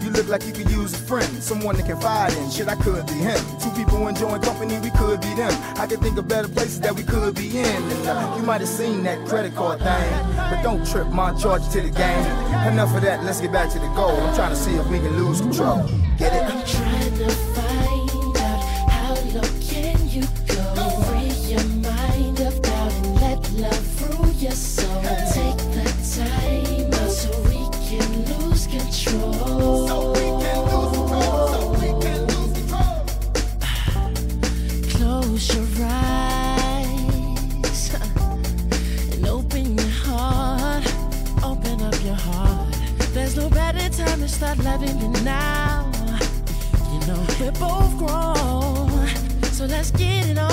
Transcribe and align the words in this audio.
You 0.00 0.10
look 0.10 0.28
like 0.28 0.46
you 0.46 0.52
could 0.52 0.70
use 0.70 0.94
a 0.94 0.96
friend, 0.96 1.42
someone 1.42 1.74
to 1.76 1.82
confide 1.82 2.32
in. 2.32 2.50
Shit, 2.50 2.68
I 2.68 2.76
could 2.76 3.06
be 3.06 3.12
him. 3.12 3.38
Two 3.60 3.70
people 3.70 4.08
enjoying 4.08 4.40
company, 4.40 4.78
we 4.78 4.90
could 4.92 5.20
be 5.20 5.34
them. 5.34 5.52
I 5.76 5.86
can 5.86 6.00
think 6.00 6.16
of 6.16 6.26
better 6.26 6.48
places 6.48 6.80
that 6.80 6.94
we 6.94 7.02
could 7.02 7.34
be 7.34 7.58
in. 7.58 7.82
Uh, 8.06 8.36
you 8.38 8.42
might 8.42 8.62
have 8.62 8.70
seen 8.70 9.02
that 9.02 9.26
credit 9.28 9.54
card 9.54 9.80
thing, 9.80 10.36
but 10.36 10.62
don't 10.62 10.86
trip 10.86 11.08
my 11.08 11.34
charge 11.34 11.68
to 11.72 11.82
the 11.82 11.90
game. 11.90 12.26
Enough 12.72 12.96
of 12.96 13.02
that, 13.02 13.22
let's 13.24 13.40
get 13.40 13.52
back 13.52 13.70
to 13.72 13.78
the 13.78 13.88
goal. 13.88 14.16
I'm 14.16 14.34
trying 14.34 14.50
to 14.50 14.56
see 14.56 14.74
if 14.76 14.86
we 14.86 14.98
can 14.98 15.14
lose 15.22 15.42
control. 15.42 15.86
Get 16.16 16.32
it? 16.32 16.42
I'm 16.42 16.64
trying 16.66 17.18
to 17.18 17.28
find 17.28 17.69
let's 49.70 49.92
get 49.92 50.28
it 50.28 50.38
on. 50.38 50.49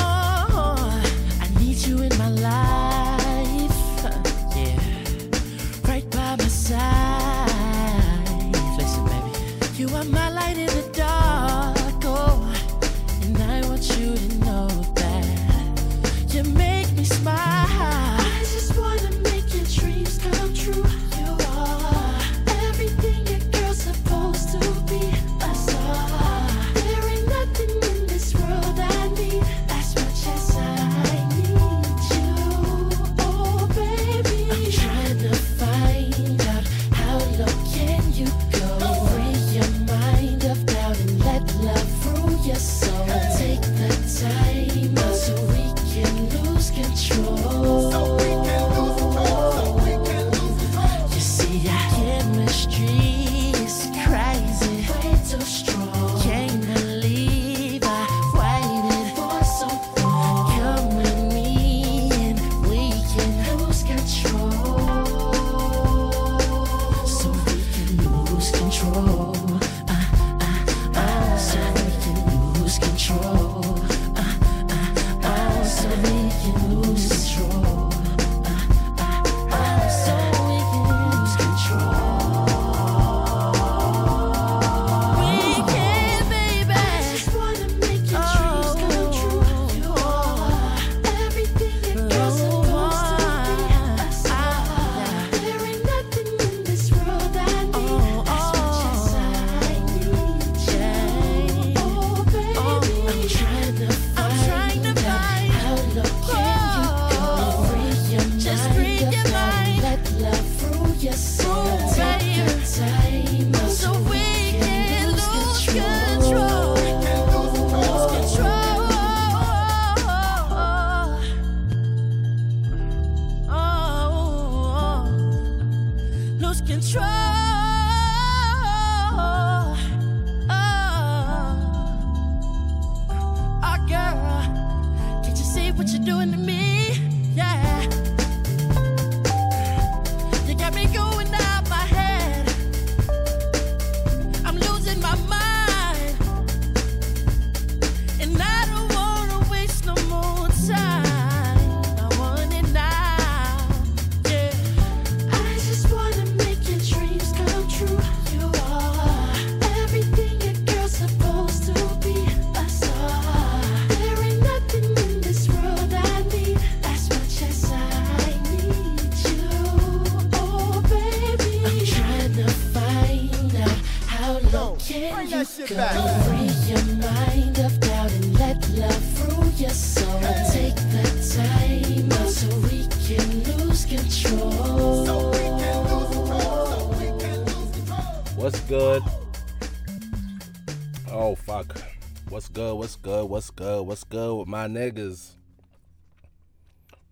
My 194.68 194.80
niggas? 194.80 195.36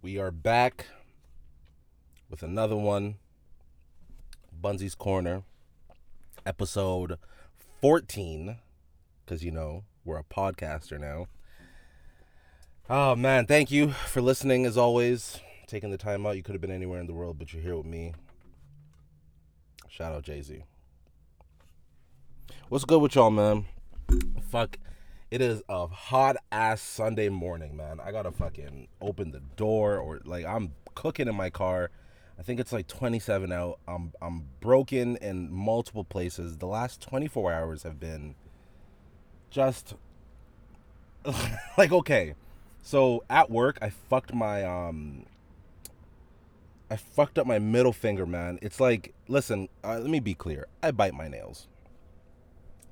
We 0.02 0.18
are 0.20 0.32
back 0.32 0.88
with 2.30 2.44
another 2.44 2.76
one. 2.76 3.16
Bunzy's 4.52 4.96
Corner. 4.96 5.44
Episode 6.46 7.18
14. 7.82 8.58
Cause 9.26 9.42
you 9.42 9.52
know, 9.52 9.84
we're 10.04 10.18
a 10.18 10.24
podcaster 10.24 11.00
now. 11.00 11.28
Oh 12.90 13.16
man, 13.16 13.46
thank 13.46 13.72
you 13.72 13.92
for 13.92 14.22
listening 14.22 14.66
as 14.66 14.78
always. 14.78 15.40
Taking 15.66 15.92
the 15.92 15.98
time 15.98 16.26
out. 16.26 16.36
You 16.36 16.44
could 16.44 16.56
have 16.56 16.62
been 16.62 16.72
anywhere 16.72 17.00
in 17.00 17.08
the 17.08 17.14
world, 17.14 17.40
but 17.40 17.54
you're 17.54 17.62
here 17.62 17.78
with 17.78 17.86
me. 17.86 18.14
Shout 19.88 20.14
out 20.14 20.24
Jay-Z. 20.24 20.62
What's 22.68 22.86
good 22.86 23.02
with 23.02 23.16
y'all, 23.16 23.32
man? 23.32 23.66
Fuck. 24.50 24.78
It 25.36 25.42
is 25.42 25.62
a 25.68 25.86
hot 25.88 26.38
ass 26.50 26.82
Sunday 26.82 27.28
morning, 27.28 27.76
man. 27.76 28.00
I 28.00 28.14
gotta 28.14 28.32
fucking 28.32 28.88
open 29.02 29.32
the 29.32 29.42
door 29.58 29.98
or 29.98 30.22
like 30.24 30.46
I'm 30.46 30.72
cooking 30.94 31.28
in 31.28 31.36
my 31.36 31.50
car. 31.50 31.92
I 32.40 32.42
think 32.42 32.58
it's 32.62 32.72
like 32.72 32.88
27 32.88 33.52
out. 33.52 33.80
I'm 33.86 34.14
I'm 34.22 34.46
broken 34.62 35.18
in 35.18 35.52
multiple 35.52 36.06
places. 36.06 36.60
The 36.60 36.68
last 36.68 37.02
24 37.02 37.52
hours 37.52 37.84
have 37.84 38.00
been 38.00 38.36
just 39.50 39.96
like 41.78 41.92
okay. 41.92 42.36
So 42.82 43.26
at 43.30 43.52
work, 43.52 43.78
I 43.82 43.90
fucked 43.90 44.34
my 44.34 44.64
um 44.64 45.26
I 46.90 46.96
fucked 46.96 47.38
up 47.38 47.46
my 47.46 47.60
middle 47.60 47.92
finger, 47.92 48.26
man. 48.26 48.58
It's 48.62 48.80
like, 48.80 49.14
listen, 49.28 49.68
uh, 49.84 50.00
let 50.00 50.10
me 50.10 50.22
be 50.22 50.34
clear. 50.34 50.68
I 50.82 50.92
bite 50.92 51.14
my 51.14 51.28
nails. 51.28 51.68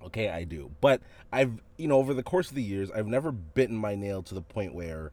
Okay, 0.06 0.30
I 0.30 0.44
do. 0.44 0.72
But 0.82 1.02
I've, 1.32 1.62
you 1.78 1.88
know, 1.88 1.98
over 1.98 2.14
the 2.14 2.24
course 2.24 2.50
of 2.50 2.56
the 2.56 2.64
years, 2.64 2.92
I've 2.92 3.08
never 3.08 3.32
bitten 3.32 3.78
my 3.78 3.96
nail 3.96 4.22
to 4.24 4.36
the 4.36 4.42
point 4.42 4.74
where, 4.74 5.12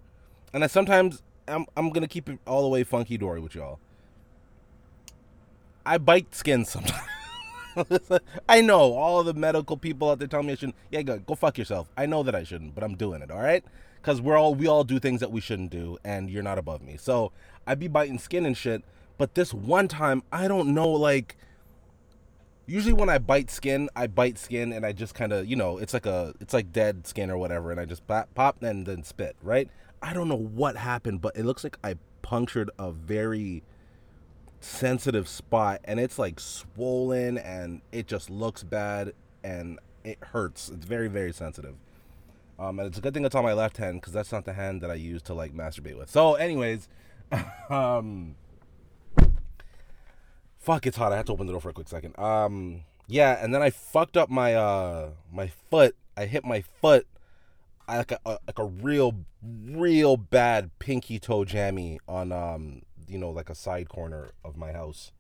and 0.53 0.65
I 0.65 0.67
sometimes, 0.67 1.23
I'm, 1.49 1.67
I'm 1.77 1.91
gonna 1.91 2.09
keep 2.09 2.29
it 2.29 2.39
all 2.47 2.63
the 2.63 2.69
way 2.69 2.85
funky 2.85 3.17
dory 3.17 3.41
with 3.41 3.55
y'all. 3.55 3.79
I 5.85 5.99
bite 5.99 6.35
skin 6.35 6.65
sometimes. 6.65 7.03
I 8.49 8.61
know 8.61 8.95
all 8.95 9.23
the 9.23 9.35
medical 9.35 9.77
people 9.77 10.11
out 10.11 10.19
there 10.19 10.29
tell 10.29 10.43
me 10.43 10.53
I 10.53 10.55
shouldn't. 10.57 10.77
Yeah, 10.91 11.03
go 11.03 11.19
go 11.19 11.35
fuck 11.35 11.57
yourself. 11.59 11.89
I 11.97 12.07
know 12.07 12.23
that 12.23 12.35
I 12.35 12.43
shouldn't, 12.43 12.75
but 12.75 12.85
I'm 12.85 12.97
doing 12.97 13.23
it. 13.23 13.31
All 13.31 13.41
right, 13.41 13.65
because 14.01 14.21
we're 14.21 14.37
all 14.37 14.55
we 14.55 14.67
all 14.67 14.85
do 14.85 14.99
things 14.99 15.21
that 15.21 15.33
we 15.33 15.41
shouldn't 15.41 15.71
do, 15.71 15.99
and 16.05 16.31
you're 16.31 16.43
not 16.43 16.59
above 16.59 16.83
me. 16.83 16.97
So 16.97 17.33
I'd 17.67 17.79
be 17.79 17.89
biting 17.89 18.19
skin 18.19 18.45
and 18.45 18.57
shit. 18.57 18.83
But 19.19 19.35
this 19.35 19.53
one 19.53 19.89
time, 19.89 20.23
I 20.33 20.49
don't 20.49 20.75
know, 20.75 20.89
like. 20.89 21.37
Usually 22.71 22.93
when 22.93 23.09
I 23.09 23.19
bite 23.19 23.51
skin, 23.51 23.91
I 23.97 24.07
bite 24.07 24.39
skin 24.39 24.73
and 24.73 24.87
I 24.87 24.93
just 24.93 25.13
kind 25.13 25.33
of, 25.33 25.45
you 25.45 25.57
know, 25.57 25.79
it's 25.79 25.93
like 25.93 26.07
a, 26.07 26.33
it's 26.39 26.55
like 26.55 26.71
dead 26.71 27.05
skin 27.05 27.29
or 27.29 27.37
whatever, 27.37 27.73
and 27.73 27.81
I 27.81 27.85
just 27.85 28.07
pop, 28.07 28.33
pop 28.37 28.63
and 28.63 28.87
then 28.87 29.03
spit, 29.03 29.35
right? 29.43 29.69
I 30.01 30.13
don't 30.13 30.29
know 30.29 30.37
what 30.37 30.77
happened, 30.77 31.21
but 31.21 31.37
it 31.37 31.45
looks 31.45 31.65
like 31.65 31.79
I 31.83 31.97
punctured 32.23 32.71
a 32.79 32.93
very 32.93 33.65
sensitive 34.61 35.27
spot 35.27 35.81
and 35.85 35.99
it's 35.99 36.17
like 36.17 36.39
swollen 36.39 37.39
and 37.39 37.81
it 37.91 38.07
just 38.07 38.31
looks 38.31 38.63
bad 38.63 39.15
and 39.43 39.81
it 40.05 40.19
hurts. 40.23 40.69
It's 40.69 40.87
very, 40.87 41.09
very 41.09 41.33
sensitive. 41.33 41.75
Um, 42.57 42.79
and 42.79 42.87
it's 42.87 42.99
a 42.99 43.01
good 43.01 43.15
thing 43.15 43.25
it's 43.25 43.35
on 43.35 43.43
my 43.43 43.53
left 43.53 43.79
hand 43.79 44.01
because 44.01 44.13
that's 44.13 44.31
not 44.31 44.45
the 44.45 44.53
hand 44.53 44.81
that 44.83 44.93
I 44.93 44.95
use 44.95 45.23
to 45.23 45.35
like 45.35 45.53
masturbate 45.53 45.99
with. 45.99 46.09
So, 46.09 46.35
anyways, 46.35 46.89
um, 47.69 48.37
fuck, 50.61 50.87
it's 50.87 50.97
hot. 50.97 51.13
I 51.13 51.17
had 51.17 51.27
to 51.27 51.33
open 51.33 51.47
the 51.47 51.53
door 51.53 51.61
for 51.61 51.71
a 51.71 51.73
quick 51.73 51.89
second. 51.89 52.19
Um, 52.19 52.83
yeah, 53.09 53.43
and 53.43 53.53
then 53.53 53.63
I 53.63 53.71
fucked 53.71 54.17
up 54.17 54.31
my 54.31 54.55
uh 54.55 55.11
my 55.33 55.49
foot. 55.71 55.97
I 56.17 56.27
hit 56.27 56.45
my 56.45 56.61
foot. 56.61 57.07
I 57.89 57.97
like 57.99 58.13
a, 58.13 58.21
a 58.25 58.39
like 58.47 58.59
a 58.59 58.65
real 58.65 59.25
real 59.43 60.17
bad 60.17 60.71
pinky 60.79 61.19
toe 61.19 61.45
jammy 61.45 61.99
on 62.07 62.31
um 62.31 62.83
you 63.11 63.19
know, 63.19 63.31
like 63.31 63.51
a 63.51 63.55
side 63.55 63.89
corner 63.89 64.31
of 64.45 64.57
my 64.57 64.73
house, 64.73 65.11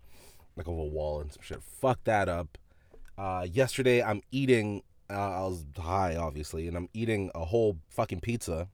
like 0.56 0.69
of 0.69 0.78
a 0.78 0.84
wall 0.84 1.20
and 1.20 1.32
some 1.32 1.42
shit. 1.42 1.62
Fuck 1.62 2.04
that 2.04 2.28
up. 2.28 2.56
Uh, 3.19 3.46
yesterday, 3.50 4.02
I'm 4.02 4.22
eating. 4.31 4.82
Uh, 5.10 5.14
I 5.14 5.40
was 5.40 5.66
high, 5.76 6.14
obviously, 6.14 6.69
and 6.69 6.76
I'm 6.76 6.88
eating 6.94 7.32
a 7.34 7.44
whole 7.44 7.78
fucking 7.88 8.20
pizza. 8.20 8.69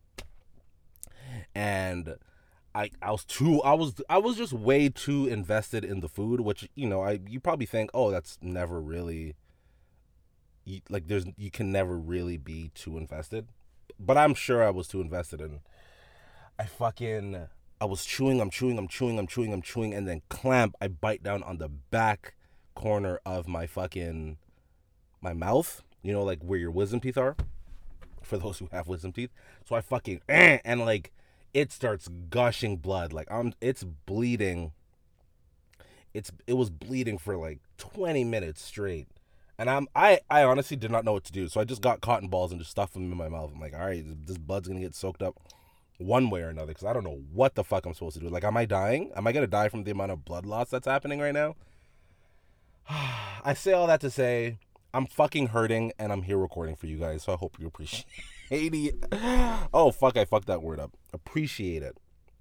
And 1.54 2.16
I, 2.76 2.90
I 3.00 3.10
was 3.10 3.24
too, 3.24 3.62
I 3.62 3.72
was, 3.72 3.94
I 4.08 4.18
was 4.18 4.36
just 4.36 4.52
way 4.52 4.88
too 4.90 5.26
invested 5.26 5.84
in 5.84 6.00
the 6.00 6.08
food, 6.08 6.40
which 6.40 6.68
you 6.74 6.86
know, 6.86 7.02
I, 7.02 7.20
you 7.26 7.40
probably 7.40 7.66
think, 7.66 7.90
oh, 7.94 8.10
that's 8.10 8.38
never 8.42 8.80
really, 8.80 9.34
you, 10.64 10.80
like, 10.90 11.08
there's, 11.08 11.24
you 11.38 11.50
can 11.50 11.72
never 11.72 11.96
really 11.96 12.36
be 12.36 12.70
too 12.74 12.98
invested, 12.98 13.48
but 13.98 14.18
I'm 14.18 14.34
sure 14.34 14.62
I 14.62 14.70
was 14.70 14.88
too 14.88 15.00
invested, 15.00 15.40
and 15.40 15.60
I 16.58 16.66
fucking 16.66 17.48
I 17.80 17.84
was 17.84 18.04
chewing, 18.04 18.40
I'm 18.40 18.50
chewing, 18.50 18.78
I'm 18.78 18.88
chewing, 18.88 19.18
I'm 19.18 19.26
chewing, 19.26 19.52
I'm 19.52 19.62
chewing, 19.62 19.92
and 19.92 20.08
then 20.08 20.22
clamp, 20.28 20.76
I 20.80 20.88
bite 20.88 21.22
down 21.22 21.42
on 21.42 21.58
the 21.58 21.68
back 21.68 22.34
corner 22.74 23.20
of 23.26 23.46
my 23.46 23.66
fucking 23.66 24.38
my 25.20 25.34
mouth. 25.34 25.82
You 26.02 26.12
know, 26.12 26.22
like 26.22 26.42
where 26.42 26.58
your 26.58 26.70
wisdom 26.70 27.00
teeth 27.00 27.18
are. 27.18 27.36
For 28.22 28.38
those 28.38 28.58
who 28.58 28.68
have 28.72 28.88
wisdom 28.88 29.12
teeth. 29.12 29.30
So 29.64 29.76
I 29.76 29.80
fucking 29.80 30.20
eh, 30.28 30.58
and 30.64 30.80
like 30.80 31.12
it 31.56 31.72
starts 31.72 32.10
gushing 32.28 32.76
blood. 32.76 33.14
Like 33.14 33.28
I'm 33.30 33.54
it's 33.62 33.82
bleeding. 33.82 34.72
It's 36.12 36.30
it 36.46 36.52
was 36.52 36.68
bleeding 36.68 37.16
for 37.16 37.34
like 37.38 37.60
20 37.78 38.24
minutes 38.24 38.60
straight. 38.60 39.08
And 39.58 39.70
I'm 39.70 39.88
I 39.96 40.20
I 40.28 40.42
honestly 40.44 40.76
did 40.76 40.90
not 40.90 41.06
know 41.06 41.14
what 41.14 41.24
to 41.24 41.32
do. 41.32 41.48
So 41.48 41.58
I 41.58 41.64
just 41.64 41.80
got 41.80 42.02
cotton 42.02 42.28
balls 42.28 42.52
and 42.52 42.60
just 42.60 42.72
stuffed 42.72 42.92
them 42.92 43.10
in 43.10 43.16
my 43.16 43.30
mouth. 43.30 43.52
I'm 43.54 43.60
like, 43.60 43.72
all 43.72 43.86
right, 43.86 44.04
this 44.26 44.36
blood's 44.36 44.68
gonna 44.68 44.80
get 44.80 44.94
soaked 44.94 45.22
up 45.22 45.34
one 45.96 46.28
way 46.28 46.42
or 46.42 46.50
another 46.50 46.68
because 46.68 46.84
I 46.84 46.92
don't 46.92 47.04
know 47.04 47.22
what 47.32 47.54
the 47.54 47.64
fuck 47.64 47.86
I'm 47.86 47.94
supposed 47.94 48.18
to 48.18 48.20
do. 48.20 48.28
Like, 48.28 48.44
am 48.44 48.58
I 48.58 48.66
dying? 48.66 49.10
Am 49.16 49.26
I 49.26 49.32
gonna 49.32 49.46
die 49.46 49.70
from 49.70 49.84
the 49.84 49.92
amount 49.92 50.12
of 50.12 50.26
blood 50.26 50.44
loss 50.44 50.68
that's 50.68 50.86
happening 50.86 51.20
right 51.20 51.32
now? 51.32 51.56
I 52.90 53.54
say 53.54 53.72
all 53.72 53.86
that 53.86 54.02
to 54.02 54.10
say 54.10 54.58
I'm 54.92 55.06
fucking 55.06 55.48
hurting 55.48 55.92
and 55.98 56.12
I'm 56.12 56.20
here 56.20 56.36
recording 56.36 56.76
for 56.76 56.86
you 56.86 56.98
guys, 56.98 57.22
so 57.22 57.32
I 57.32 57.36
hope 57.36 57.56
you 57.58 57.66
appreciate 57.66 58.04
it. 58.50 59.68
Oh 59.72 59.90
fuck, 59.90 60.16
I 60.16 60.24
fucked 60.24 60.46
that 60.46 60.62
word 60.62 60.80
up. 60.80 60.92
Appreciate 61.12 61.82
it, 61.82 61.96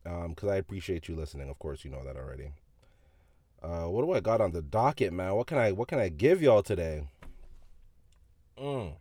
um, 0.06 0.30
because 0.30 0.50
I 0.50 0.58
appreciate 0.58 1.08
you 1.08 1.16
listening. 1.16 1.50
Of 1.50 1.60
course, 1.60 1.84
you 1.84 1.92
know 1.92 2.04
that 2.04 2.16
already. 2.16 2.52
Uh, 3.62 3.90
what 3.90 4.06
do 4.06 4.12
I 4.12 4.20
got 4.20 4.42
on 4.42 4.52
the 4.52 4.62
docket, 4.62 5.12
man? 5.12 5.34
What 5.34 5.48
can 5.48 5.58
I 5.58 5.72
what 5.72 5.88
can 5.88 6.00
I 6.00 6.10
give 6.10 6.42
y'all 6.42 6.62
today? 6.62 7.08
Mm. 8.58 8.94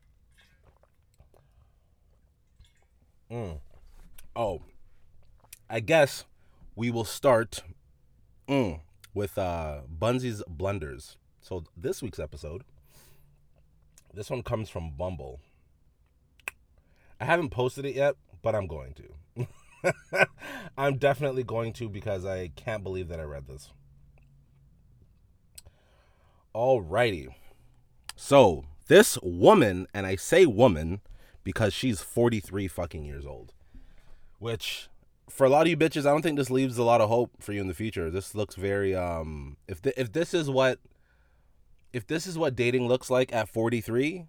Mm. 3.30 3.58
Oh, 4.34 4.62
I 5.68 5.80
guess 5.80 6.24
we 6.76 6.90
will 6.90 7.04
start 7.04 7.62
mm, 8.48 8.80
with 9.12 9.38
uh, 9.38 9.80
Bunzy's 9.88 10.42
blunders. 10.48 11.16
So 11.40 11.64
this 11.76 12.02
week's 12.02 12.18
episode, 12.18 12.62
this 14.12 14.30
one 14.30 14.42
comes 14.42 14.70
from 14.70 14.92
Bumble. 14.92 15.40
I 17.20 17.24
haven't 17.24 17.50
posted 17.50 17.84
it 17.84 17.94
yet, 17.94 18.16
but 18.42 18.54
I'm 18.54 18.66
going 18.66 18.94
to. 18.94 19.46
I'm 20.78 20.96
definitely 20.96 21.42
going 21.42 21.72
to 21.74 21.88
because 21.88 22.24
I 22.24 22.48
can't 22.48 22.82
believe 22.82 23.08
that 23.08 23.20
I 23.20 23.24
read 23.24 23.46
this. 23.46 23.70
Alrighty. 26.54 27.28
So, 28.16 28.64
this 28.86 29.18
woman, 29.22 29.86
and 29.92 30.06
I 30.06 30.16
say 30.16 30.46
woman 30.46 31.00
because 31.42 31.74
she's 31.74 32.00
43 32.00 32.68
fucking 32.68 33.04
years 33.04 33.26
old. 33.26 33.52
Which 34.38 34.88
for 35.28 35.44
a 35.44 35.50
lot 35.50 35.62
of 35.62 35.68
you 35.68 35.76
bitches, 35.76 36.06
I 36.06 36.10
don't 36.10 36.22
think 36.22 36.36
this 36.36 36.50
leaves 36.50 36.78
a 36.78 36.84
lot 36.84 37.00
of 37.00 37.08
hope 37.08 37.30
for 37.40 37.52
you 37.52 37.60
in 37.60 37.68
the 37.68 37.74
future. 37.74 38.10
This 38.10 38.34
looks 38.34 38.54
very 38.54 38.94
um 38.94 39.56
if 39.68 39.80
if 39.96 40.12
this 40.12 40.34
is 40.34 40.50
what 40.50 40.78
if 41.92 42.06
this 42.06 42.26
is 42.26 42.36
what 42.36 42.56
dating 42.56 42.88
looks 42.88 43.08
like 43.08 43.32
at 43.32 43.48
43, 43.48 44.26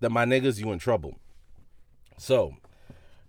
then 0.00 0.12
my 0.12 0.24
niggas 0.24 0.58
you 0.58 0.70
in 0.72 0.78
trouble. 0.78 1.18
So, 2.20 2.56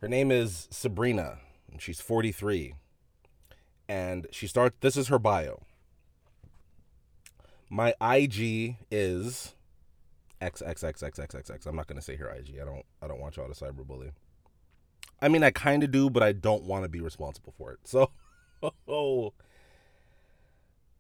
her 0.02 0.10
name 0.10 0.32
is 0.32 0.68
Sabrina, 0.70 1.38
and 1.72 1.82
she's 1.82 2.02
43. 2.02 2.74
And 3.88 4.28
she 4.32 4.48
starts 4.48 4.76
this 4.82 4.98
is 4.98 5.08
her 5.08 5.18
bio. 5.18 5.62
My 7.70 7.96
IG 8.02 8.76
is 8.92 9.56
XXXXXXX. 10.42 11.66
I'm 11.66 11.76
not 11.78 11.88
gonna 11.88 12.02
say 12.02 12.18
her 12.18 12.30
IG. 12.32 12.60
I 12.62 12.66
don't 12.66 12.86
I 13.02 13.08
don't 13.08 13.22
want 13.22 13.38
y'all 13.38 13.48
to 13.48 13.54
cyberbully. 13.54 14.12
I 15.22 15.30
mean, 15.30 15.42
I 15.42 15.52
kind 15.52 15.86
of 15.86 15.92
do, 15.92 16.10
but 16.10 16.22
I 16.22 16.34
don't 16.34 16.64
want 16.64 16.84
to 16.84 16.90
be 16.90 17.00
responsible 17.00 17.54
for 17.58 17.72
it. 17.72 17.80
So, 17.86 18.12
oh, 18.90 19.32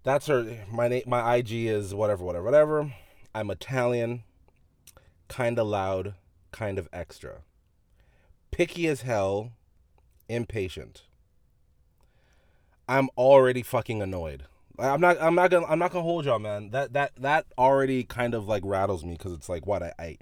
that's 0.04 0.28
her. 0.28 0.66
My 0.72 0.88
name, 0.88 1.04
my 1.08 1.36
IG 1.36 1.52
is 1.52 1.94
whatever, 1.94 2.24
whatever, 2.24 2.46
whatever. 2.46 2.94
I'm 3.36 3.52
Italian, 3.52 4.24
kind 5.28 5.60
of 5.60 5.68
loud, 5.68 6.16
kind 6.54 6.80
of 6.80 6.88
extra, 6.94 7.42
picky 8.52 8.88
as 8.88 9.02
hell, 9.02 9.52
impatient. 10.30 11.04
I'm 12.88 13.10
already 13.18 13.64
fucking 13.64 14.02
annoyed. 14.02 14.44
I'm 14.78 15.02
not. 15.02 15.22
I'm 15.22 15.36
not 15.36 15.52
gonna. 15.52 15.66
I'm 15.68 15.80
not 15.80 15.92
gonna 15.92 16.04
hold 16.04 16.26
y'all, 16.26 16.40
man. 16.40 16.72
That 16.72 16.94
that 16.94 17.12
that 17.18 17.46
already 17.58 18.04
kind 18.04 18.34
of 18.34 18.48
like 18.48 18.64
rattles 18.66 19.06
me 19.06 19.14
because 19.14 19.34
it's 19.34 19.50
like 19.50 19.68
what 19.68 19.84
I, 19.84 19.94
I 20.00 20.18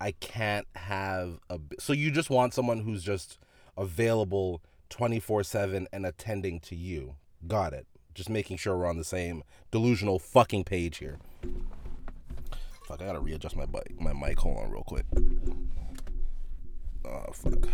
I 0.00 0.12
can't 0.12 0.66
have 0.76 1.40
a. 1.50 1.58
So 1.78 1.92
you 1.92 2.10
just 2.10 2.30
want 2.30 2.54
someone 2.54 2.80
who's 2.80 3.02
just 3.02 3.38
available 3.76 4.62
24 4.90 5.42
7 5.44 5.88
and 5.92 6.06
attending 6.06 6.60
to 6.60 6.76
you. 6.76 7.16
Got 7.46 7.72
it. 7.72 7.86
Just 8.14 8.30
making 8.30 8.56
sure 8.58 8.76
we're 8.76 8.86
on 8.86 8.96
the 8.96 9.04
same 9.04 9.42
delusional 9.70 10.18
fucking 10.18 10.64
page 10.64 10.98
here. 10.98 11.18
Fuck, 12.86 13.02
I 13.02 13.06
gotta 13.06 13.20
readjust 13.20 13.56
my 13.56 13.66
bike, 13.66 13.94
My 13.98 14.12
mic. 14.12 14.38
Hold 14.38 14.58
on, 14.58 14.70
real 14.70 14.84
quick. 14.84 15.04
Oh 17.06 17.32
fuck. 17.32 17.68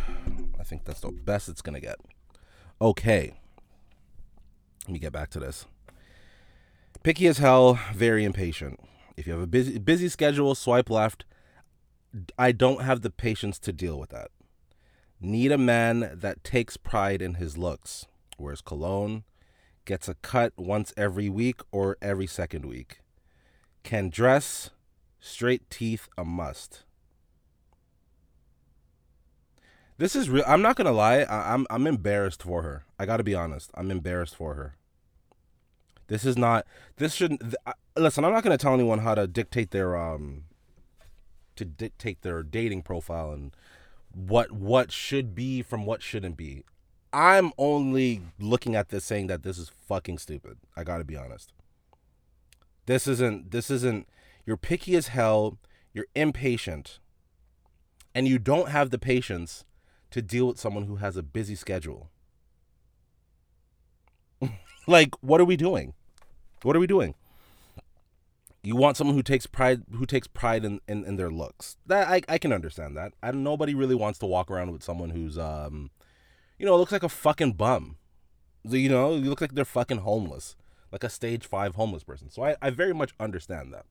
I 0.61 0.63
think 0.63 0.85
that's 0.85 1.01
the 1.01 1.11
best 1.11 1.49
it's 1.49 1.63
gonna 1.63 1.81
get. 1.81 1.97
Okay. 2.81 3.35
Let 4.87 4.93
me 4.93 4.99
get 4.99 5.13
back 5.13 5.31
to 5.31 5.41
this. 5.41 5.67
Picky 7.03 7.27
as 7.27 7.39
hell, 7.39 7.79
very 7.95 8.25
impatient. 8.25 8.79
If 9.17 9.27
you 9.27 9.33
have 9.33 9.43
a 9.43 9.47
busy 9.47 9.79
busy 9.79 10.09
schedule, 10.09 10.55
swipe 10.55 10.91
left. 10.91 11.25
I 12.39 12.53
don't 12.53 12.83
have 12.83 13.01
the 13.01 13.11
patience 13.11 13.59
to 13.61 13.73
deal 13.73 13.99
with 13.99 14.11
that. 14.11 14.31
Need 15.21 15.53
a 15.53 15.59
man 15.59 16.11
that 16.15 16.45
takes 16.45 16.77
pride 16.77 17.23
in 17.23 17.35
his 17.35 17.57
looks, 17.57 18.07
wears 18.39 18.61
cologne, 18.61 19.25
gets 19.85 20.09
a 20.09 20.15
cut 20.15 20.53
once 20.57 20.93
every 20.97 21.29
week 21.29 21.61
or 21.71 21.97
every 22.03 22.27
second 22.27 22.67
week. 22.67 22.99
Can 23.83 24.11
dress, 24.11 24.71
straight 25.21 25.71
teeth 25.71 26.09
a 26.19 26.25
must. 26.25 26.85
This 30.03 30.17
is 30.17 30.29
real. 30.29 30.43
I'm 30.49 30.63
not 30.63 30.75
gonna 30.75 30.91
lie. 30.91 31.21
I, 31.21 31.55
I'm, 31.55 31.65
I'm 31.71 31.87
embarrassed 31.87 32.43
for 32.43 32.63
her. 32.63 32.85
I 32.99 33.07
gotta 33.07 33.23
be 33.23 33.37
honest. 33.37 33.71
I'm 33.75 33.89
embarrassed 33.89 34.35
for 34.35 34.55
her. 34.55 34.75
This 36.09 36.25
is 36.25 36.37
not. 36.37 36.67
This 36.97 37.15
shouldn't. 37.15 37.41
Th- 37.41 37.55
I- 37.65 37.75
listen, 37.97 38.25
I'm 38.25 38.33
not 38.33 38.43
to 38.43 38.59
tell 38.59 38.75
anyone 38.75 38.99
how 38.99 39.15
to 39.15 39.29
dictate 39.29 39.71
their 39.71 39.97
um. 39.97 40.43
To 41.55 41.65
dictate 41.65 42.23
their 42.23 42.43
dating 42.43 42.83
profile 42.83 43.31
and 43.31 43.55
what 44.13 44.51
what 44.51 44.91
should 44.91 45.37
be 45.37 45.63
from 45.63 45.87
what 45.87 46.03
shouldn't 46.03 46.37
be. 46.37 46.65
I'm 47.13 47.53
only 47.57 48.23
looking 48.41 48.75
at 48.75 48.89
this 48.89 49.05
saying 49.05 49.29
that 49.29 49.45
this 49.45 49.57
is 49.57 49.71
fucking 49.87 50.19
stupid. 50.19 50.59
I 50.77 50.83
got 50.83 50.99
to 50.99 51.05
be 51.05 51.17
honest. 51.17 51.53
This 52.87 53.07
isn't. 53.07 53.53
This 53.53 53.71
isn't. 53.71 54.09
You're 54.45 54.57
picky 54.57 54.97
as 54.97 55.07
hell. 55.07 55.59
You're 55.95 56.07
impatient, 56.17 56.99
and 58.17 58.27
you 58.27 58.41
don't 58.41 58.71
have 58.71 58.91
the 58.91 58.99
patience 58.99 59.65
to 60.13 60.23
deal 60.23 60.49
with 60.49 60.59
someone 60.59 60.85
who 60.85 60.97
has 60.97 61.17
a 61.17 61.23
busy 61.23 61.55
schedule. 61.55 62.11
like, 64.87 65.15
what 65.21 65.41
are 65.41 65.45
we 65.45 65.57
doing? 65.57 65.95
What 66.63 66.77
are 66.77 66.81
we 66.81 66.87
doing? 66.87 67.15
You 68.63 68.77
want 68.77 68.97
someone 68.97 69.17
who 69.17 69.25
takes 69.25 69.47
pride 69.47 69.83
who 69.93 70.07
takes 70.07 70.29
pride 70.29 70.65
in, 70.65 70.81
in, 70.87 71.05
in 71.05 71.17
their 71.17 71.31
looks. 71.31 71.77
That 71.87 72.07
I, 72.09 72.23
I 72.29 72.39
can 72.39 72.53
understand 72.53 72.97
that. 72.97 73.13
I 73.21 73.33
nobody 73.33 73.75
really 73.75 73.97
wants 73.97 74.21
to 74.21 74.27
walk 74.27 74.51
around 74.51 74.71
with 74.71 74.85
someone 74.85 75.11
who's 75.11 75.37
um 75.37 75.91
you 76.59 76.67
know, 76.67 76.77
looks 76.77 76.93
like 76.93 77.03
a 77.03 77.09
fucking 77.09 77.55
bum. 77.55 77.97
You 78.63 78.89
know, 78.89 79.17
you 79.17 79.29
look 79.29 79.41
like 79.41 79.57
they're 79.57 79.65
fucking 79.65 79.99
homeless. 79.99 80.55
Like 80.93 81.03
a 81.03 81.09
stage 81.09 81.45
five 81.45 81.75
homeless 81.75 82.05
person. 82.05 82.31
So 82.31 82.45
I, 82.45 82.55
I 82.63 82.71
very 82.71 82.93
much 82.93 83.15
understand 83.19 83.75
that. 83.75 83.85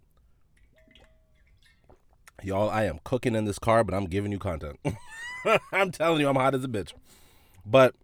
Y'all, 2.43 2.69
I 2.69 2.85
am 2.85 2.99
cooking 3.03 3.35
in 3.35 3.43
this 3.43 3.59
car, 3.59 3.83
but 3.83 3.93
I'm 3.93 4.05
giving 4.05 4.31
you 4.31 4.39
content. 4.39 4.79
I'm 5.71 5.91
telling 5.91 6.21
you, 6.21 6.27
I'm 6.27 6.35
hot 6.35 6.55
as 6.55 6.63
a 6.63 6.67
bitch. 6.67 6.93
But 7.65 7.95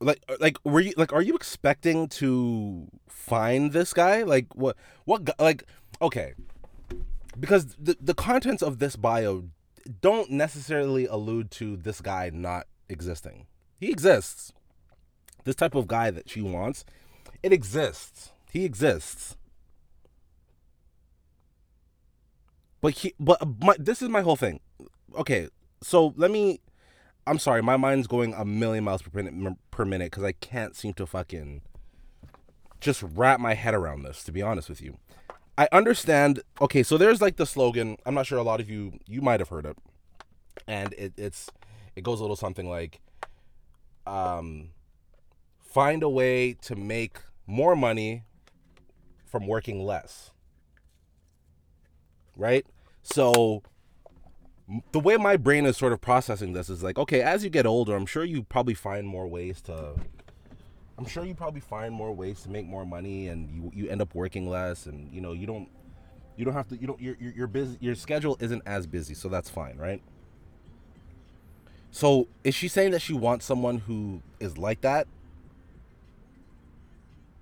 like 0.00 0.22
uh, 0.28 0.36
like 0.40 0.58
were 0.64 0.80
you 0.80 0.92
like 0.96 1.12
are 1.12 1.22
you 1.22 1.34
expecting 1.34 2.08
to 2.08 2.88
find 3.08 3.72
this 3.72 3.92
guy? 3.92 4.22
Like 4.22 4.54
what 4.54 4.76
what 5.04 5.28
like 5.40 5.64
okay. 6.00 6.34
Because 7.38 7.74
the 7.78 7.96
the 8.00 8.14
contents 8.14 8.62
of 8.62 8.78
this 8.78 8.96
bio 8.96 9.44
don't 10.00 10.30
necessarily 10.30 11.06
allude 11.06 11.50
to 11.52 11.76
this 11.76 12.00
guy 12.00 12.30
not 12.32 12.66
existing. 12.88 13.46
He 13.80 13.90
exists. 13.90 14.52
This 15.44 15.56
type 15.56 15.74
of 15.74 15.88
guy 15.88 16.10
that 16.10 16.30
she 16.30 16.40
wants, 16.40 16.84
it 17.42 17.52
exists. 17.52 18.30
He 18.52 18.64
exists. 18.64 19.36
But 22.82 22.94
he, 22.94 23.14
but 23.18 23.40
my, 23.60 23.76
this 23.78 24.02
is 24.02 24.08
my 24.08 24.20
whole 24.20 24.36
thing. 24.36 24.60
Okay, 25.14 25.48
so 25.82 26.12
let 26.16 26.30
me. 26.30 26.60
I'm 27.26 27.38
sorry, 27.38 27.62
my 27.62 27.76
mind's 27.76 28.08
going 28.08 28.34
a 28.34 28.44
million 28.44 28.82
miles 28.82 29.00
per 29.02 29.22
minute 29.22 29.56
per 29.70 29.84
minute 29.84 30.10
because 30.10 30.24
I 30.24 30.32
can't 30.32 30.74
seem 30.74 30.92
to 30.94 31.06
fucking 31.06 31.62
just 32.80 33.02
wrap 33.02 33.38
my 33.38 33.54
head 33.54 33.72
around 33.72 34.02
this. 34.02 34.24
To 34.24 34.32
be 34.32 34.42
honest 34.42 34.68
with 34.68 34.82
you, 34.82 34.98
I 35.56 35.68
understand. 35.70 36.42
Okay, 36.60 36.82
so 36.82 36.98
there's 36.98 37.22
like 37.22 37.36
the 37.36 37.46
slogan. 37.46 37.98
I'm 38.04 38.14
not 38.14 38.26
sure 38.26 38.38
a 38.38 38.42
lot 38.42 38.60
of 38.60 38.68
you 38.68 38.98
you 39.06 39.22
might 39.22 39.38
have 39.38 39.50
heard 39.50 39.64
it, 39.64 39.78
and 40.66 40.92
it, 40.94 41.12
it's 41.16 41.48
it 41.94 42.02
goes 42.02 42.18
a 42.18 42.24
little 42.24 42.34
something 42.34 42.68
like, 42.68 43.00
um, 44.08 44.70
find 45.60 46.02
a 46.02 46.08
way 46.08 46.54
to 46.62 46.74
make 46.74 47.18
more 47.46 47.76
money 47.76 48.24
from 49.24 49.46
working 49.46 49.86
less 49.86 50.32
right? 52.36 52.66
So 53.02 53.62
the 54.92 55.00
way 55.00 55.16
my 55.16 55.36
brain 55.36 55.66
is 55.66 55.76
sort 55.76 55.92
of 55.92 56.00
processing 56.00 56.52
this 56.52 56.70
is 56.70 56.82
like, 56.82 56.98
okay, 56.98 57.20
as 57.20 57.44
you 57.44 57.50
get 57.50 57.66
older, 57.66 57.94
I'm 57.94 58.06
sure 58.06 58.24
you 58.24 58.42
probably 58.44 58.74
find 58.74 59.06
more 59.06 59.26
ways 59.26 59.60
to 59.62 59.94
I'm 60.98 61.06
sure 61.06 61.24
you 61.24 61.34
probably 61.34 61.60
find 61.60 61.92
more 61.92 62.12
ways 62.12 62.42
to 62.42 62.50
make 62.50 62.66
more 62.66 62.84
money 62.84 63.28
and 63.28 63.50
you 63.50 63.72
you 63.74 63.90
end 63.90 64.00
up 64.00 64.14
working 64.14 64.48
less 64.48 64.86
and 64.86 65.12
you 65.12 65.20
know, 65.20 65.32
you 65.32 65.46
don't 65.46 65.68
you 66.36 66.44
don't 66.44 66.54
have 66.54 66.68
to 66.68 66.76
you 66.76 66.86
don't 66.86 67.00
your 67.00 67.16
your, 67.18 67.46
busy 67.46 67.76
your 67.80 67.94
schedule 67.94 68.36
isn't 68.40 68.62
as 68.66 68.86
busy, 68.86 69.14
so 69.14 69.28
that's 69.28 69.50
fine, 69.50 69.76
right? 69.76 70.00
So, 71.90 72.26
is 72.42 72.54
she 72.54 72.68
saying 72.68 72.92
that 72.92 73.02
she 73.02 73.12
wants 73.12 73.44
someone 73.44 73.78
who 73.78 74.22
is 74.40 74.56
like 74.56 74.80
that? 74.80 75.06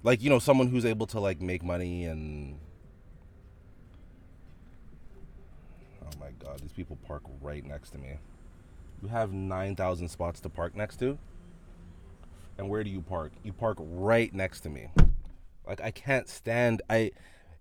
Like, 0.02 0.23
you 0.23 0.29
know, 0.29 0.40
someone 0.40 0.69
who's 0.69 0.85
able 0.85 1.07
to 1.09 1.21
like 1.21 1.40
make 1.40 1.62
money 1.62 2.05
and 2.05 2.59
Oh 6.02 6.19
my 6.19 6.30
god, 6.45 6.61
these 6.61 6.73
people 6.73 6.99
park 7.07 7.23
right 7.41 7.65
next 7.65 7.91
to 7.91 7.99
me. 7.99 8.19
You 9.03 9.09
have 9.09 9.33
9,000 9.33 10.09
spots 10.09 10.41
to 10.41 10.49
park 10.49 10.77
next 10.77 10.97
to? 10.99 11.19
And 12.59 12.69
where 12.69 12.85
do 12.85 12.91
you 12.91 13.01
park? 13.01 13.33
You 13.43 13.53
park 13.53 13.79
right 13.81 14.33
next 14.35 14.61
to 14.61 14.69
me. 14.71 14.89
Like 15.67 15.81
I 15.81 15.91
can't 15.91 16.29
stand 16.29 16.83
I 16.91 17.13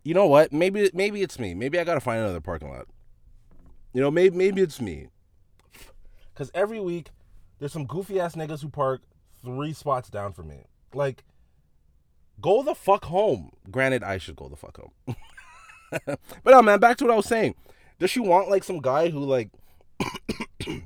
You 0.04 0.14
know 0.14 0.26
what? 0.28 0.52
Maybe 0.52 0.90
maybe 0.94 1.22
it's 1.22 1.40
me. 1.40 1.54
Maybe 1.54 1.80
I 1.80 1.84
got 1.84 1.94
to 1.94 2.00
find 2.02 2.20
another 2.20 2.42
parking 2.42 2.70
lot. 2.70 2.88
You 3.94 4.02
know, 4.02 4.12
maybe 4.12 4.36
maybe 4.36 4.62
it's 4.62 4.82
me. 4.82 5.08
Cuz 6.36 6.52
every 6.54 6.80
week 6.80 7.12
there's 7.60 7.72
some 7.72 7.86
goofy 7.86 8.20
ass 8.20 8.36
niggas 8.36 8.62
who 8.62 8.70
park 8.70 9.02
3 9.44 9.74
spots 9.74 10.10
down 10.10 10.34
from 10.34 10.50
me. 10.50 10.64
Like 10.94 11.24
go 12.42 12.64
the 12.64 12.76
fuck 12.76 13.06
home. 13.06 13.52
Granted, 13.72 14.04
I 14.04 14.18
should 14.18 14.36
go 14.36 14.50
the 14.50 14.56
fuck 14.58 14.78
home. 14.78 15.16
but 16.06 16.20
no, 16.46 16.62
man, 16.62 16.80
back 16.80 16.98
to 16.98 17.06
what 17.06 17.14
I 17.14 17.18
was 17.18 17.26
saying. 17.26 17.56
Does 18.00 18.10
she 18.10 18.20
want 18.20 18.50
like 18.50 18.64
some 18.64 18.80
guy 18.80 19.10
who 19.10 19.20
like 19.20 19.50
you 20.66 20.84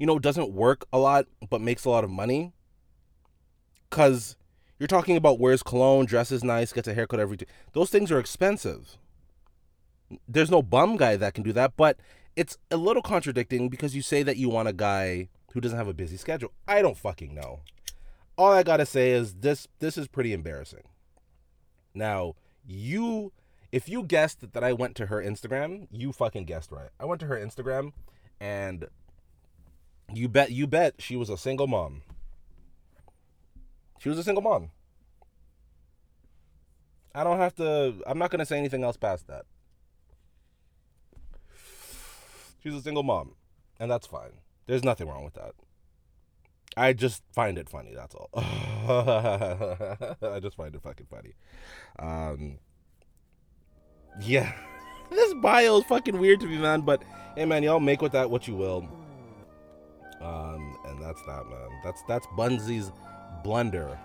know 0.00 0.18
doesn't 0.18 0.52
work 0.52 0.86
a 0.92 0.98
lot 0.98 1.26
but 1.48 1.60
makes 1.60 1.84
a 1.84 1.90
lot 1.90 2.04
of 2.04 2.10
money? 2.10 2.52
Cuz 3.90 4.36
you're 4.78 4.88
talking 4.88 5.16
about 5.16 5.38
wears 5.38 5.62
cologne, 5.62 6.06
dresses 6.06 6.42
nice, 6.42 6.72
gets 6.72 6.88
a 6.88 6.94
haircut 6.94 7.20
every 7.20 7.36
day. 7.36 7.46
Those 7.72 7.90
things 7.90 8.10
are 8.10 8.18
expensive. 8.18 8.98
There's 10.26 10.50
no 10.50 10.62
bum 10.62 10.96
guy 10.96 11.16
that 11.16 11.34
can 11.34 11.44
do 11.44 11.52
that, 11.52 11.76
but 11.76 11.98
it's 12.34 12.58
a 12.70 12.76
little 12.76 13.02
contradicting 13.02 13.68
because 13.68 13.94
you 13.94 14.02
say 14.02 14.22
that 14.22 14.36
you 14.36 14.48
want 14.48 14.68
a 14.68 14.72
guy 14.72 15.28
who 15.52 15.60
doesn't 15.60 15.78
have 15.78 15.88
a 15.88 15.94
busy 15.94 16.16
schedule. 16.16 16.50
I 16.66 16.82
don't 16.82 16.96
fucking 16.96 17.34
know. 17.34 17.60
All 18.36 18.52
I 18.52 18.62
got 18.62 18.78
to 18.78 18.86
say 18.86 19.10
is 19.10 19.34
this 19.34 19.68
this 19.78 19.98
is 19.98 20.08
pretty 20.08 20.32
embarrassing. 20.32 20.84
Now, 21.94 22.34
you 22.66 23.32
if 23.72 23.88
you 23.88 24.02
guessed 24.02 24.52
that 24.52 24.62
I 24.62 24.74
went 24.74 24.94
to 24.96 25.06
her 25.06 25.22
Instagram, 25.22 25.88
you 25.90 26.12
fucking 26.12 26.44
guessed 26.44 26.70
right. 26.70 26.90
I 27.00 27.06
went 27.06 27.20
to 27.22 27.26
her 27.26 27.36
Instagram 27.36 27.92
and 28.38 28.86
you 30.12 30.28
bet 30.28 30.52
you 30.52 30.66
bet 30.66 30.96
she 30.98 31.16
was 31.16 31.30
a 31.30 31.38
single 31.38 31.66
mom. 31.66 32.02
She 33.98 34.10
was 34.10 34.18
a 34.18 34.22
single 34.22 34.42
mom. 34.42 34.70
I 37.14 37.24
don't 37.24 37.38
have 37.38 37.54
to 37.56 37.94
I'm 38.06 38.18
not 38.18 38.30
going 38.30 38.40
to 38.40 38.46
say 38.46 38.58
anything 38.58 38.84
else 38.84 38.98
past 38.98 39.26
that. 39.28 39.46
She's 42.62 42.74
a 42.74 42.82
single 42.82 43.02
mom, 43.02 43.34
and 43.80 43.90
that's 43.90 44.06
fine. 44.06 44.32
There's 44.66 44.84
nothing 44.84 45.08
wrong 45.08 45.24
with 45.24 45.34
that. 45.34 45.54
I 46.76 46.92
just 46.92 47.22
find 47.32 47.58
it 47.58 47.68
funny, 47.68 47.92
that's 47.94 48.14
all. 48.14 48.30
I 48.34 50.40
just 50.40 50.56
find 50.56 50.74
it 50.74 50.82
fucking 50.82 51.06
funny. 51.10 51.32
Um 51.98 52.58
yeah. 54.20 54.52
this 55.10 55.34
bio 55.34 55.78
is 55.78 55.84
fucking 55.84 56.18
weird 56.18 56.40
to 56.40 56.46
me, 56.46 56.58
man. 56.58 56.82
But 56.82 57.02
hey, 57.36 57.44
man, 57.44 57.62
y'all 57.62 57.80
make 57.80 58.02
with 58.02 58.12
that 58.12 58.30
what 58.30 58.48
you 58.48 58.54
will. 58.54 58.88
Um, 60.20 60.76
and 60.86 61.02
that's 61.02 61.20
that, 61.26 61.44
man. 61.46 61.68
That's 61.84 62.02
that's 62.06 62.26
Bunzy's 62.36 62.92
blunder. 63.42 63.98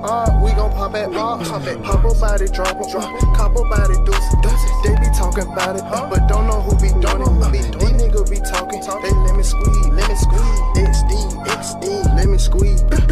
Finger 0.00 0.16
to 0.16 0.24
the 0.24 0.30
arm, 0.30 0.42
we 0.42 0.50
gon' 0.52 0.72
pop 0.72 0.94
at 0.94 1.08
uh, 1.08 1.38
pop. 1.38 1.62
Pop 1.82 2.04
a 2.04 2.20
body, 2.20 2.46
drop 2.48 2.80
a 2.80 2.90
drop, 2.90 3.36
cop 3.36 3.56
a 3.56 3.62
body, 3.68 3.94
deuce. 4.04 4.28
They 4.82 4.94
be 4.96 5.10
talking 5.16 5.52
about 5.52 5.76
it, 5.76 5.82
but 6.10 6.26
don't 6.28 6.46
know 6.46 6.60
who 6.60 6.72
be 6.76 6.88
doing 7.00 7.54
it. 7.54 7.78
These 7.78 7.92
niggas 7.92 8.30
be 8.30 8.40
talking, 8.40 8.80
they 8.80 9.10
let 9.10 9.36
me 9.36 9.42
squeeze, 9.42 9.88
let 9.88 10.08
me 10.08 10.16
squeeze. 10.16 10.60
XD, 10.80 11.44
XD, 11.46 12.16
let 12.16 12.28
me 12.28 12.38
squeeze. 12.38 13.09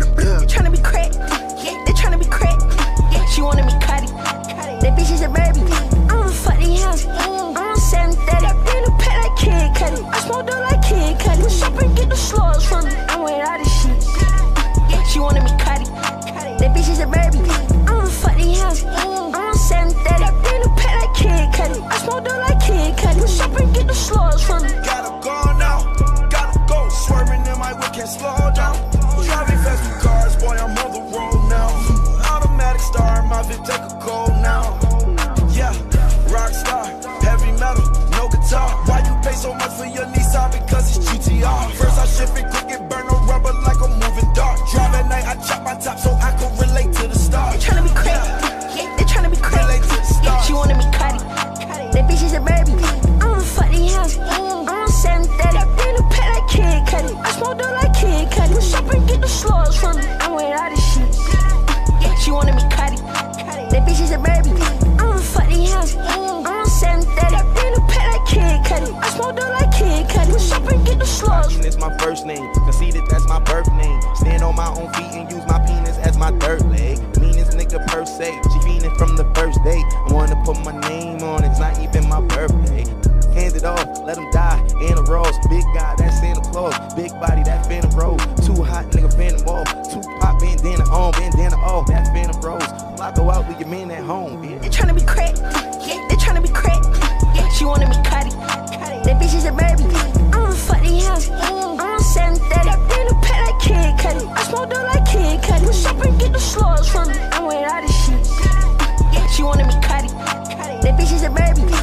A 111.20 111.30
baby. 111.30 111.77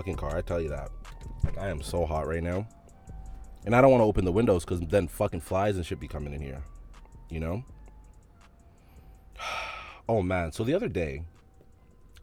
Motherfucking 0.00 0.16
car. 0.16 0.36
I 0.36 0.42
tell 0.42 0.60
you 0.60 0.68
that. 0.70 0.90
Like 1.44 1.58
I 1.58 1.68
am 1.68 1.82
so 1.82 2.04
hot 2.04 2.26
right 2.26 2.42
now, 2.42 2.66
and 3.64 3.74
I 3.74 3.80
don't 3.80 3.90
want 3.90 4.02
to 4.02 4.06
open 4.06 4.24
the 4.24 4.32
windows 4.32 4.64
because 4.64 4.80
then 4.80 5.08
fucking 5.08 5.40
flies 5.40 5.76
and 5.76 5.86
shit 5.86 6.00
be 6.00 6.08
coming 6.08 6.34
in 6.34 6.40
here. 6.40 6.62
You 7.28 7.40
know. 7.40 7.64
Oh 10.08 10.22
man. 10.22 10.50
So 10.50 10.64
the 10.64 10.74
other 10.74 10.88
day, 10.88 11.22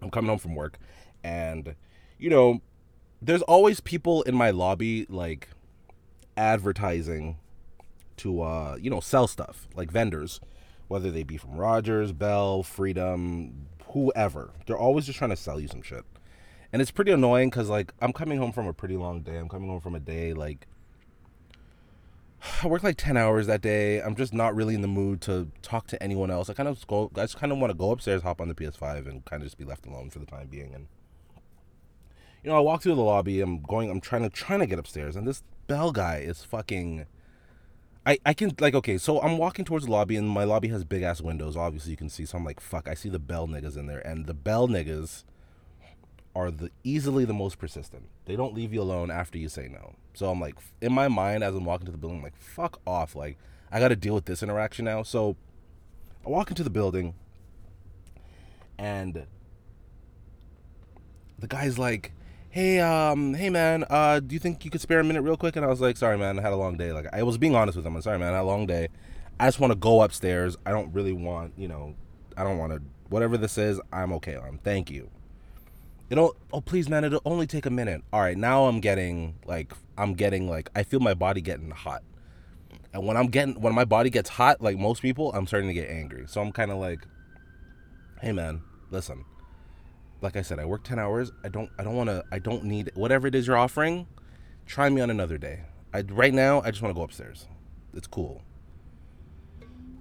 I'm 0.02 0.12
coming 0.12 0.28
home 0.28 0.40
from 0.40 0.56
work, 0.56 0.78
and 1.24 1.74
you 2.18 2.30
know, 2.30 2.60
there's 3.22 3.42
always 3.44 3.80
people 3.80 4.24
in 4.24 4.36
my 4.36 4.50
lobby 4.50 5.06
like 5.08 5.48
advertising 6.36 7.38
to 8.18 8.42
uh 8.42 8.76
you 8.78 8.90
know 8.90 9.00
sell 9.00 9.26
stuff 9.26 9.70
like 9.74 9.90
vendors 9.90 10.42
whether 10.90 11.12
they 11.12 11.24
be 11.24 11.38
from 11.38 11.56
Rogers, 11.56 12.12
Bell, 12.12 12.63
Freedom, 12.63 13.68
whoever. 13.92 14.52
They're 14.66 14.78
always 14.78 15.06
just 15.06 15.18
trying 15.18 15.32
to 15.32 15.36
sell 15.36 15.60
you 15.60 15.68
some 15.68 15.82
shit. 15.82 16.04
And 16.78 16.82
it's 16.84 16.92
pretty 16.92 17.12
annoying 17.12 17.50
cuz 17.50 17.70
like 17.70 17.92
I'm 18.00 18.13
coming 18.13 18.38
home 18.38 18.52
from 18.52 18.68
a 18.68 18.74
pretty 18.74 18.98
long 18.98 19.22
day. 19.22 19.38
I'm 19.38 19.50
coming 19.50 19.68
home 19.68 19.82
from 19.82 19.96
a 19.96 20.00
day 20.00 20.32
like 20.34 20.68
I 22.62 22.68
worked 22.68 22.84
like 22.84 22.98
10 22.98 23.18
hours 23.18 23.48
that 23.48 23.62
day. 23.62 24.00
I'm 24.00 24.16
just 24.16 24.32
not 24.32 24.56
really 24.56 24.76
in 24.76 24.82
the 24.82 24.88
mood 24.88 25.20
to 25.22 25.50
talk 25.63 25.88
to 25.88 26.04
anyone 26.04 26.30
else. 26.30 26.52
I 26.52 26.54
kind 26.54 26.70
of 26.70 26.86
go 26.86 27.10
I 27.16 27.22
just 27.22 27.40
kind 27.40 27.52
of 27.52 27.58
want 27.58 27.72
to 27.72 27.76
go 27.76 27.90
upstairs, 27.90 28.22
hop 28.22 28.40
on 28.40 28.48
the 28.48 28.54
PS5 28.54 29.08
and 29.08 29.26
kind 29.26 29.42
of 29.42 29.48
just 29.48 29.58
be 29.58 29.66
left 29.66 29.88
alone 29.88 30.12
for 30.12 30.20
the 30.20 30.28
time 30.28 30.50
being 30.50 30.76
and 30.76 30.86
you 32.44 32.52
know, 32.52 32.58
I 32.60 32.62
walk 32.62 32.84
through 32.84 32.94
the 32.94 33.02
lobby. 33.02 33.42
I'm 33.42 33.60
going. 33.63 33.90
I'm 33.90 34.00
trying 34.00 34.22
to 34.22 34.30
trying 34.30 34.60
to 34.60 34.68
get 34.68 34.78
upstairs, 34.78 35.16
and 35.16 35.28
this 35.28 35.42
bell 35.66 35.92
guy 35.92 36.20
is 36.20 36.44
fucking. 36.44 37.08
I 38.06 38.20
I 38.24 38.36
can 38.36 38.54
like 38.60 38.76
okay, 38.76 39.00
so 39.00 39.20
I'm 39.20 39.40
walking 39.40 39.66
towards 39.66 39.86
the 39.86 39.92
lobby, 39.92 40.16
and 40.16 40.30
my 40.30 40.44
lobby 40.44 40.68
has 40.68 40.84
big 40.84 41.02
ass 41.02 41.22
windows. 41.22 41.58
Obviously, 41.58 41.90
you 41.90 41.98
can 41.98 42.08
see. 42.08 42.26
So 42.26 42.38
I'm 42.38 42.46
like, 42.46 42.60
fuck. 42.60 42.88
I 42.88 42.94
see 42.94 43.10
the 43.10 43.18
bell 43.18 43.48
niggas 43.48 43.78
in 43.78 43.88
there, 43.88 44.00
and 44.00 44.28
the 44.28 44.36
bell 44.36 44.68
niggas 44.68 45.24
are 46.38 46.52
the 46.52 46.69
easily 46.84 47.26
the 47.26 47.34
most 47.34 47.58
persistent. 47.58 48.10
They 48.26 48.36
don't 48.36 48.54
leave 48.54 48.71
you 48.71 48.82
alone 48.82 49.10
after 49.10 49.39
you 49.39 49.50
say 49.50 49.67
no. 49.67 49.95
So 50.13 50.30
I'm 50.30 50.39
like, 50.39 50.56
in 50.82 50.93
my 50.93 51.08
mind, 51.08 51.43
as 51.43 51.56
I'm 51.56 51.65
walking 51.65 51.88
to 51.88 51.91
the 51.91 51.97
building, 51.97 52.19
I'm 52.19 52.23
like, 52.23 52.38
fuck 52.38 52.80
off. 52.86 53.15
Like, 53.15 53.38
I 53.71 53.80
got 53.80 53.88
to 53.88 53.95
deal 53.95 54.13
with 54.13 54.26
this 54.26 54.43
interaction 54.43 54.86
now. 54.86 55.02
So 55.02 55.36
I 56.23 56.30
walk 56.30 56.50
into 56.52 56.63
the 56.63 56.69
building, 56.69 57.15
and 58.78 59.26
the 61.39 61.47
guy's 61.47 61.80
like, 61.80 62.12
"Hey, 62.50 62.80
um, 62.80 63.34
hey 63.34 63.50
man, 63.50 63.84
uh, 63.89 64.19
do 64.19 64.34
you 64.34 64.39
think 64.39 64.63
you 64.63 64.71
could 64.71 64.82
spare 64.82 65.00
a 65.00 65.04
minute 65.04 65.23
real 65.23 65.38
quick?" 65.38 65.56
And 65.56 65.65
I 65.65 65.69
was 65.69 65.82
like, 65.82 65.97
"Sorry, 65.97 66.17
man, 66.17 66.38
I 66.38 66.41
had 66.43 66.54
a 66.54 66.58
long 66.58 66.78
day." 66.78 66.91
Like 66.91 67.08
I 67.13 67.23
was 67.23 67.38
being 67.38 67.56
honest 67.56 67.76
with 67.76 67.86
him. 67.86 67.95
I'm 67.95 68.02
sorry, 68.02 68.19
man, 68.19 68.34
I 68.34 68.38
had 68.38 68.43
a 68.43 68.45
long 68.45 68.67
day. 68.67 68.89
I 69.39 69.47
just 69.47 69.60
want 69.60 69.71
to 69.71 69.78
go 69.78 70.02
upstairs. 70.02 70.56
I 70.65 70.71
don't 70.71 70.93
really 70.93 71.13
want, 71.13 71.54
you 71.58 71.67
know, 71.67 71.95
I 72.36 72.43
don't 72.43 72.58
want 72.58 72.73
to. 72.73 72.82
Whatever 73.10 73.38
this 73.38 73.58
is, 73.58 73.80
I'm 73.91 74.12
okay 74.13 74.36
on. 74.36 74.60
Thank 74.63 74.91
you. 74.91 75.10
It'll. 76.10 76.36
Oh, 76.54 76.62
please, 76.62 76.89
man, 76.89 77.04
it'll 77.04 77.22
only 77.26 77.48
take 77.48 77.65
a 77.65 77.70
minute. 77.70 78.02
All 78.13 78.22
right, 78.22 78.38
now 78.38 78.65
I'm 78.65 78.80
getting 78.80 79.36
like, 79.46 79.74
I'm 79.98 80.13
getting 80.13 80.50
like, 80.50 80.70
I 80.76 80.84
feel 80.84 81.00
my 81.00 81.13
body 81.13 81.41
getting 81.41 81.72
hot. 81.72 82.04
And 82.93 83.06
when 83.06 83.17
I'm 83.17 83.28
getting, 83.28 83.60
when 83.60 83.74
my 83.74 83.86
body 83.86 84.10
gets 84.10 84.30
hot, 84.30 84.62
like 84.62 84.78
most 84.78 85.02
people, 85.02 85.32
I'm 85.34 85.48
starting 85.48 85.70
to 85.70 85.74
get 85.74 85.89
angry. 85.89 86.26
So 86.28 86.41
I'm 86.41 86.52
kind 86.52 86.72
of 86.72 86.78
like, 86.78 87.06
hey, 88.22 88.32
man, 88.32 88.62
listen 88.89 89.26
like 90.22 90.36
I 90.36 90.41
said, 90.41 90.60
I 90.60 90.65
work 90.65 90.84
ten 90.84 91.00
hours. 91.00 91.32
I 91.43 91.50
don't 91.50 91.70
I 91.78 91.84
don't 91.84 91.96
want 91.96 92.10
to 92.10 92.24
I 92.32 92.39
don't 92.39 92.63
need 92.63 92.91
whatever 92.96 93.28
it 93.28 93.36
is 93.36 93.48
you're 93.48 93.58
offering. 93.58 94.08
Try 94.65 94.89
me 94.89 95.02
on 95.02 95.10
another 95.10 95.38
day. 95.38 95.62
I 95.93 96.02
right 96.02 96.34
now 96.34 96.62
I 96.62 96.72
just 96.72 96.82
want 96.82 96.93
to 96.93 97.00
go 97.00 97.04
upstairs. 97.04 97.48
It's 97.93 98.08
cool. 98.08 98.41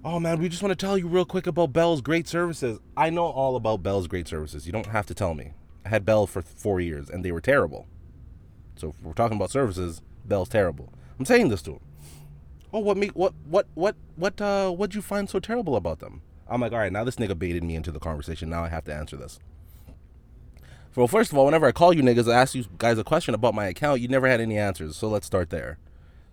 Oh 0.03 0.19
man, 0.19 0.39
we 0.39 0.49
just 0.49 0.61
want 0.61 0.77
to 0.77 0.85
tell 0.85 0.97
you 0.97 1.07
real 1.07 1.25
quick 1.25 1.47
about 1.47 1.73
Bell's 1.73 2.01
great 2.01 2.27
services. 2.27 2.79
I 2.95 3.09
know 3.09 3.25
all 3.25 3.55
about 3.55 3.83
Bell's 3.83 4.07
great 4.07 4.27
services. 4.27 4.65
You 4.65 4.71
don't 4.71 4.87
have 4.87 5.05
to 5.07 5.13
tell 5.13 5.33
me. 5.33 5.53
Had 5.87 6.05
Bell 6.05 6.27
for 6.27 6.41
four 6.41 6.79
years 6.79 7.09
and 7.09 7.23
they 7.23 7.31
were 7.31 7.41
terrible. 7.41 7.87
So 8.75 8.89
if 8.89 9.01
we're 9.01 9.13
talking 9.13 9.37
about 9.37 9.51
services, 9.51 10.01
Bell's 10.25 10.49
terrible. 10.49 10.93
I'm 11.19 11.25
saying 11.25 11.49
this 11.49 11.61
to 11.63 11.71
him. 11.73 11.79
Oh, 12.73 12.79
what 12.79 12.97
me? 12.97 13.07
What? 13.07 13.33
What? 13.45 13.67
What? 13.73 13.95
What? 14.15 14.39
Uh, 14.39 14.69
what'd 14.71 14.93
you 14.93 15.01
find 15.01 15.29
so 15.29 15.39
terrible 15.39 15.75
about 15.75 15.99
them? 15.99 16.21
I'm 16.49 16.61
like, 16.61 16.73
all 16.73 16.79
right, 16.79 16.91
now 16.91 17.03
this 17.03 17.15
nigga 17.15 17.37
baited 17.37 17.63
me 17.63 17.75
into 17.75 17.91
the 17.91 17.99
conversation. 17.99 18.49
Now 18.49 18.63
I 18.63 18.69
have 18.69 18.83
to 18.85 18.93
answer 18.93 19.17
this. 19.17 19.39
Well, 20.95 21.07
first 21.07 21.31
of 21.31 21.37
all, 21.37 21.45
whenever 21.45 21.67
I 21.67 21.71
call 21.71 21.93
you 21.93 22.01
niggas, 22.01 22.31
I 22.31 22.35
ask 22.35 22.55
you 22.55 22.65
guys 22.77 22.97
a 22.97 23.03
question 23.03 23.35
about 23.35 23.53
my 23.53 23.67
account, 23.67 24.01
you 24.01 24.07
never 24.07 24.27
had 24.27 24.41
any 24.41 24.57
answers. 24.57 24.95
So 24.95 25.07
let's 25.07 25.27
start 25.27 25.49
there. 25.49 25.77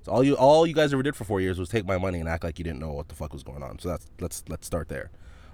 So 0.05 0.13
all 0.13 0.25
you 0.25 0.35
all 0.37 0.67
you 0.67 0.75
guys 0.75 0.93
ever 0.93 1.03
did 1.03 1.17
for 1.17 1.25
four 1.25 1.41
years 1.41 1.59
was 1.59 1.69
take 1.69 1.87
my 1.87 1.99
money 1.99 2.21
and 2.21 2.29
act 2.29 2.45
like 2.45 2.59
you 2.59 2.65
didn't 2.65 2.79
know 2.79 2.93
what 2.93 3.09
the 3.09 3.15
fuck 3.15 3.33
was 3.33 3.43
going 3.43 3.63
on. 3.63 3.79
So 3.79 3.91
that's 3.91 4.07
let's 4.21 4.45
let's 4.49 4.67
start 4.67 4.89
there. 4.89 5.11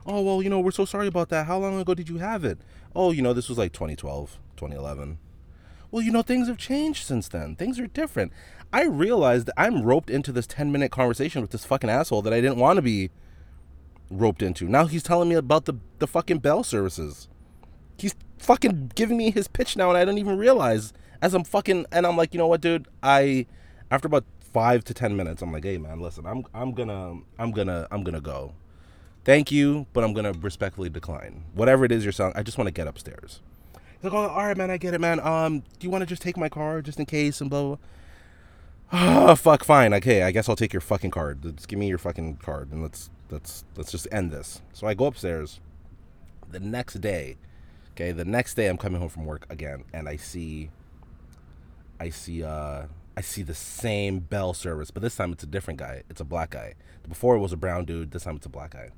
Oh 0.06 0.22
well, 0.22 0.42
you 0.42 0.50
know 0.50 0.60
we're 0.60 0.70
so 0.70 0.84
sorry 0.84 1.06
about 1.06 1.28
that. 1.28 1.46
How 1.46 1.58
long 1.58 1.78
ago 1.78 1.94
did 1.94 2.08
you 2.08 2.18
have 2.18 2.44
it? 2.44 2.58
Oh, 2.94 3.12
you 3.12 3.22
know 3.22 3.32
this 3.32 3.48
was 3.48 3.58
like 3.58 3.72
2012, 3.72 4.38
2011. 4.56 5.18
Well, 5.90 6.02
you 6.02 6.12
know 6.12 6.22
things 6.22 6.48
have 6.48 6.56
changed 6.56 7.04
since 7.04 7.28
then. 7.28 7.56
Things 7.56 7.78
are 7.78 7.86
different. 7.86 8.32
I 8.72 8.84
realized 8.84 9.46
that 9.46 9.54
I'm 9.56 9.82
roped 9.82 10.10
into 10.10 10.32
this 10.32 10.46
10 10.46 10.70
minute 10.70 10.92
conversation 10.92 11.42
with 11.42 11.50
this 11.50 11.64
fucking 11.64 11.90
asshole 11.90 12.22
that 12.22 12.32
I 12.32 12.40
didn't 12.40 12.58
want 12.58 12.76
to 12.76 12.82
be 12.82 13.10
roped 14.10 14.42
into. 14.42 14.68
Now 14.68 14.86
he's 14.86 15.02
telling 15.02 15.28
me 15.28 15.34
about 15.34 15.64
the 15.64 15.74
the 15.98 16.06
fucking 16.06 16.38
bell 16.38 16.62
services. 16.62 17.28
He's 17.96 18.14
fucking 18.38 18.92
giving 18.94 19.16
me 19.16 19.30
his 19.30 19.48
pitch 19.48 19.76
now, 19.76 19.88
and 19.88 19.98
I 19.98 20.04
don't 20.04 20.18
even 20.18 20.38
realize 20.38 20.92
as 21.22 21.34
I'm 21.34 21.44
fucking. 21.44 21.86
And 21.92 22.06
I'm 22.06 22.16
like, 22.16 22.34
you 22.34 22.38
know 22.38 22.46
what, 22.46 22.60
dude? 22.60 22.88
I 23.02 23.46
after 23.90 24.06
about 24.06 24.24
five 24.52 24.84
to 24.84 24.94
ten 24.94 25.16
minutes, 25.16 25.42
I'm 25.42 25.52
like, 25.52 25.64
hey 25.64 25.78
man, 25.78 26.00
listen, 26.00 26.26
I'm 26.26 26.44
I'm 26.54 26.72
gonna 26.72 27.20
I'm 27.38 27.52
gonna 27.52 27.86
I'm 27.90 28.02
gonna 28.02 28.20
go. 28.20 28.54
Thank 29.24 29.52
you, 29.52 29.86
but 29.92 30.02
I'm 30.02 30.12
gonna 30.12 30.32
respectfully 30.32 30.88
decline. 30.88 31.44
Whatever 31.54 31.84
it 31.84 31.92
is 31.92 32.04
you're 32.04 32.12
selling, 32.12 32.32
I 32.36 32.42
just 32.42 32.58
want 32.58 32.68
to 32.68 32.72
get 32.72 32.86
upstairs. 32.86 33.40
He's 33.74 34.04
like, 34.04 34.14
oh, 34.14 34.28
all 34.28 34.46
right, 34.46 34.56
man, 34.56 34.70
I 34.70 34.78
get 34.78 34.94
it, 34.94 35.00
man. 35.00 35.20
Um, 35.20 35.60
do 35.60 35.86
you 35.86 35.90
want 35.90 36.02
to 36.02 36.06
just 36.06 36.22
take 36.22 36.36
my 36.38 36.48
car 36.48 36.80
just 36.80 36.98
in 36.98 37.06
case 37.06 37.40
and 37.40 37.50
blah 37.50 37.60
blah. 37.60 37.76
blah. 37.76 37.78
Oh 38.92 39.34
fuck, 39.36 39.62
fine. 39.62 39.94
Okay, 39.94 40.22
I 40.22 40.30
guess 40.30 40.48
I'll 40.48 40.56
take 40.56 40.72
your 40.72 40.80
fucking 40.80 41.10
card. 41.10 41.42
Just 41.42 41.68
give 41.68 41.78
me 41.78 41.88
your 41.88 41.98
fucking 41.98 42.36
card 42.36 42.72
and 42.72 42.82
let's 42.82 43.10
let's 43.30 43.64
let's 43.76 43.92
just 43.92 44.08
end 44.10 44.30
this. 44.30 44.62
So 44.72 44.86
I 44.86 44.94
go 44.94 45.06
upstairs. 45.06 45.60
The 46.50 46.60
next 46.60 46.94
day, 46.94 47.36
okay, 47.92 48.10
the 48.10 48.24
next 48.24 48.54
day 48.54 48.66
I'm 48.66 48.76
coming 48.76 49.00
home 49.00 49.08
from 49.08 49.24
work 49.24 49.46
again, 49.48 49.84
and 49.92 50.08
I 50.08 50.16
see, 50.16 50.70
I 52.00 52.10
see, 52.10 52.42
uh, 52.42 52.86
I 53.16 53.20
see 53.20 53.42
the 53.42 53.54
same 53.54 54.18
bell 54.18 54.52
service, 54.52 54.90
but 54.90 55.00
this 55.02 55.14
time 55.14 55.32
it's 55.32 55.44
a 55.44 55.46
different 55.46 55.78
guy. 55.78 56.02
It's 56.10 56.20
a 56.20 56.24
black 56.24 56.50
guy. 56.50 56.74
Before 57.08 57.36
it 57.36 57.38
was 57.38 57.52
a 57.52 57.56
brown 57.56 57.84
dude. 57.84 58.10
This 58.10 58.24
time 58.24 58.34
it's 58.36 58.46
a 58.46 58.50
black 58.50 58.72
guy, 58.72 58.88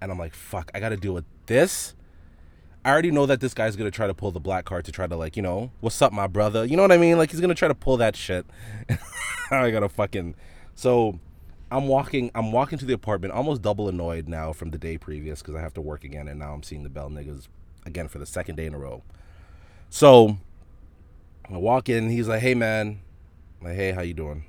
and 0.00 0.10
I'm 0.10 0.18
like, 0.18 0.34
fuck, 0.34 0.70
I 0.74 0.80
got 0.80 0.90
to 0.90 0.96
deal 0.96 1.12
with 1.12 1.24
this. 1.46 1.94
I 2.84 2.90
already 2.90 3.10
know 3.10 3.26
that 3.26 3.40
this 3.40 3.52
guy's 3.52 3.76
gonna 3.76 3.90
try 3.90 4.06
to 4.06 4.14
pull 4.14 4.30
the 4.30 4.40
black 4.40 4.64
card 4.64 4.86
to 4.86 4.92
try 4.92 5.06
to 5.06 5.14
like, 5.14 5.36
you 5.36 5.42
know, 5.42 5.70
what's 5.80 6.00
up, 6.00 6.14
my 6.14 6.26
brother? 6.26 6.64
You 6.64 6.76
know 6.76 6.82
what 6.82 6.92
I 6.92 6.96
mean? 6.96 7.18
Like 7.18 7.30
he's 7.30 7.40
gonna 7.40 7.54
try 7.54 7.68
to 7.68 7.74
pull 7.74 7.98
that 7.98 8.16
shit. 8.16 8.46
I 9.50 9.70
gotta 9.70 9.88
fucking. 9.88 10.34
So, 10.74 11.18
I'm 11.70 11.86
walking. 11.86 12.30
I'm 12.34 12.52
walking 12.52 12.78
to 12.78 12.86
the 12.86 12.94
apartment, 12.94 13.34
almost 13.34 13.60
double 13.60 13.88
annoyed 13.88 14.28
now 14.28 14.52
from 14.54 14.70
the 14.70 14.78
day 14.78 14.96
previous 14.96 15.42
because 15.42 15.54
I 15.54 15.60
have 15.60 15.74
to 15.74 15.80
work 15.80 16.04
again, 16.04 16.26
and 16.26 16.38
now 16.38 16.54
I'm 16.54 16.62
seeing 16.62 16.82
the 16.82 16.88
bell 16.88 17.10
niggas 17.10 17.48
again 17.84 18.08
for 18.08 18.18
the 18.18 18.26
second 18.26 18.56
day 18.56 18.64
in 18.64 18.72
a 18.72 18.78
row. 18.78 19.02
So, 19.90 20.38
I 21.52 21.58
walk 21.58 21.90
in. 21.90 22.08
He's 22.08 22.28
like, 22.28 22.40
"Hey, 22.40 22.54
man." 22.54 23.00
I'm 23.60 23.66
like, 23.66 23.76
"Hey, 23.76 23.92
how 23.92 24.00
you 24.00 24.14
doing?" 24.14 24.44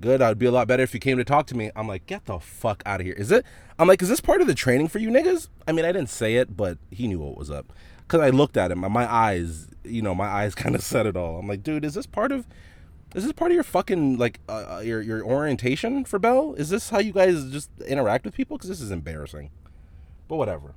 Good. 0.00 0.20
I'd 0.20 0.38
be 0.38 0.46
a 0.46 0.50
lot 0.50 0.66
better 0.66 0.82
if 0.82 0.94
you 0.94 1.00
came 1.00 1.18
to 1.18 1.24
talk 1.24 1.46
to 1.48 1.56
me. 1.56 1.70
I'm 1.76 1.86
like, 1.86 2.06
get 2.06 2.24
the 2.26 2.38
fuck 2.38 2.82
out 2.84 3.00
of 3.00 3.06
here. 3.06 3.14
Is 3.14 3.30
it? 3.30 3.44
I'm 3.78 3.88
like, 3.88 4.02
is 4.02 4.08
this 4.08 4.20
part 4.20 4.40
of 4.40 4.46
the 4.46 4.54
training 4.54 4.88
for 4.88 4.98
you 4.98 5.10
niggas? 5.10 5.48
I 5.66 5.72
mean, 5.72 5.84
I 5.84 5.92
didn't 5.92 6.10
say 6.10 6.36
it, 6.36 6.56
but 6.56 6.78
he 6.90 7.06
knew 7.06 7.20
what 7.20 7.36
was 7.36 7.50
up. 7.50 7.72
Cause 8.08 8.20
I 8.20 8.30
looked 8.30 8.56
at 8.56 8.70
him, 8.70 8.80
my 8.80 9.10
eyes, 9.10 9.68
you 9.84 10.02
know, 10.02 10.14
my 10.14 10.26
eyes 10.26 10.54
kind 10.56 10.74
of 10.74 10.82
said 10.82 11.06
it 11.06 11.16
all. 11.16 11.38
I'm 11.38 11.46
like, 11.46 11.62
dude, 11.62 11.84
is 11.84 11.94
this 11.94 12.06
part 12.06 12.30
of, 12.30 12.46
is 13.14 13.24
this 13.24 13.32
part 13.32 13.50
of 13.50 13.54
your 13.54 13.64
fucking 13.64 14.18
like 14.18 14.40
uh, 14.48 14.82
your 14.84 15.00
your 15.00 15.24
orientation 15.24 16.04
for 16.04 16.18
Bell? 16.18 16.54
Is 16.54 16.68
this 16.68 16.90
how 16.90 16.98
you 16.98 17.12
guys 17.12 17.50
just 17.50 17.70
interact 17.86 18.24
with 18.24 18.34
people? 18.34 18.58
Cause 18.58 18.68
this 18.68 18.80
is 18.80 18.90
embarrassing. 18.90 19.50
But 20.28 20.36
whatever. 20.36 20.74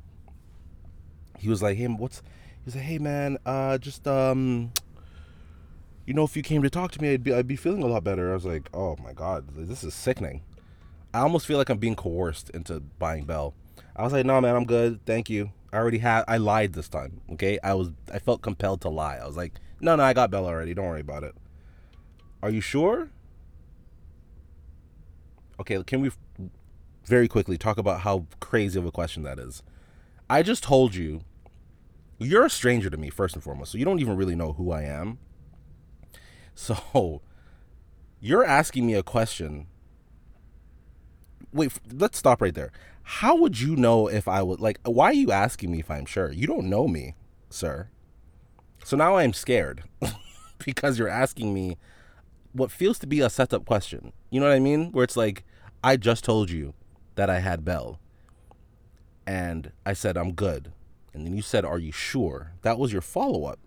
He 1.38 1.50
was 1.50 1.62
like, 1.62 1.78
hey, 1.78 1.88
what's? 1.88 2.22
He's 2.64 2.76
like, 2.76 2.86
hey 2.86 2.98
man, 3.00 3.38
uh, 3.46 3.78
just 3.78 4.08
um, 4.08 4.72
you 6.06 6.14
know, 6.14 6.24
if 6.24 6.38
you 6.38 6.44
came 6.44 6.62
to 6.62 6.70
talk 6.70 6.92
to 6.92 7.02
me, 7.02 7.14
I'd 7.14 7.24
be 7.24 7.34
I'd 7.34 7.48
be 7.48 7.56
feeling 7.56 7.84
a 7.84 7.88
lot 7.88 8.04
better. 8.04 8.32
I 8.32 8.34
was 8.34 8.46
like, 8.46 8.70
oh 8.74 8.96
my 9.04 9.14
god, 9.14 9.50
this 9.56 9.84
is 9.84 9.94
sickening. 9.94 10.44
I 11.14 11.20
almost 11.20 11.46
feel 11.48 11.58
like 11.58 11.70
I'm 11.70 11.78
being 11.78 11.96
coerced 11.96 12.50
into 12.52 12.80
buying 12.80 13.26
Bell. 13.26 13.54
I 13.96 14.04
was 14.04 14.14
like, 14.14 14.26
no 14.26 14.40
man, 14.42 14.56
I'm 14.56 14.66
good, 14.66 15.06
thank 15.06 15.30
you. 15.30 15.52
I 15.74 15.78
already 15.78 15.98
had 15.98 16.24
I 16.28 16.38
lied 16.38 16.74
this 16.74 16.88
time. 16.88 17.22
Okay, 17.34 17.58
I 17.64 17.74
was 17.74 17.92
I 18.14 18.20
felt 18.20 18.42
compelled 18.42 18.82
to 18.82 18.90
lie. 18.90 19.18
I 19.18 19.26
was 19.26 19.38
like, 19.38 19.54
no, 19.80 19.96
no, 19.96 20.04
I 20.04 20.14
got 20.14 20.32
Bell 20.32 20.46
already. 20.46 20.74
Don't 20.74 20.86
worry 20.86 21.02
about 21.02 21.24
it. 21.24 21.36
Are 22.44 22.50
you 22.50 22.62
sure? 22.62 23.10
Okay, 25.60 25.82
can 25.84 26.02
we 26.02 26.12
very 27.06 27.28
quickly 27.28 27.58
talk 27.58 27.78
about 27.78 28.02
how 28.02 28.28
crazy 28.40 28.78
of 28.78 28.86
a 28.86 28.92
question 28.92 29.24
that 29.24 29.40
is? 29.40 29.64
I 30.30 30.44
just 30.44 30.64
told 30.64 30.96
you 30.96 31.22
you're 32.18 32.46
a 32.46 32.50
stranger 32.50 32.90
to 32.90 32.98
me 32.98 33.10
first 33.10 33.36
and 33.36 33.44
foremost, 33.44 33.72
so 33.72 33.78
you 33.78 33.86
don't 33.86 34.00
even 34.00 34.16
really 34.16 34.36
know 34.36 34.54
who 34.54 34.72
I 34.72 34.84
am. 34.84 35.18
So 36.56 37.22
you're 38.20 38.44
asking 38.44 38.88
me 38.88 38.96
a 38.96 39.04
question. 39.04 39.68
Wait, 41.54 41.72
let's 41.94 42.18
stop 42.18 42.42
right 42.42 42.56
there. 42.56 42.72
How 43.04 43.36
would 43.36 43.60
you 43.60 43.76
know 43.76 44.08
if 44.08 44.28
I 44.28 44.42
would 44.42 44.60
like 44.60 44.80
why 44.84 45.08
are 45.08 45.14
you 45.14 45.32
asking 45.32 45.72
me 45.72 45.80
if 45.80 45.92
I'm 45.92 46.06
sure? 46.06 46.32
You 46.32 46.48
don't 46.48 46.70
know 46.70 46.88
me, 46.88 47.14
sir. 47.50 47.90
So 48.84 48.98
now 48.98 49.18
I'm 49.18 49.34
scared 49.34 49.84
because 50.66 50.98
you're 50.98 51.10
asking 51.10 51.54
me 51.54 51.78
what 52.54 52.72
feels 52.72 52.98
to 53.00 53.08
be 53.08 53.20
a 53.20 53.30
setup 53.30 53.66
question. 53.66 54.12
You 54.32 54.40
know 54.40 54.48
what 54.48 54.56
I 54.56 54.60
mean? 54.60 54.92
Where 54.92 55.04
it's 55.04 55.18
like 55.18 55.44
I 55.84 55.98
just 55.98 56.24
told 56.24 56.50
you 56.50 56.74
that 57.14 57.30
I 57.30 57.40
had 57.40 57.64
Bell. 57.64 58.00
And 59.28 59.72
I 59.86 59.94
said 59.94 60.18
I'm 60.18 60.34
good. 60.34 60.72
And 61.14 61.26
then 61.26 61.36
you 61.36 61.42
said, 61.42 61.64
"Are 61.64 61.80
you 61.80 61.92
sure?" 61.92 62.54
That 62.62 62.78
was 62.78 62.92
your 62.92 63.02
follow-up 63.02 63.60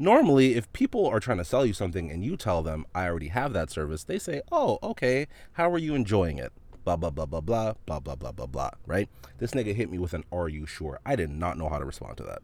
normally 0.00 0.54
if 0.54 0.72
people 0.72 1.06
are 1.06 1.20
trying 1.20 1.38
to 1.38 1.44
sell 1.44 1.64
you 1.64 1.72
something 1.72 2.10
and 2.10 2.24
you 2.24 2.36
tell 2.36 2.62
them 2.62 2.84
i 2.94 3.06
already 3.06 3.28
have 3.28 3.52
that 3.52 3.70
service 3.70 4.02
they 4.04 4.18
say 4.18 4.40
oh 4.50 4.78
okay. 4.82 5.26
How 5.52 5.70
are 5.70 5.78
you 5.78 5.94
enjoying 5.94 6.38
it? 6.38 6.52
Blah 6.84 6.96
blah 6.96 7.10
blah 7.10 7.26
blah 7.26 7.40
blah 7.40 7.74
blah 7.86 8.00
blah 8.00 8.16
blah 8.16 8.32
blah 8.32 8.46
blah 8.46 8.70
right? 8.86 9.08
This 9.38 9.52
nigga 9.52 9.74
hit 9.74 9.90
me 9.90 9.98
with 9.98 10.14
an 10.14 10.24
are 10.32 10.48
you 10.48 10.66
sure? 10.66 11.00
I 11.04 11.16
did 11.16 11.30
not 11.30 11.58
know 11.58 11.68
how 11.68 11.78
to 11.78 11.84
respond 11.84 12.16
to 12.18 12.22
that. 12.24 12.42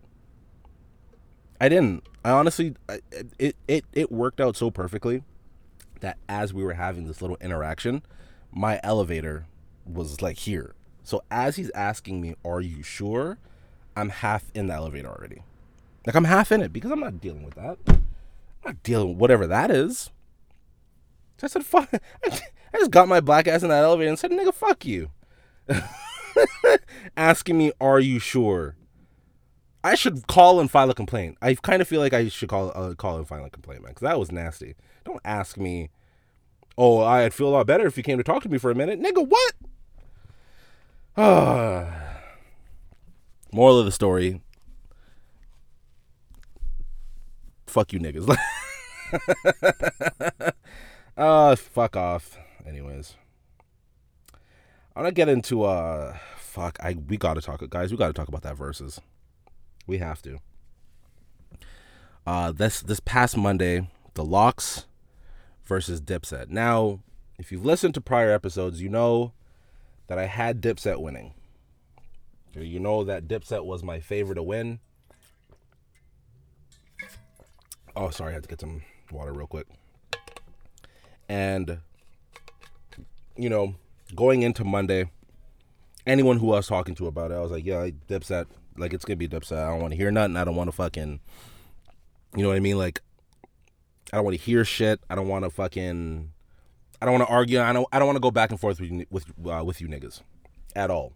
I 1.61 1.69
didn't. 1.69 2.07
I 2.25 2.31
honestly 2.31 2.75
it 3.39 3.57
it 3.67 3.85
it 3.93 4.13
worked 4.13 4.41
out 4.41 4.57
so 4.57 4.71
perfectly 4.71 5.23
that 6.01 6.19
as 6.29 6.53
we 6.53 6.63
were 6.63 6.75
having 6.75 7.07
this 7.07 7.23
little 7.23 7.39
interaction 7.41 8.03
my 8.53 8.81
elevator 8.83 9.47
was 9.85 10.23
like 10.23 10.39
here. 10.39 10.75
So 11.03 11.23
as 11.31 11.57
he's 11.57 11.71
asking 11.71 12.21
me 12.21 12.35
are 12.45 12.61
you 12.61 12.83
sure? 12.83 13.39
I'm 13.97 14.11
half 14.11 14.51
in 14.55 14.67
the 14.67 14.75
elevator 14.75 15.09
already 15.09 15.43
like 16.07 16.15
I'm 16.15 16.25
half 16.25 16.53
in 16.53 16.63
it 16.63 16.73
because 16.73 16.91
I'm 16.91 17.01
not 17.01 17.21
dealing 17.21 17.43
with 17.43 17.55
that. 17.55 17.79
I'm 17.89 18.05
not 18.65 18.83
dealing 18.83 19.11
with 19.11 19.19
whatever 19.19 19.47
that 19.49 19.71
is. 19.71 20.11
So 21.39 21.47
I 21.47 21.49
said, 21.49 21.65
fuck. 21.67 21.91
I 22.25 22.79
just 22.79 22.91
got 22.91 23.09
my 23.09 23.21
black 23.21 23.47
ass 23.49 23.63
in 23.63 23.69
that 23.69 23.85
elevator 23.85 24.09
and 24.09 24.19
said, 24.19 24.31
nigga, 24.31 24.55
fuck 24.55 24.85
you. 24.85 25.11
Asking 27.17 27.59
me, 27.59 27.73
are 27.81 28.01
you 28.01 28.19
sure? 28.19 28.77
I 29.83 29.95
should 29.95 30.27
call 30.27 30.59
and 30.61 30.71
file 30.71 30.91
a 30.91 30.95
complaint. 30.95 31.39
I 31.41 31.55
kind 31.55 31.81
of 31.81 31.89
feel 31.89 32.01
like 32.01 32.13
I 32.13 32.29
should 32.29 32.49
call 32.49 32.73
uh, 32.75 32.95
call 32.95 33.19
and 33.19 33.29
file 33.29 33.45
a 33.45 33.51
complaint, 33.51 33.83
man, 33.83 33.91
because 33.91 34.03
that 34.03 34.19
was 34.19 34.33
nasty. 34.33 34.75
Don't 35.05 35.21
ask 35.25 35.57
me. 35.57 35.91
Oh, 36.77 37.01
I'd 37.01 37.33
feel 37.33 37.49
a 37.49 37.51
lot 37.51 37.67
better 37.67 37.87
if 37.87 37.97
you 37.97 38.03
came 38.03 38.19
to 38.19 38.25
talk 38.25 38.43
to 38.43 38.49
me 38.49 38.59
for 38.59 38.71
a 38.73 38.75
minute, 38.75 39.01
nigga. 39.01 39.27
What? 39.27 39.55
Ah. 41.17 42.19
Moral 43.53 43.79
of 43.79 43.87
the 43.87 43.93
story: 43.93 44.43
fuck 47.77 47.93
you 47.93 48.01
niggas. 48.01 48.27
uh 51.19 51.57
fuck 51.57 51.95
off. 51.95 52.39
Anyways. 52.67 53.17
I'm 54.95 55.03
gonna 55.03 55.13
get 55.13 55.29
into 55.29 55.65
uh 55.65 56.17
fuck 56.39 56.79
I 56.81 56.95
we 56.95 57.19
gotta 57.19 57.43
talk 57.43 57.69
guys, 57.69 57.91
we 57.91 57.99
gotta 57.99 58.15
talk 58.15 58.29
about 58.29 58.41
that 58.45 58.57
Verzuz. 58.57 58.99
We 59.87 59.99
have 59.99 60.23
to. 60.23 60.39
Uh 62.27 62.51
this 62.51 62.81
this 62.81 63.01
past 63.01 63.37
Monday, 63.37 63.91
the 64.15 64.25
LOX 64.25 64.87
versus 65.63 66.01
Dipset. 66.01 66.49
Now, 66.49 67.01
if 67.39 67.53
you've 67.53 67.67
listened 67.67 67.93
to 67.93 68.01
prior 68.01 68.33
episodes, 68.33 68.81
you 68.81 68.89
know 68.89 69.35
that 70.07 70.19
I 70.19 70.25
had 70.25 70.63
Dipset 70.63 71.03
winning. 71.03 71.35
You 72.55 72.81
know 72.81 73.05
that 73.05 73.29
Dipset 73.29 73.67
was 73.67 73.85
my 73.85 74.01
favorite 74.01 74.37
to 74.37 74.43
win. 74.43 74.81
Oh, 77.97 78.11
sorry, 78.11 78.33
I 78.33 78.35
had 78.35 78.43
to 78.43 78.49
get 78.49 78.61
some 78.61 78.83
water 79.11 79.33
real 79.33 79.47
quick. 79.47 79.67
And, 81.31 81.79
you 83.37 83.49
know, 83.49 83.75
going 84.15 84.43
into 84.43 84.65
Monday, 84.65 85.11
anyone 86.07 86.39
who 86.39 86.53
I 86.53 86.57
was 86.57 86.67
talking 86.67 86.95
to 86.97 87.07
about 87.07 87.31
it, 87.31 87.35
I 87.37 87.41
was 87.41 87.51
like, 87.51 87.65
yeah, 87.65 87.89
Dipset, 88.07 88.47
like, 88.77 88.93
it's 88.93 89.07
gonna 89.07 89.17
be 89.17 89.27
Dipset. 89.27 89.59
I 89.59 89.71
don't 89.71 89.81
want 89.81 89.93
to 89.93 89.97
hear 89.97 90.11
nothing. 90.11 90.37
I 90.37 90.45
don't 90.45 90.57
want 90.57 90.69
to 90.69 90.77
fucking, 90.77 91.21
you 92.37 92.43
know 92.43 92.49
what 92.49 92.59
I 92.59 92.61
mean? 92.61 92.77
Like, 92.77 93.01
I 94.13 94.19
don't 94.19 94.27
want 94.27 94.37
to 94.37 94.43
hear 94.43 94.63
shit. 94.67 95.01
I 95.09 95.15
don't 95.15 95.29
want 95.29 95.47
to 95.47 95.51
fucking, 95.51 96.33
I 97.01 97.07
don't 97.07 97.15
want 97.15 97.27
to 97.27 97.35
argue. 97.35 97.61
I 97.61 97.73
don't, 97.73 97.89
I 97.93 97.99
don't 97.99 98.07
want 98.07 98.17
to 98.17 98.21
go 98.21 98.31
back 98.31 98.51
and 98.51 98.61
forth 98.61 98.79
with 98.79 99.07
with, 99.11 99.25
uh, 99.51 99.65
with 99.65 99.81
you 99.81 99.89
niggas 99.89 100.21
at 100.77 100.91
all. 100.91 101.15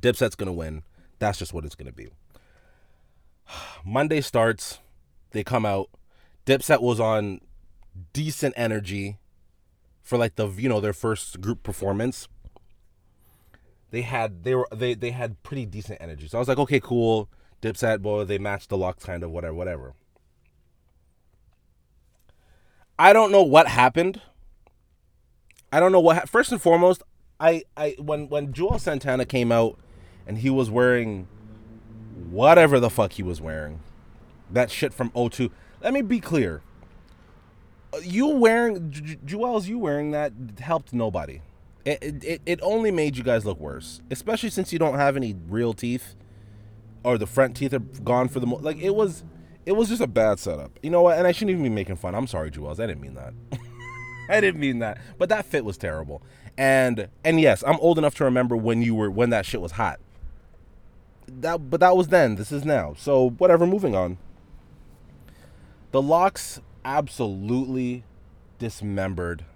Dipset's 0.00 0.36
gonna 0.36 0.54
win. 0.54 0.84
That's 1.18 1.38
just 1.38 1.52
what 1.52 1.66
it's 1.66 1.74
gonna 1.74 1.92
be. 1.92 2.08
Monday 3.84 4.22
starts 4.22 4.80
they 5.30 5.44
come 5.44 5.66
out. 5.66 5.88
Dipset 6.44 6.80
was 6.80 7.00
on 7.00 7.40
decent 8.12 8.54
energy 8.56 9.18
for 10.02 10.16
like 10.18 10.36
the 10.36 10.48
you 10.48 10.68
know 10.68 10.80
their 10.80 10.92
first 10.92 11.40
group 11.40 11.62
performance. 11.62 12.28
They 13.90 14.02
had 14.02 14.44
they 14.44 14.54
were 14.54 14.68
they 14.74 14.94
they 14.94 15.10
had 15.10 15.42
pretty 15.42 15.66
decent 15.66 16.00
energy. 16.00 16.28
So 16.28 16.38
I 16.38 16.40
was 16.40 16.48
like, 16.48 16.58
okay, 16.58 16.80
cool. 16.80 17.28
Dipset, 17.62 18.02
boy, 18.02 18.24
they 18.24 18.38
matched 18.38 18.68
the 18.68 18.76
LOX, 18.76 19.04
kind 19.04 19.22
of 19.22 19.30
whatever, 19.30 19.54
whatever. 19.54 19.94
I 22.98 23.12
don't 23.12 23.32
know 23.32 23.42
what 23.42 23.68
happened. 23.68 24.20
I 25.72 25.80
don't 25.80 25.92
know 25.92 26.00
what. 26.00 26.16
Ha- 26.16 26.24
First 26.26 26.52
and 26.52 26.60
foremost, 26.60 27.02
I 27.40 27.64
I 27.76 27.96
when 27.98 28.28
when 28.28 28.52
Juelz 28.52 28.80
Santana 28.80 29.24
came 29.24 29.52
out 29.52 29.78
and 30.26 30.38
he 30.38 30.50
was 30.50 30.70
wearing 30.70 31.28
whatever 32.30 32.80
the 32.80 32.90
fuck 32.90 33.12
he 33.12 33.22
was 33.22 33.40
wearing. 33.40 33.80
That 34.50 34.70
shit 34.70 34.92
from 34.94 35.10
O2. 35.10 35.50
Let 35.82 35.92
me 35.92 36.02
be 36.02 36.20
clear. 36.20 36.62
Uh, 37.92 37.98
You 37.98 38.28
wearing 38.28 38.90
Juelz, 39.24 39.66
you 39.66 39.78
wearing 39.78 40.10
that 40.12 40.32
helped 40.60 40.92
nobody. 40.92 41.40
It, 41.84 42.24
it 42.24 42.42
it 42.46 42.58
only 42.62 42.90
made 42.90 43.16
you 43.16 43.22
guys 43.22 43.44
look 43.44 43.60
worse, 43.60 44.00
especially 44.10 44.50
since 44.50 44.72
you 44.72 44.78
don't 44.78 44.96
have 44.96 45.16
any 45.16 45.36
real 45.48 45.72
teeth, 45.72 46.16
or 47.04 47.16
the 47.16 47.26
front 47.28 47.56
teeth 47.56 47.72
are 47.72 47.78
gone 47.78 48.28
for 48.28 48.40
the 48.40 48.46
mo- 48.46 48.56
like. 48.60 48.78
It 48.78 48.94
was, 48.96 49.22
it 49.64 49.72
was 49.72 49.88
just 49.88 50.00
a 50.02 50.08
bad 50.08 50.40
setup. 50.40 50.76
You 50.82 50.90
know 50.90 51.02
what? 51.02 51.16
And 51.16 51.28
I 51.28 51.32
shouldn't 51.32 51.52
even 51.52 51.62
be 51.62 51.68
making 51.68 51.94
fun. 51.96 52.16
I'm 52.16 52.26
sorry, 52.26 52.50
Juelz. 52.50 52.80
I 52.80 52.86
didn't 52.88 53.02
mean 53.02 53.14
that. 53.14 53.34
I 54.28 54.40
didn't 54.40 54.60
mean 54.60 54.80
that. 54.80 54.98
But 55.16 55.28
that 55.28 55.46
fit 55.46 55.64
was 55.64 55.76
terrible. 55.76 56.22
And 56.58 57.08
and 57.24 57.40
yes, 57.40 57.62
I'm 57.64 57.78
old 57.78 57.98
enough 57.98 58.16
to 58.16 58.24
remember 58.24 58.56
when 58.56 58.82
you 58.82 58.94
were 58.96 59.08
when 59.10 59.30
that 59.30 59.46
shit 59.46 59.60
was 59.60 59.72
hot. 59.72 60.00
That 61.28 61.70
but 61.70 61.78
that 61.78 61.96
was 61.96 62.08
then. 62.08 62.34
This 62.34 62.50
is 62.50 62.64
now. 62.64 62.94
So 62.98 63.30
whatever. 63.30 63.64
Moving 63.64 63.94
on. 63.94 64.18
The 65.96 66.02
LOX 66.02 66.60
absolutely 66.84 68.04
dismembered 68.58 69.46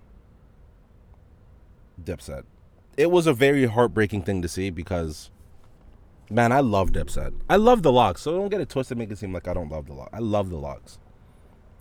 Dipset. 2.02 2.44
It 2.96 3.10
was 3.10 3.26
a 3.26 3.34
very 3.34 3.66
heartbreaking 3.66 4.22
thing 4.22 4.40
to 4.40 4.48
see 4.48 4.70
because, 4.70 5.30
man, 6.30 6.50
I 6.50 6.60
love 6.60 6.92
Dipset. 6.92 7.34
I 7.50 7.56
love 7.56 7.82
the 7.82 7.92
LOX. 7.92 8.22
So 8.22 8.32
don't 8.32 8.48
get 8.48 8.62
it 8.62 8.70
twisted. 8.70 8.96
Make 8.96 9.10
it 9.10 9.18
seem 9.18 9.34
like 9.34 9.48
I 9.48 9.52
don't 9.52 9.70
love 9.70 9.84
the 9.84 9.92
LOX. 9.92 10.08
I 10.14 10.20
love 10.20 10.48
the 10.48 10.56
LOX. 10.56 10.98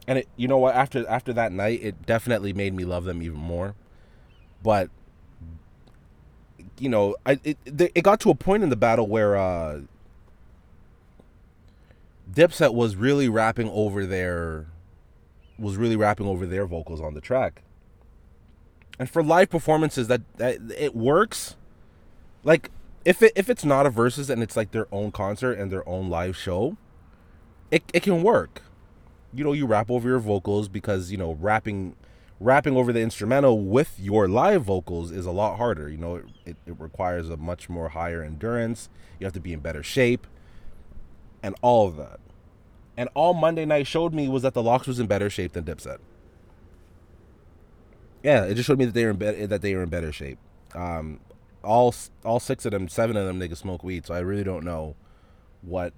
And 0.09 0.17
it, 0.17 0.27
you 0.35 0.49
know 0.49 0.57
what? 0.57 0.75
After 0.75 1.07
after 1.07 1.31
that 1.31 1.53
night, 1.53 1.79
it 1.81 2.05
definitely 2.05 2.51
made 2.51 2.73
me 2.73 2.83
love 2.83 3.05
them 3.05 3.21
even 3.21 3.39
more. 3.39 3.75
But 4.61 4.89
you 6.77 6.89
know, 6.89 7.15
I 7.25 7.39
it 7.45 7.57
it 7.65 8.03
got 8.03 8.19
to 8.19 8.29
a 8.29 8.35
point 8.35 8.63
in 8.63 8.69
the 8.69 8.75
battle 8.75 9.07
where 9.07 9.37
uh 9.37 9.83
Dipset 12.31 12.73
was 12.73 12.95
really 12.95 13.27
rapping 13.27 13.69
over 13.69 14.05
their 14.05 14.67
was 15.57 15.77
really 15.77 15.95
rapping 15.95 16.27
over 16.27 16.45
their 16.45 16.65
vocals 16.65 17.01
on 17.01 17.13
the 17.13 17.21
track. 17.21 17.63
And 18.97 19.09
for 19.09 19.23
live 19.23 19.49
performances 19.49 20.07
that, 20.07 20.21
that 20.37 20.57
it 20.77 20.95
works. 20.95 21.55
Like 22.43 22.71
if 23.05 23.21
it 23.21 23.33
if 23.35 23.49
it's 23.49 23.65
not 23.65 23.85
a 23.85 23.89
versus 23.89 24.29
and 24.29 24.43
it's 24.43 24.55
like 24.55 24.71
their 24.71 24.87
own 24.91 25.11
concert 25.11 25.53
and 25.53 25.71
their 25.71 25.87
own 25.87 26.09
live 26.09 26.37
show, 26.37 26.77
it 27.71 27.83
it 27.93 28.03
can 28.03 28.23
work. 28.23 28.61
You 29.33 29.43
know, 29.43 29.53
you 29.53 29.65
rap 29.65 29.91
over 29.91 30.07
your 30.07 30.19
vocals 30.19 30.67
because, 30.67 31.11
you 31.11 31.17
know, 31.17 31.33
rapping 31.39 31.95
rapping 32.39 32.75
over 32.77 32.93
the 32.93 33.01
instrumental 33.01 33.59
with 33.59 33.99
your 33.99 34.27
live 34.27 34.63
vocals 34.63 35.11
is 35.11 35.25
a 35.25 35.31
lot 35.31 35.57
harder. 35.57 35.89
You 35.89 35.97
know, 35.97 36.15
it, 36.15 36.25
it, 36.45 36.57
it 36.67 36.75
requires 36.79 37.29
a 37.29 37.37
much 37.37 37.69
more 37.69 37.89
higher 37.89 38.23
endurance. 38.23 38.89
You 39.19 39.25
have 39.25 39.33
to 39.33 39.41
be 39.41 39.53
in 39.53 39.59
better 39.59 39.83
shape 39.83 40.25
and 41.41 41.55
all 41.61 41.87
of 41.87 41.97
that. 41.97 42.19
And 42.97 43.09
all 43.13 43.33
Monday 43.33 43.65
night 43.65 43.87
showed 43.87 44.13
me 44.13 44.27
was 44.27 44.43
that 44.43 44.53
the 44.53 44.61
LOX 44.61 44.87
was 44.87 44.99
in 44.99 45.07
better 45.07 45.29
shape 45.29 45.53
than 45.53 45.63
Dipset. 45.63 45.99
Yeah, 48.23 48.43
it 48.43 48.55
just 48.55 48.67
showed 48.67 48.77
me 48.77 48.85
that 48.85 48.93
they 48.93 49.05
were 49.05 49.11
in 49.11 49.17
be- 49.17 49.45
that 49.45 49.61
they 49.61 49.73
were 49.73 49.83
in 49.83 49.89
better 49.89 50.11
shape. 50.11 50.37
Um, 50.75 51.21
all 51.63 51.95
all 52.25 52.39
six 52.39 52.65
of 52.65 52.71
them, 52.71 52.87
seven 52.89 53.15
of 53.15 53.25
them, 53.25 53.39
niggas 53.39 53.57
smoke 53.57 53.83
weed. 53.83 54.05
So 54.05 54.13
I 54.13 54.19
really 54.19 54.43
don't 54.43 54.65
know 54.65 54.95
what 55.61 55.93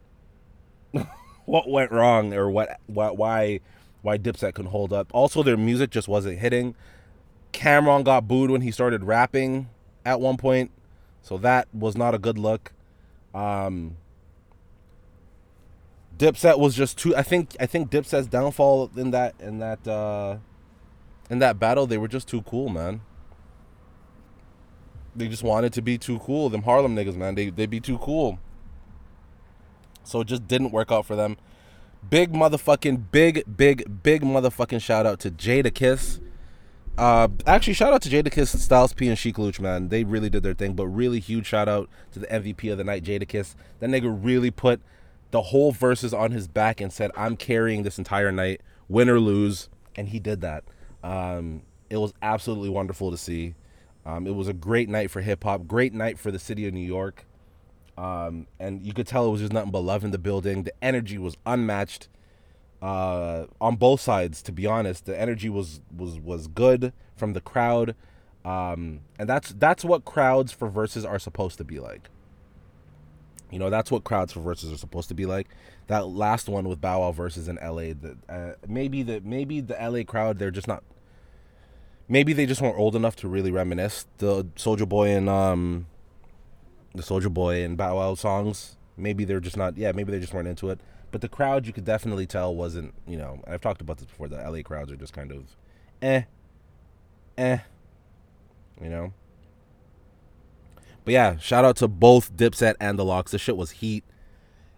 what 1.46 1.70
went 1.70 1.92
wrong 1.92 2.34
or 2.34 2.50
what, 2.50 2.80
what 2.88 3.18
why 3.18 3.62
why 4.02 4.18
Dipset 4.18 4.54
couldn't 4.54 4.72
hold 4.72 4.94
up. 4.94 5.10
Also, 5.14 5.44
their 5.44 5.58
music 5.58 5.90
just 5.90 6.08
wasn't 6.08 6.40
hitting. 6.40 6.76
Cam'ron 7.54 8.04
got 8.04 8.28
booed 8.28 8.50
when 8.50 8.62
he 8.62 8.72
started 8.72 9.04
rapping 9.04 9.70
at 10.06 10.20
one 10.22 10.38
point, 10.38 10.72
so 11.22 11.38
that 11.38 11.68
was 11.74 11.98
not 11.98 12.16
a 12.16 12.18
good 12.18 12.38
look. 12.38 12.72
Um, 13.34 13.98
Dipset 16.22 16.60
was 16.60 16.76
just 16.76 17.00
too. 17.00 17.16
I 17.16 17.24
think 17.24 17.56
I 17.60 17.66
think 17.66 17.90
Dipset's 17.90 18.28
downfall 18.28 18.92
in 18.96 19.10
that 19.10 19.34
in 19.40 19.58
that 19.58 19.88
uh, 19.88 20.38
in 21.32 21.40
that 21.40 21.58
battle, 21.58 21.88
they 21.88 21.98
were 21.98 22.08
just 22.08 22.28
too 22.28 22.44
cool, 22.44 22.70
man. 22.70 23.02
They 25.16 25.28
just 25.28 25.42
wanted 25.42 25.74
to 25.74 25.82
be 25.82 25.98
too 25.98 26.20
cool. 26.20 26.50
Them 26.50 26.62
Harlem 26.62 26.96
niggas, 26.96 27.16
man, 27.16 27.34
they 27.34 27.50
they 27.50 27.66
be 27.66 27.80
too 27.80 27.98
cool. 27.98 28.38
So 30.04 30.22
it 30.22 30.28
just 30.28 30.48
didn't 30.48 30.72
work 30.72 30.92
out 30.92 31.08
for 31.08 31.16
them. 31.16 31.38
Big 32.08 32.32
motherfucking 32.32 33.06
big 33.12 33.44
big 33.58 34.04
big 34.04 34.22
motherfucking 34.22 34.80
shout 34.80 35.08
out 35.08 35.20
to 35.22 35.32
Jadakiss. 35.32 36.20
Uh, 37.00 37.30
actually, 37.48 37.74
shout 37.74 37.94
out 37.94 38.04
to 38.04 38.10
Jadakiss, 38.10 38.56
Styles 38.60 38.94
P, 38.94 39.08
and 39.08 39.18
Sheek 39.18 39.40
Louch, 39.40 39.60
man. 39.60 39.90
They 39.90 40.04
really 40.04 40.30
did 40.30 40.44
their 40.44 40.54
thing. 40.54 40.74
But 40.74 40.86
really 40.86 41.20
huge 41.20 41.48
shout 41.48 41.68
out 41.68 41.90
to 42.12 42.20
the 42.20 42.28
MVP 42.28 42.72
of 42.72 42.78
the 42.78 42.84
night, 42.84 43.04
Jadakiss. 43.04 43.56
That 43.80 43.90
nigga 43.90 44.16
really 44.22 44.52
put 44.52 44.82
the 45.32 45.42
whole 45.42 45.74
Verzuz 45.74 46.18
on 46.18 46.32
his 46.32 46.48
back 46.48 46.80
and 46.82 46.92
said, 46.92 47.12
"I'm 47.16 47.36
carrying 47.36 47.84
this 47.84 47.98
entire 47.98 48.32
night, 48.32 48.62
win 48.88 49.10
or 49.10 49.20
lose," 49.20 49.70
and 49.96 50.10
he 50.10 50.20
did 50.20 50.42
that. 50.42 50.64
Um, 51.04 51.64
it 51.90 51.98
was 51.98 52.14
absolutely 52.22 52.70
wonderful 52.70 53.12
to 53.12 53.18
see. 53.18 53.56
Um, 54.06 54.26
it 54.26 54.36
was 54.36 54.48
a 54.48 54.54
great 54.54 54.90
night 54.90 55.12
for 55.12 55.22
hip 55.22 55.44
hop, 55.44 55.68
great 55.68 55.94
night 55.94 56.18
for 56.18 56.32
the 56.32 56.40
city 56.40 56.68
of 56.68 56.74
New 56.74 56.86
York. 56.86 57.26
Um, 57.98 58.48
and 58.60 58.82
you 58.82 58.94
could 58.94 59.06
tell 59.08 59.28
it 59.28 59.32
was 59.32 59.42
just 59.42 59.54
nothing 59.54 59.72
but 59.72 59.82
love 59.82 60.04
in 60.04 60.12
the 60.12 60.18
building. 60.18 60.64
The 60.64 60.74
energy 60.84 61.18
was 61.18 61.36
unmatched 61.46 62.10
uh, 62.82 63.46
on 63.60 63.76
both 63.76 64.02
sides. 64.02 64.42
To 64.44 64.52
be 64.52 64.66
honest, 64.66 65.06
the 65.06 65.20
energy 65.20 65.50
was 65.50 65.82
was 65.96 66.20
was 66.20 66.48
good 66.48 66.94
from 67.16 67.34
the 67.34 67.42
crowd, 67.42 67.96
um, 68.44 69.02
and 69.20 69.30
that's 69.30 69.54
that's 69.58 69.86
what 69.86 70.06
crowds 70.06 70.52
for 70.52 70.70
Verzuz 70.70 71.08
are 71.08 71.20
supposed 71.20 71.58
to 71.60 71.64
be 71.64 71.80
like. 71.80 72.10
You 73.52 73.60
know, 73.60 73.70
that's 73.70 73.92
what 73.92 74.06
crowds 74.06 74.32
for 74.32 74.40
Verzuz 74.40 74.74
are 74.74 74.78
supposed 74.78 75.10
to 75.10 75.14
be 75.14 75.26
like. 75.26 75.50
That 75.88 76.08
last 76.08 76.48
one 76.48 76.68
with 76.70 76.80
Bow 76.80 77.02
Wow 77.02 77.12
versus 77.12 77.50
in 77.50 77.58
LA, 77.58 77.94
the, 77.94 78.18
uh, 78.30 78.54
maybe 78.68 79.04
the 79.04 79.22
maybe 79.22 79.60
the 79.60 79.76
LA 79.76 80.04
crowd 80.04 80.40
they're 80.40 80.52
just 80.52 80.68
not. 80.68 80.84
Maybe 82.08 82.34
they 82.34 82.46
just 82.46 82.62
weren't 82.62 82.78
old 82.78 82.96
enough 82.96 83.16
to 83.18 83.28
really 83.28 83.52
reminisce 83.52 84.06
the 84.18 84.46
Soulja 84.56 84.88
Boy 84.88 85.10
and 85.10 85.30
um, 85.30 85.88
the 86.96 87.04
Soulja 87.04 87.32
Boy 87.34 87.64
and 87.64 87.78
Bow 87.78 87.98
Wow 87.98 88.16
songs. 88.16 88.78
Maybe 88.96 89.26
they're 89.26 89.42
just 89.42 89.58
not. 89.58 89.78
Yeah, 89.78 89.92
maybe 89.92 90.12
they 90.12 90.20
just 90.20 90.34
weren't 90.34 90.48
into 90.48 90.70
it. 90.70 90.80
But 91.12 91.20
the 91.20 91.30
crowd, 91.30 91.68
you 91.68 91.74
could 91.74 91.84
definitely 91.84 92.26
tell, 92.26 92.56
wasn't. 92.56 92.94
You 93.06 93.18
know, 93.18 93.42
I've 93.46 93.62
talked 93.62 93.82
about 93.82 93.98
this 93.98 94.06
before. 94.06 94.30
The 94.30 94.38
LA 94.38 94.62
crowds 94.64 94.92
are 94.92 94.96
just 94.96 95.14
kind 95.14 95.32
of, 95.32 95.56
eh, 96.02 96.24
eh. 97.38 97.58
You 98.82 98.90
know. 98.90 99.14
But 101.04 101.14
yeah, 101.14 101.38
shout 101.38 101.66
out 101.66 101.78
to 101.78 101.88
both 101.88 102.36
Dipset 102.36 102.76
and 102.80 102.98
the 102.98 103.06
LOX. 103.06 103.32
This 103.32 103.42
shit 103.42 103.58
was 103.58 103.72
heat. 103.72 104.04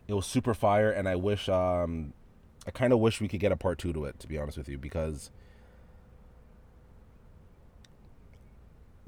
It 0.07 0.13
was 0.13 0.25
super 0.25 0.53
fire, 0.53 0.89
and 0.91 1.07
I 1.07 1.15
wish, 1.15 1.49
um, 1.49 2.13
I 2.67 2.71
kind 2.71 2.93
of 2.93 2.99
wish 2.99 3.21
we 3.21 3.27
could 3.27 3.39
get 3.39 3.51
a 3.51 3.57
part 3.57 3.79
two 3.79 3.93
to 3.93 4.05
it. 4.05 4.19
To 4.19 4.27
be 4.27 4.37
honest 4.37 4.57
with 4.57 4.69
you, 4.69 4.77
because 4.77 5.31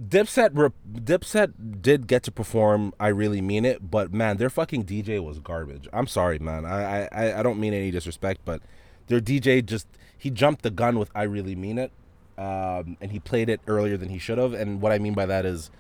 Dipset, 0.02 0.74
Dipset 0.94 1.82
did 1.82 2.08
get 2.08 2.24
to 2.24 2.32
perform. 2.32 2.94
I 3.00 3.08
really 3.08 3.42
mean 3.42 3.64
it, 3.64 3.90
but 3.90 4.14
man, 4.14 4.38
their 4.38 4.50
fucking 4.50 4.84
DJ 4.84 5.24
was 5.24 5.40
garbage. 5.40 5.88
I'm 5.94 6.08
sorry, 6.08 6.38
man. 6.38 6.66
I 6.66 7.08
I, 7.08 7.40
I 7.40 7.44
don't 7.44 7.60
mean 7.60 7.74
any 7.74 7.92
disrespect, 7.92 8.42
but 8.44 8.62
their 9.08 9.22
DJ 9.22 9.66
just 9.66 9.88
he 10.18 10.30
jumped 10.30 10.64
the 10.64 10.72
gun 10.72 11.00
with 11.00 11.12
"I 11.16 11.24
really 11.24 11.56
mean 11.56 11.78
it," 11.78 11.92
um, 12.38 12.98
and 13.00 13.12
he 13.12 13.20
played 13.20 13.48
it 13.48 13.62
earlier 13.68 13.96
than 13.96 14.10
he 14.10 14.18
should 14.18 14.38
have. 14.38 14.54
And 14.54 14.82
what 14.82 14.92
I 14.92 15.00
mean 15.00 15.14
by 15.14 15.26
that 15.28 15.46
is 15.46 15.72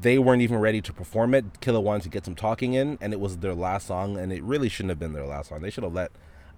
they 0.00 0.18
weren't 0.18 0.42
even 0.42 0.58
ready 0.58 0.80
to 0.80 0.92
perform 0.92 1.34
it. 1.34 1.60
Killer 1.60 1.80
wanted 1.80 2.02
to 2.02 2.08
get 2.08 2.24
some 2.24 2.34
talking 2.34 2.74
in, 2.74 2.98
and 3.00 3.12
it 3.12 3.20
was 3.20 3.38
their 3.38 3.54
last 3.54 3.86
song, 3.86 4.16
and 4.16 4.32
it 4.32 4.42
really 4.42 4.68
shouldn't 4.68 4.90
have 4.90 4.98
been 4.98 5.12
their 5.12 5.26
last 5.26 5.48
song. 5.48 5.62
They 5.62 5.70
should 5.70 5.84
have 5.84 5.94
let 5.94 6.10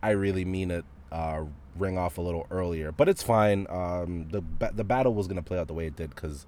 "I 0.03 0.11
Really 0.11 0.44
Mean 0.44 0.70
It" 0.70 0.85
uh, 1.12 1.44
ring 1.77 1.99
off 1.99 2.18
a 2.18 2.22
little 2.22 2.46
earlier. 2.51 2.92
But 2.92 3.09
it's 3.09 3.22
fine. 3.22 3.66
Um, 3.68 4.29
the 4.31 4.42
the 4.72 4.85
battle 4.85 5.14
was 5.14 5.27
gonna 5.27 5.42
play 5.42 5.59
out 5.59 5.68
the 5.68 5.75
way 5.75 5.87
it 5.87 5.96
did 5.96 6.11
because 6.11 6.46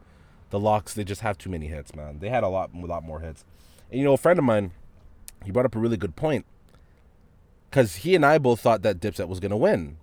the 0.51 0.59
LOX 0.59 0.95
they 0.95 1.05
just 1.05 1.21
have 1.21 1.39
too 1.39 1.51
many 1.51 1.67
hits, 1.67 1.95
man. 1.95 2.19
They 2.21 2.29
had 2.29 2.43
a 2.43 2.49
lot 2.49 2.71
a 2.75 2.87
lot 2.87 3.05
more 3.05 3.21
hits. 3.21 3.45
And 3.91 3.99
you 3.99 4.05
know, 4.05 4.15
a 4.15 4.19
friend 4.19 4.39
of 4.39 4.45
mine, 4.45 4.73
he 5.45 5.51
brought 5.51 5.67
up 5.67 5.77
a 5.77 5.79
really 5.79 5.97
good 5.97 6.17
point 6.17 6.47
because 7.71 7.97
he 7.97 8.15
and 8.15 8.25
I 8.25 8.39
both 8.39 8.61
thought 8.61 8.83
that 8.83 9.01
Dipset 9.01 9.29
was 9.29 9.41
gonna 9.41 9.57
win. 9.57 9.99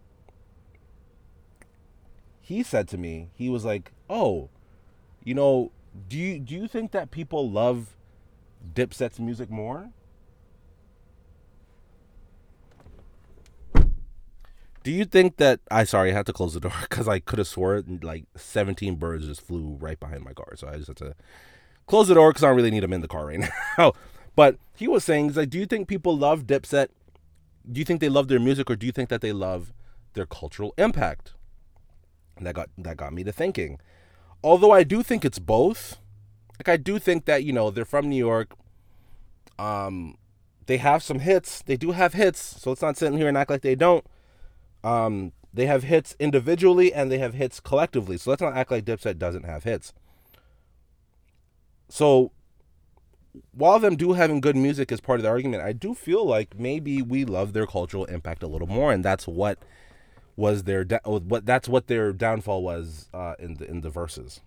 He 2.41 2.61
said 2.61 2.87
to 2.89 2.97
me, 2.97 3.29
he 3.33 3.49
was 3.49 3.65
like, 3.65 3.91
"Oh, 4.09 4.49
you 5.23 5.33
know." 5.33 5.71
Do 6.07 6.17
you 6.17 6.39
do 6.39 6.55
you 6.55 6.67
think 6.67 6.91
that 6.91 7.11
people 7.11 7.49
love 7.49 7.95
Dipset's 8.73 9.19
music 9.19 9.49
more? 9.49 9.91
Do 14.83 14.91
you 14.91 15.05
think 15.05 15.37
that 15.37 15.61
I 15.71 15.83
sorry 15.83 16.11
I 16.11 16.13
had 16.13 16.27
to 16.27 16.33
close 16.33 16.53
the 16.53 16.59
door 16.59 16.73
because 16.81 17.07
I 17.07 17.19
could 17.19 17.39
have 17.39 17.47
swore 17.47 17.83
like 18.01 18.25
17 18.35 18.95
birds 18.95 19.25
just 19.25 19.41
flew 19.41 19.77
right 19.79 19.99
behind 19.99 20.23
my 20.23 20.33
car, 20.33 20.55
so 20.55 20.67
I 20.67 20.75
just 20.75 20.87
had 20.87 20.97
to 20.97 21.15
close 21.87 22.07
the 22.07 22.13
door 22.13 22.29
because 22.29 22.43
I 22.43 22.47
don't 22.47 22.55
really 22.55 22.71
need 22.71 22.83
them 22.83 22.93
in 22.93 23.01
the 23.01 23.07
car 23.07 23.27
right 23.27 23.39
now. 23.77 23.93
but 24.35 24.57
he 24.75 24.87
was 24.87 25.03
saying, 25.03 25.25
he's 25.25 25.37
like, 25.37 25.49
do 25.49 25.57
you 25.57 25.65
think 25.65 25.87
people 25.87 26.17
love 26.17 26.45
Dipset? 26.45 26.89
Do 27.71 27.79
you 27.79 27.85
think 27.85 27.99
they 27.99 28.09
love 28.09 28.27
their 28.27 28.39
music, 28.39 28.69
or 28.69 28.75
do 28.75 28.85
you 28.85 28.91
think 28.91 29.09
that 29.09 29.21
they 29.21 29.31
love 29.31 29.73
their 30.13 30.27
cultural 30.27 30.73
impact? 30.77 31.33
And 32.37 32.45
that 32.45 32.53
got 32.53 32.69
that 32.77 32.97
got 32.97 33.13
me 33.13 33.23
to 33.23 33.31
thinking 33.31 33.79
although 34.45 34.71
I 34.71 34.83
do 34.83 35.03
think 35.03 35.25
it's 35.25 35.39
both. 35.39 35.99
Like 36.59 36.69
I 36.69 36.77
do 36.77 36.99
think 36.99 37.25
that 37.25 37.43
you 37.43 37.51
know 37.51 37.71
they're 37.71 37.83
from 37.83 38.07
New 38.07 38.15
York. 38.15 38.53
Um, 39.57 40.17
they 40.67 40.77
have 40.77 41.03
some 41.03 41.19
hits. 41.19 41.61
They 41.63 41.75
do 41.75 41.91
have 41.91 42.13
hits, 42.13 42.39
so 42.39 42.69
let's 42.69 42.81
not 42.81 42.95
sit 42.95 43.07
in 43.07 43.17
here 43.17 43.27
and 43.27 43.37
act 43.37 43.49
like 43.49 43.61
they 43.61 43.75
don't. 43.75 44.05
Um, 44.83 45.33
they 45.53 45.65
have 45.65 45.83
hits 45.83 46.15
individually 46.19 46.93
and 46.93 47.11
they 47.11 47.17
have 47.17 47.33
hits 47.33 47.59
collectively. 47.59 48.17
So 48.17 48.29
let's 48.29 48.41
not 48.41 48.55
act 48.55 48.71
like 48.71 48.85
Dipset 48.85 49.17
doesn't 49.17 49.45
have 49.45 49.63
hits. 49.63 49.93
So 51.89 52.31
while 53.51 53.79
them 53.79 53.95
do 53.95 54.13
having 54.13 54.41
good 54.41 54.55
music 54.55 54.91
as 54.91 55.01
part 55.01 55.19
of 55.19 55.23
the 55.23 55.29
argument, 55.29 55.63
I 55.63 55.73
do 55.73 55.95
feel 55.95 56.25
like 56.25 56.59
maybe 56.59 57.01
we 57.01 57.25
love 57.25 57.53
their 57.53 57.65
cultural 57.65 58.05
impact 58.05 58.43
a 58.43 58.47
little 58.47 58.67
more, 58.67 58.91
and 58.91 59.03
that's 59.03 59.27
what 59.27 59.59
was 60.35 60.63
their 60.63 60.83
da- 60.83 60.99
what 61.03 61.45
that's 61.45 61.69
what 61.69 61.87
their 61.87 62.11
downfall 62.11 62.63
was 62.63 63.09
uh, 63.13 63.35
in 63.39 63.55
the 63.55 63.69
in 63.69 63.81
the 63.81 63.89
verses. 63.89 64.41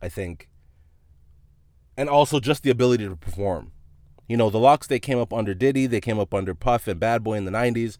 I 0.00 0.08
think, 0.08 0.48
and 1.96 2.08
also 2.08 2.40
just 2.40 2.62
the 2.62 2.70
ability 2.70 3.08
to 3.08 3.16
perform. 3.16 3.72
You 4.28 4.36
know, 4.36 4.50
the 4.50 4.58
locks 4.58 4.86
they 4.86 5.00
came 5.00 5.18
up 5.18 5.32
under 5.32 5.54
Diddy, 5.54 5.86
they 5.86 6.00
came 6.00 6.18
up 6.18 6.34
under 6.34 6.54
Puff 6.54 6.86
and 6.86 7.00
Bad 7.00 7.24
Boy 7.24 7.34
in 7.34 7.44
the 7.44 7.50
'90s, 7.50 7.98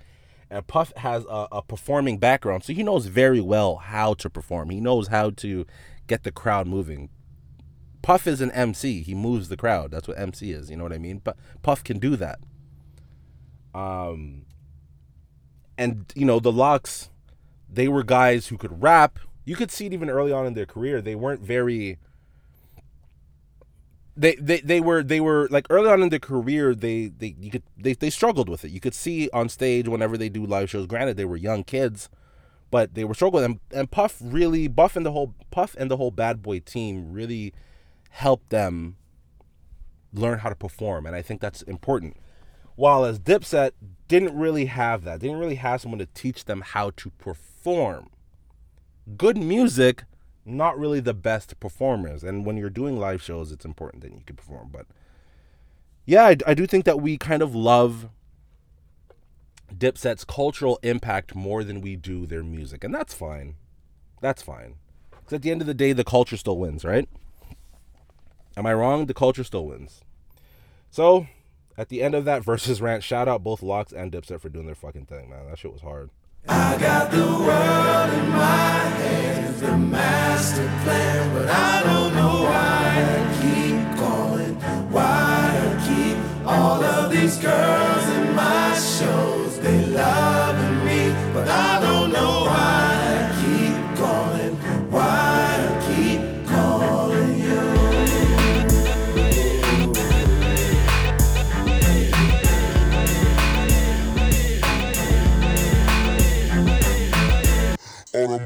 and 0.50 0.66
Puff 0.66 0.92
has 0.96 1.24
a, 1.24 1.48
a 1.52 1.62
performing 1.62 2.18
background, 2.18 2.64
so 2.64 2.72
he 2.72 2.82
knows 2.82 3.06
very 3.06 3.40
well 3.40 3.76
how 3.76 4.14
to 4.14 4.30
perform. 4.30 4.70
He 4.70 4.80
knows 4.80 5.08
how 5.08 5.30
to 5.30 5.66
get 6.06 6.22
the 6.22 6.32
crowd 6.32 6.66
moving. 6.66 7.10
Puff 8.00 8.26
is 8.26 8.40
an 8.40 8.50
MC. 8.52 9.02
He 9.02 9.14
moves 9.14 9.48
the 9.48 9.56
crowd. 9.56 9.90
That's 9.90 10.08
what 10.08 10.18
MC 10.18 10.52
is. 10.52 10.70
You 10.70 10.76
know 10.76 10.84
what 10.84 10.92
I 10.92 10.98
mean? 10.98 11.20
But 11.22 11.36
Puff 11.62 11.82
can 11.82 11.98
do 11.98 12.16
that. 12.16 12.38
Um, 13.74 14.46
and 15.78 16.12
you 16.14 16.26
know 16.26 16.40
the 16.40 16.52
locks 16.52 17.08
they 17.70 17.88
were 17.88 18.02
guys 18.02 18.48
who 18.48 18.58
could 18.58 18.82
rap. 18.82 19.18
You 19.44 19.56
could 19.56 19.70
see 19.70 19.86
it 19.86 19.92
even 19.92 20.10
early 20.10 20.32
on 20.32 20.46
in 20.46 20.54
their 20.54 20.66
career. 20.66 21.00
They 21.00 21.14
weren't 21.14 21.40
very. 21.40 21.98
They, 24.16 24.34
they, 24.34 24.60
they 24.60 24.80
were 24.80 25.04
they 25.04 25.20
were 25.20 25.46
like 25.48 25.68
early 25.70 25.88
on 25.88 26.02
in 26.02 26.08
their 26.08 26.18
career 26.18 26.74
they 26.74 27.06
they 27.06 27.36
you 27.38 27.52
could 27.52 27.62
they, 27.76 27.92
they 27.92 28.10
struggled 28.10 28.48
with 28.48 28.64
it 28.64 28.72
you 28.72 28.80
could 28.80 28.92
see 28.92 29.30
on 29.32 29.48
stage 29.48 29.86
whenever 29.86 30.18
they 30.18 30.28
do 30.28 30.44
live 30.44 30.68
shows 30.68 30.88
granted 30.88 31.16
they 31.16 31.24
were 31.24 31.36
young 31.36 31.62
kids 31.62 32.08
but 32.68 32.94
they 32.94 33.04
were 33.04 33.14
struggling 33.14 33.44
and, 33.44 33.60
and 33.70 33.92
puff 33.92 34.16
really 34.20 34.66
buff 34.66 34.96
and 34.96 35.06
the 35.06 35.12
whole 35.12 35.36
puff 35.52 35.76
and 35.78 35.88
the 35.88 35.98
whole 35.98 36.10
bad 36.10 36.42
boy 36.42 36.58
team 36.58 37.12
really 37.12 37.54
helped 38.10 38.50
them 38.50 38.96
learn 40.12 40.40
how 40.40 40.48
to 40.48 40.56
perform 40.56 41.06
and 41.06 41.14
i 41.14 41.22
think 41.22 41.40
that's 41.40 41.62
important 41.62 42.16
while 42.74 43.04
as 43.04 43.20
dipset 43.20 43.70
didn't 44.08 44.36
really 44.36 44.66
have 44.66 45.04
that. 45.04 45.20
Didn't 45.20 45.38
really 45.38 45.56
have 45.56 45.80
someone 45.80 45.98
to 45.98 46.06
teach 46.06 46.46
them 46.46 46.62
how 46.62 46.90
to 46.96 47.10
perform. 47.10 48.10
Good 49.16 49.36
music 49.36 50.04
not 50.48 50.78
really 50.78 51.00
the 51.00 51.14
best 51.14 51.60
performers. 51.60 52.24
And 52.24 52.46
when 52.46 52.56
you're 52.56 52.70
doing 52.70 52.98
live 52.98 53.22
shows 53.22 53.52
it's 53.52 53.64
important 53.64 54.02
that 54.02 54.12
you 54.12 54.22
can 54.24 54.36
perform. 54.36 54.70
But 54.72 54.86
yeah 56.06 56.24
i, 56.24 56.36
I 56.46 56.54
do 56.54 56.66
think 56.66 56.86
that 56.86 57.00
we 57.00 57.18
kind 57.18 57.42
of 57.42 57.54
love 57.54 58.08
dipset's 59.76 60.24
cultural 60.24 60.78
impact 60.82 61.34
more 61.34 61.62
than 61.62 61.82
we 61.82 61.96
do 61.96 62.26
their 62.26 62.42
music. 62.42 62.82
And 62.82 62.94
that's 62.94 63.12
fine. 63.12 63.56
That's 64.22 64.42
fine. 64.42 64.76
Because 65.10 65.34
at 65.34 65.42
the 65.42 65.50
end 65.50 65.60
of 65.60 65.66
the 65.66 65.74
day 65.74 65.92
the 65.92 66.04
culture 66.04 66.38
still 66.38 66.56
wins 66.56 66.84
right? 66.84 67.08
Am 68.56 68.66
I 68.66 68.74
wrong? 68.74 69.06
The 69.06 69.14
culture 69.14 69.44
still 69.44 69.66
wins. 69.66 70.00
So, 70.90 71.26
at 71.78 71.88
the 71.88 72.02
end 72.02 72.14
of 72.16 72.24
that 72.24 72.44
versus 72.44 72.82
rant, 72.82 73.04
shout 73.04 73.28
out 73.28 73.44
both 73.44 73.62
Locks 73.62 73.92
and 73.92 74.10
Dipset 74.10 74.40
for 74.40 74.48
doing 74.48 74.66
their 74.66 74.74
fucking 74.74 75.06
thing, 75.06 75.30
man. 75.30 75.46
That 75.48 75.58
shit 75.58 75.72
was 75.72 75.80
hard. 75.80 76.10
I 76.48 76.76
got 76.78 77.10
the 77.12 77.18
world 77.18 78.10
in 78.18 78.28
my 78.30 78.80
hands, 78.98 79.60
the 79.60 79.78
master 79.78 80.68
plan, 80.82 81.34
but 81.34 81.48
I 81.48 81.82
don't 81.84 82.14
know 82.14 82.42
why 82.42 82.82
I 83.06 83.20
keep 83.40 83.98
calling, 83.98 84.54
why 84.90 85.06
I 85.54 85.86
keep 85.86 86.46
all 86.46 86.82
of 86.82 87.12
these 87.12 87.36
girls 87.38 88.08
in 88.08 88.34
my 88.34 88.74
shows. 88.74 89.60
They 89.60 89.78
me, 90.84 91.12
but 91.32 91.48
I 91.48 91.77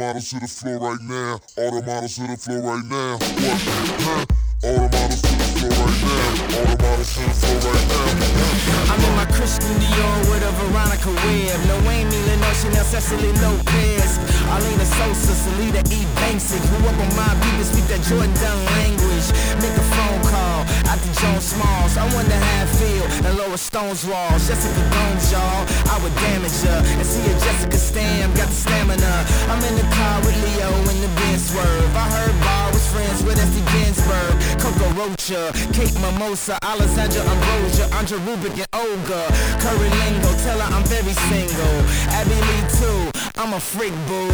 models 0.02 0.30
to 0.30 0.40
the 0.40 0.48
floor 0.48 0.78
right 0.82 1.02
now. 1.06 1.38
All 1.58 1.70
the 1.70 1.82
models 1.86 2.14
to 2.18 2.26
the 2.26 2.36
floor 2.36 2.58
right 2.58 2.86
now. 2.90 3.22
What? 3.22 3.58
Huh? 4.02 4.24
All 4.66 4.74
the 4.82 4.88
models 4.90 5.22
to 5.22 5.30
the 5.30 5.46
floor 5.54 5.74
right 5.78 5.98
now. 6.02 6.58
All 6.58 6.66
the 6.66 6.76
models 6.82 7.10
to 7.14 7.22
the 7.22 7.34
floor 7.38 7.58
right 7.70 7.86
now. 7.86 8.90
I'm 8.90 9.02
in 9.06 9.14
my 9.14 9.28
Christian 9.30 9.76
Dior 9.78 10.18
with 10.26 10.42
a 10.42 10.52
Veronica 10.58 11.10
Webb. 11.22 11.60
No 11.70 11.76
Amy 11.86 12.18
Lenore, 12.26 12.56
Chanel, 12.58 12.84
Cecily 12.84 13.30
Lopez. 13.42 14.18
Arlena 14.50 14.86
Sosa, 14.98 15.34
Salida 15.38 15.82
E. 15.94 16.02
Banksy. 16.18 16.58
Grew 16.66 16.82
up 16.90 16.98
on 16.98 17.10
my 17.14 17.30
beat 17.38 17.62
and 17.62 17.68
speak 17.70 17.86
that 17.86 18.02
Jordan 18.02 18.34
Dunn 18.42 18.58
language. 18.74 19.28
Make 19.62 19.76
a 19.78 19.86
phone 19.94 20.20
call 20.26 20.51
out 20.92 21.00
to 21.00 21.12
Joan 21.20 21.40
Smalls. 21.40 21.96
I 21.96 22.04
wonder 22.12 22.36
how 22.36 22.64
it 22.64 22.70
feel 22.76 23.04
and 23.24 23.38
Laura 23.38 23.56
Stone's 23.56 24.04
walls. 24.04 24.46
Jessica 24.46 24.84
Jones, 24.92 25.32
y'all. 25.32 25.64
I 25.88 25.96
would 26.04 26.12
damage 26.20 26.60
her. 26.68 26.80
And 27.00 27.06
see 27.06 27.24
if 27.24 27.36
Jessica 27.40 27.78
Stam 27.78 28.28
got 28.36 28.48
the 28.52 28.54
stamina. 28.54 29.14
I'm 29.48 29.62
in 29.64 29.74
the 29.80 29.88
car 29.96 30.20
with 30.20 30.36
Leo 30.44 30.68
in 30.92 31.00
the 31.00 31.08
Benz 31.16 31.48
swerve. 31.48 31.96
I 31.96 32.06
heard 32.12 32.36
Bar 32.44 32.72
was 32.76 32.84
friends 32.92 33.24
with 33.24 33.40
Esty 33.40 33.64
Ginsburg. 33.72 34.36
Coco 34.60 34.86
Rocha, 35.00 35.56
Kate 35.72 35.96
Mimosa, 36.04 36.58
Alessandra 36.62 37.24
Ambrosia, 37.24 37.88
Andre 37.96 38.18
Rubik 38.28 38.60
and 38.60 38.68
Olga. 38.76 39.22
Curry 39.64 39.88
Lingo, 40.04 40.28
tell 40.44 40.60
her 40.60 40.70
I'm 40.76 40.84
very 40.92 41.16
single. 41.32 41.76
Abby 42.12 42.36
Lee 42.36 42.64
too, 42.76 43.00
I'm 43.40 43.54
a 43.54 43.60
freak 43.60 43.96
boo. 44.08 44.28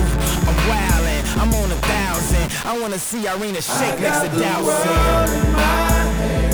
I'm 0.49 0.59
wildin', 0.67 1.23
I'm 1.39 1.55
on 1.55 1.71
a 1.71 1.79
thousand. 1.87 2.47
I 2.67 2.75
wanna 2.81 2.99
see 2.99 3.29
Irina 3.29 3.63
shake 3.63 4.01
next 4.01 4.27
to 4.27 4.31
Dowson. 4.43 6.48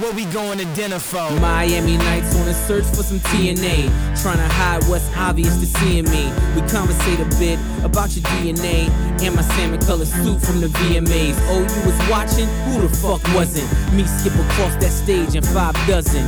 What 0.00 0.14
we 0.14 0.24
going 0.26 0.58
to 0.58 0.64
dinner 0.74 0.98
for? 0.98 1.30
Miami 1.40 1.96
Nights 1.96 2.34
on 2.36 2.48
a 2.48 2.54
search 2.54 2.84
for 2.84 3.02
some 3.02 3.18
TNA. 3.20 3.88
Trying 4.22 4.38
to 4.38 4.48
hide 4.54 4.82
what's 4.84 5.08
obvious 5.16 5.56
to 5.58 5.66
seeing 5.66 6.04
me. 6.04 6.32
We 6.54 6.66
conversate 6.68 7.20
a 7.20 7.28
bit 7.38 7.58
about 7.84 8.14
your 8.16 8.24
DNA 8.24 8.88
and 9.22 9.34
my 9.34 9.42
salmon 9.42 9.80
colored 9.80 10.08
suit 10.08 10.40
from 10.40 10.60
the 10.60 10.68
VMAs. 10.68 11.36
Oh, 11.48 11.60
you 11.60 11.86
was 11.86 12.10
watching? 12.10 12.48
Who 12.72 12.86
the 12.86 12.94
fuck 12.96 13.22
wasn't? 13.34 13.68
Me 13.92 14.04
skip 14.04 14.34
across 14.34 14.74
that 14.76 14.90
stage 14.90 15.34
in 15.34 15.42
five 15.42 15.74
dozen. 15.86 16.24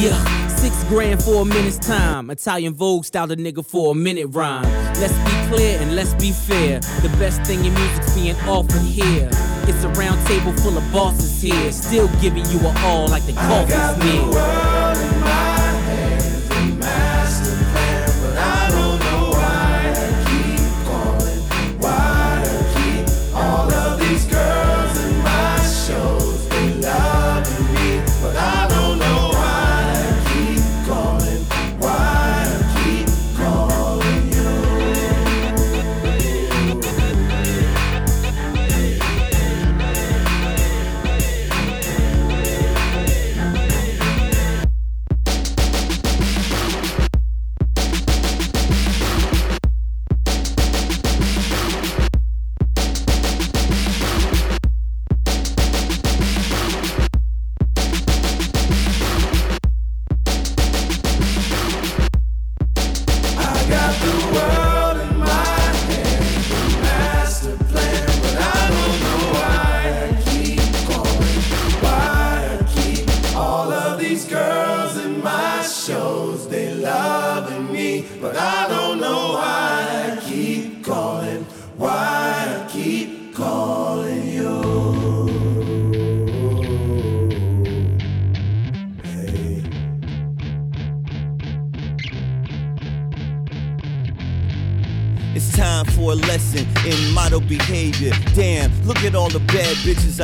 Yeah. 0.00 0.46
Six 0.48 0.84
grand 0.84 1.22
for 1.22 1.42
a 1.42 1.44
minute's 1.44 1.78
time. 1.78 2.30
Italian 2.30 2.74
Vogue 2.74 3.04
styled 3.04 3.30
a 3.32 3.36
nigga 3.36 3.64
for 3.64 3.92
a 3.92 3.94
minute 3.94 4.28
rhyme. 4.28 4.64
Let's 5.00 5.12
be 5.12 5.54
clear 5.54 5.78
and 5.80 5.94
let's 5.94 6.14
be 6.14 6.32
fair. 6.32 6.80
The 7.02 7.14
best 7.18 7.42
thing 7.42 7.64
in 7.64 7.74
music's 7.74 8.14
being 8.14 8.36
offered 8.48 8.80
here. 8.82 9.30
It's 9.68 9.82
a 9.82 9.88
round 9.90 10.24
table 10.26 10.52
full 10.52 10.78
of 10.78 10.92
bosses 10.92 11.42
here. 11.42 11.72
Still 11.72 12.08
giving 12.20 12.46
you 12.46 12.60
a 12.60 12.74
all 12.84 13.08
like 13.08 13.26
the 13.26 13.32
coffee's 13.32 14.04
near. 14.04 14.65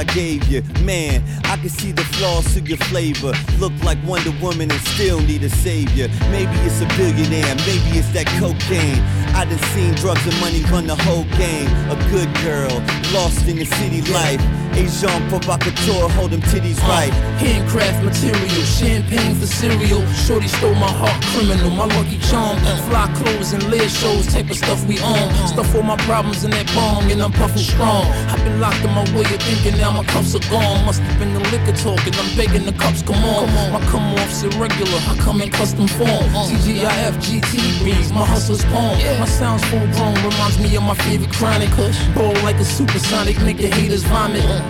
I 0.03 0.05
gave 0.15 0.49
you. 0.49 0.63
Man, 0.83 1.23
I 1.45 1.57
can 1.59 1.69
see 1.69 1.93
the 1.93 2.03
flaws 2.03 2.55
to 2.55 2.61
your 2.61 2.77
flavor. 2.91 3.35
Look 3.61 3.73
like 3.85 3.99
Wonder 4.05 4.33
Woman 4.43 4.69
and 4.69 4.81
still 4.81 5.21
need 5.21 5.45
a 5.45 5.49
savior. 5.49 6.09
Maybe 6.29 6.51
it's 6.67 6.81
a 6.81 6.89
billionaire, 6.99 7.55
maybe 7.63 8.03
it's 8.03 8.11
that 8.11 8.27
cocaine. 8.43 8.99
I 9.39 9.45
done 9.45 9.63
seen 9.71 9.95
drugs 9.95 10.27
and 10.27 10.35
money 10.41 10.61
run 10.73 10.89
the 10.89 10.97
whole 10.97 11.23
game. 11.39 11.71
A 11.87 11.95
good 12.11 12.27
girl, 12.43 12.83
lost 13.15 13.47
in 13.47 13.59
the 13.59 13.65
city 13.65 14.03
life. 14.11 14.43
Asian 14.75 15.29
provocateur, 15.29 16.09
hold 16.17 16.31
them 16.31 16.41
titties 16.43 16.81
uh, 16.83 16.89
right. 16.89 17.13
Handcraft 17.39 18.05
material, 18.05 18.65
champagne 18.65 19.35
for 19.37 19.47
cereal. 19.47 20.05
Shorty 20.13 20.49
stole 20.49 20.75
my 20.75 20.91
heart, 20.91 21.21
criminal. 21.33 21.71
My 21.71 21.87
lucky 21.87 22.19
charm, 22.19 22.59
fly 22.89 23.13
clothes 23.17 23.53
and 23.53 23.63
lead 23.71 23.91
shows, 23.91 24.27
type 24.33 24.51
of 24.51 24.57
stuff 24.57 24.85
we 24.87 24.99
own. 25.01 25.29
Stuff 25.47 25.75
all 25.75 25.83
my 25.83 25.97
problems 26.09 26.45
in 26.45 26.51
that 26.53 26.67
bong, 26.75 27.11
and 27.11 27.23
I'm 27.23 27.33
puffing 27.33 27.59
strong. 27.59 28.07
I've 28.33 28.43
been 28.45 28.61
locked 28.61 28.85
in 28.85 28.91
my 28.91 29.05
way 29.15 29.29
of 29.29 29.43
thinking, 29.43 29.79
now 29.79 29.93
my 29.93 30.05
cuffs 30.05 30.35
are 30.35 30.51
gone. 30.51 30.85
Must 30.87 31.01
have 31.01 31.19
been 31.19 31.35
the 31.35 31.41
liquor 31.51 31.77
talking, 31.77 32.15
I'm 32.15 32.37
begging 32.37 32.65
the 32.65 32.73
cups, 32.73 33.03
come 33.03 33.23
on. 33.25 33.49
My 33.73 33.81
come 33.93 34.15
off's 34.15 34.43
irregular, 34.43 35.01
I 35.09 35.17
come 35.19 35.43
in 35.43 35.51
custom 35.51 35.89
form. 35.89 36.09
Uh-huh. 36.09 36.49
TGIF 36.49 37.15
GT 37.21 37.83
breeze, 37.83 38.13
my 38.13 38.25
hustler's 38.25 38.65
palm. 38.67 38.97
My 39.21 39.27
sound's 39.27 39.65
full 39.67 39.87
grown, 39.93 40.15
reminds 40.25 40.59
me 40.59 40.75
of 40.77 40.83
my 40.83 40.95
favorite 40.95 41.33
chronic. 41.33 41.71
Ball 42.15 42.33
like 42.43 42.57
a 42.57 42.65
supersonic, 42.65 43.41
make 43.43 43.59
the 43.59 43.69
haters 43.69 44.05
vomit. 44.05 44.62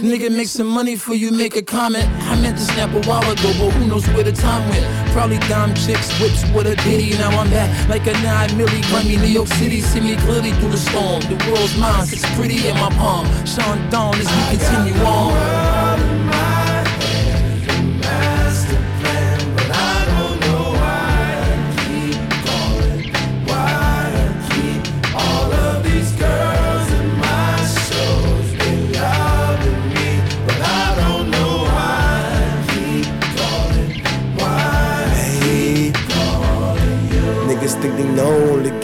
Nigga 0.00 0.34
make 0.34 0.48
some 0.48 0.66
money 0.66 0.96
for 0.96 1.14
you, 1.14 1.30
make 1.30 1.56
a 1.56 1.62
comment. 1.62 2.08
I 2.22 2.40
meant 2.40 2.56
to 2.56 2.64
snap 2.64 2.88
a 2.94 3.06
while 3.06 3.22
ago, 3.30 3.52
but 3.58 3.70
who 3.70 3.86
knows 3.86 4.06
where 4.08 4.24
the 4.24 4.32
time 4.32 4.66
went? 4.70 4.84
Probably 5.12 5.38
dime 5.40 5.74
chicks, 5.74 6.08
whips 6.18 6.42
with 6.54 6.66
a 6.66 6.76
ditty. 6.76 7.10
Now 7.18 7.28
I'm 7.38 7.50
back 7.50 7.88
like 7.88 8.06
a 8.06 8.12
nine 8.22 8.48
milli. 8.50 8.80
Grammy, 8.88 9.20
New 9.20 9.28
York 9.28 9.48
City, 9.48 9.82
see 9.82 10.00
me 10.00 10.16
clearly 10.16 10.52
through 10.52 10.70
the 10.70 10.78
storm. 10.78 11.20
The 11.22 11.36
world's 11.50 11.76
mine, 11.76 12.08
it's 12.10 12.24
pretty 12.34 12.66
in 12.66 12.74
my 12.76 12.88
palm. 12.90 13.26
Sean 13.44 13.90
Dawn 13.90 14.14
as 14.14 14.26
we 14.26 14.58
continue 14.58 14.94
on. 15.04 15.79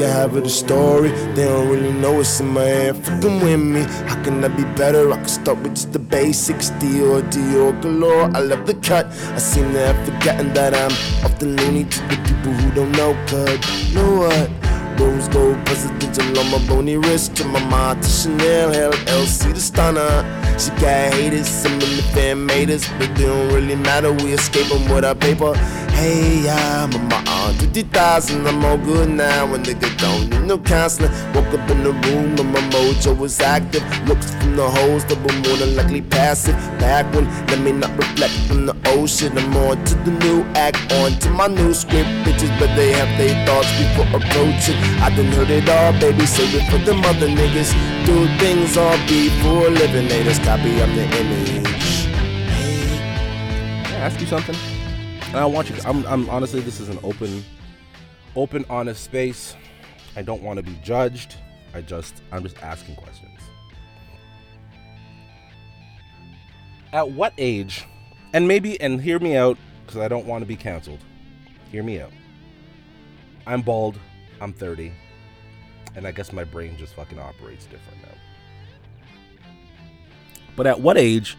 Can 0.06 0.14
have 0.14 0.36
it 0.36 0.46
a 0.46 0.48
story. 0.48 1.10
They 1.34 1.44
don't 1.44 1.68
really 1.68 1.92
know 1.92 2.12
what's 2.12 2.40
in 2.40 2.48
my 2.48 2.62
head. 2.62 2.96
Fucking 3.04 3.40
with 3.40 3.60
me, 3.60 3.82
how 4.08 4.22
can 4.22 4.44
I 4.44 4.48
be 4.48 4.64
better? 4.76 5.12
I 5.12 5.16
can 5.16 5.28
start 5.28 5.58
with 5.58 5.74
just 5.74 5.92
the 5.92 5.98
basics. 5.98 6.70
Dior, 6.80 7.22
Dior 7.30 7.72
galore. 7.82 8.30
I 8.34 8.40
love 8.40 8.66
the 8.66 8.74
cut. 8.74 9.06
I 9.34 9.38
seem 9.38 9.72
to 9.72 9.80
have 9.80 9.98
forgotten 10.06 10.52
that 10.54 10.74
I'm 10.74 10.92
often 11.24 11.56
loony 11.56 11.84
to 11.84 12.00
the 12.02 12.16
people 12.28 12.52
who 12.52 12.70
don't 12.74 12.92
know. 12.92 13.14
Cause 13.26 13.94
know 13.94 14.20
what? 14.20 14.65
Rose 14.98 15.28
gold 15.28 15.64
presidential 15.66 16.38
on 16.38 16.50
my 16.50 16.66
bony 16.66 16.96
wrist. 16.96 17.36
To 17.36 17.44
my 17.44 17.62
mom 17.66 18.00
to 18.00 18.08
Chanel, 18.08 18.72
hell, 18.72 18.92
LC 18.92 19.54
the 19.54 19.60
stunner. 19.60 20.24
She 20.58 20.70
got 20.70 21.12
haters, 21.14 21.48
some 21.48 21.74
of 21.74 21.80
the 21.80 22.02
fan 22.14 22.46
made 22.46 22.70
us, 22.70 22.88
but 22.98 23.14
they 23.14 23.26
don't 23.26 23.52
really 23.52 23.76
matter. 23.76 24.12
We 24.12 24.32
escape 24.32 24.56
escape 24.56 24.80
'em 24.80 24.94
with 24.94 25.04
our 25.04 25.14
paper. 25.14 25.54
Hey, 25.92 26.48
I'm 26.48 26.90
my 27.08 27.22
aunt, 27.26 27.58
50,000, 27.60 28.46
I'm 28.46 28.64
all 28.64 28.76
good 28.76 29.08
now. 29.08 29.44
A 29.54 29.58
nigga 29.58 29.88
don't 29.98 30.28
need 30.30 30.44
no 30.46 30.58
counseling. 30.58 31.10
Woke 31.34 31.52
up 31.54 31.70
in 31.70 31.82
the 31.84 31.92
room 31.92 32.38
and 32.38 32.52
my 32.52 32.60
mojo 32.72 33.16
was 33.16 33.40
active. 33.40 33.82
Looks 34.06 34.30
from 34.34 34.56
the 34.56 34.68
hoes 34.68 35.04
that 35.06 35.18
were 35.24 35.36
more 35.44 35.56
than 35.56 35.74
likely 35.76 36.02
passive. 36.02 36.56
Back 36.78 37.06
when, 37.14 37.24
let 37.48 37.60
me 37.60 37.72
not 37.72 37.96
reflect 37.96 38.34
from 38.46 38.66
the 38.66 38.74
old. 38.90 39.06
I'm 39.06 39.56
on 39.56 39.84
to 39.84 39.94
the 40.06 40.10
new 40.24 40.42
act, 40.54 40.78
on 40.92 41.12
to 41.20 41.30
my 41.30 41.46
new 41.46 41.72
script. 41.72 42.08
Bitches, 42.24 42.50
but 42.58 42.70
they 42.74 42.90
have 42.92 43.10
their 43.18 43.34
thoughts 43.46 43.70
before 43.78 44.08
approaching. 44.18 44.78
I 45.02 45.12
done 45.14 45.26
heard 45.26 45.50
it 45.50 45.68
all, 45.68 45.92
baby, 46.00 46.26
save 46.26 46.54
it 46.54 46.70
for 46.70 46.78
them 46.78 47.00
other 47.04 47.28
niggas. 47.28 47.72
Do 48.06 48.26
things 48.38 48.76
all 48.76 48.96
before 49.06 49.70
living, 49.70 50.08
they 50.08 50.22
just 50.24 50.42
copy 50.42 50.80
of 50.80 50.88
the 50.94 51.04
image. 51.04 52.06
Can 53.84 53.94
I 53.94 53.98
ask 53.98 54.20
you 54.20 54.26
something? 54.26 54.56
And 55.28 55.36
I 55.36 55.46
want 55.46 55.68
you. 55.68 55.76
I'm. 55.84 56.06
I'm 56.06 56.30
honestly. 56.30 56.60
This 56.60 56.80
is 56.80 56.88
an 56.88 56.98
open, 57.02 57.44
open, 58.36 58.64
honest 58.70 59.04
space. 59.04 59.56
I 60.14 60.22
don't 60.22 60.42
want 60.42 60.58
to 60.58 60.62
be 60.62 60.78
judged. 60.82 61.34
I 61.74 61.82
just. 61.82 62.22
I'm 62.32 62.42
just 62.42 62.62
asking 62.62 62.96
questions. 62.96 63.38
At 66.92 67.10
what 67.10 67.34
age, 67.36 67.84
and 68.32 68.48
maybe, 68.48 68.80
and 68.80 69.00
hear 69.00 69.18
me 69.18 69.36
out, 69.36 69.58
because 69.84 70.00
I 70.00 70.08
don't 70.08 70.26
want 70.26 70.42
to 70.42 70.46
be 70.46 70.56
canceled. 70.56 71.00
Hear 71.70 71.82
me 71.82 72.00
out. 72.00 72.12
I'm 73.46 73.60
bald. 73.62 73.98
I'm 74.40 74.52
30, 74.52 74.92
and 75.94 76.06
I 76.06 76.12
guess 76.12 76.32
my 76.32 76.44
brain 76.44 76.76
just 76.76 76.94
fucking 76.94 77.18
operates 77.18 77.66
different 77.66 78.02
now. 78.02 78.14
But 80.54 80.66
at 80.66 80.80
what 80.80 80.96
age 80.98 81.36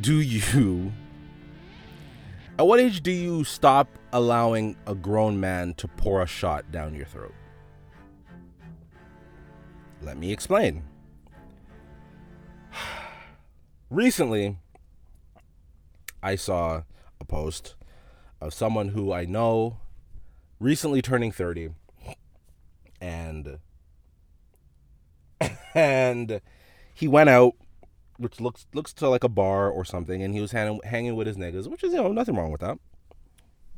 do 0.00 0.20
you 0.20 0.92
at 2.58 2.66
what 2.66 2.78
age 2.78 3.02
do 3.02 3.10
you 3.10 3.42
stop 3.44 3.88
allowing 4.12 4.76
a 4.86 4.94
grown 4.94 5.40
man 5.40 5.72
to 5.74 5.88
pour 5.88 6.20
a 6.20 6.26
shot 6.26 6.70
down 6.70 6.94
your 6.94 7.06
throat? 7.06 7.34
Let 10.02 10.18
me 10.18 10.30
explain. 10.32 10.82
Recently, 13.90 14.58
I 16.22 16.36
saw 16.36 16.82
a 17.18 17.24
post 17.24 17.76
of 18.40 18.52
someone 18.52 18.88
who 18.88 19.12
I 19.12 19.24
know 19.24 19.78
recently 20.58 21.00
turning 21.00 21.32
30 21.32 21.70
and 23.00 23.58
and 25.74 26.40
he 26.94 27.08
went 27.08 27.30
out 27.30 27.54
which 28.20 28.38
looks 28.38 28.66
looks 28.74 28.92
to 28.92 29.08
like 29.08 29.24
a 29.24 29.28
bar 29.28 29.70
or 29.70 29.82
something, 29.84 30.22
and 30.22 30.34
he 30.34 30.40
was 30.40 30.52
hanging 30.52 30.78
hanging 30.84 31.16
with 31.16 31.26
his 31.26 31.38
niggas, 31.38 31.66
which 31.68 31.82
is 31.82 31.94
you 31.94 32.02
know 32.02 32.12
nothing 32.12 32.36
wrong 32.36 32.52
with 32.52 32.60
that. 32.60 32.78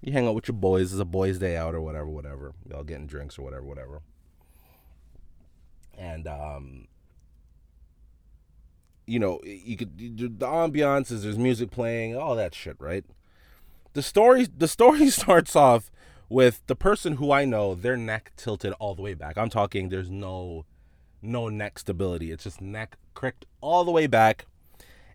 You 0.00 0.12
hang 0.12 0.26
out 0.26 0.34
with 0.34 0.48
your 0.48 0.56
boys. 0.56 0.92
It's 0.92 1.00
a 1.00 1.04
boys' 1.04 1.38
day 1.38 1.56
out 1.56 1.76
or 1.76 1.80
whatever, 1.80 2.06
whatever. 2.06 2.52
Y'all 2.68 2.82
getting 2.82 3.06
drinks 3.06 3.38
or 3.38 3.42
whatever, 3.42 3.62
whatever. 3.62 4.02
And 5.96 6.26
um, 6.26 6.88
you 9.06 9.20
know, 9.20 9.40
you 9.44 9.76
could 9.76 9.92
you, 9.96 10.28
the 10.28 10.46
ambiance 10.46 11.12
is 11.12 11.22
there's 11.22 11.38
music 11.38 11.70
playing, 11.70 12.16
all 12.16 12.34
that 12.34 12.52
shit, 12.52 12.76
right? 12.80 13.04
The 13.92 14.02
story 14.02 14.48
the 14.56 14.66
story 14.66 15.08
starts 15.10 15.54
off 15.54 15.92
with 16.32 16.66
the 16.66 16.74
person 16.74 17.16
who 17.16 17.30
I 17.30 17.44
know, 17.44 17.74
their 17.74 17.96
neck 17.96 18.32
tilted 18.38 18.72
all 18.80 18.94
the 18.94 19.02
way 19.02 19.12
back. 19.12 19.36
I'm 19.36 19.50
talking 19.50 19.90
there's 19.90 20.10
no 20.10 20.64
no 21.20 21.48
neck 21.48 21.78
stability. 21.78 22.32
It's 22.32 22.44
just 22.44 22.60
neck 22.60 22.96
cricked 23.12 23.44
all 23.60 23.84
the 23.84 23.90
way 23.90 24.06
back 24.06 24.46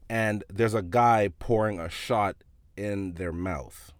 and 0.07 0.43
there's 0.47 0.75
a 0.75 0.83
guy 0.83 1.31
pouring 1.39 1.79
a 1.79 1.89
shot 1.89 2.37
in 2.77 3.15
their 3.15 3.33
mouth. 3.33 3.91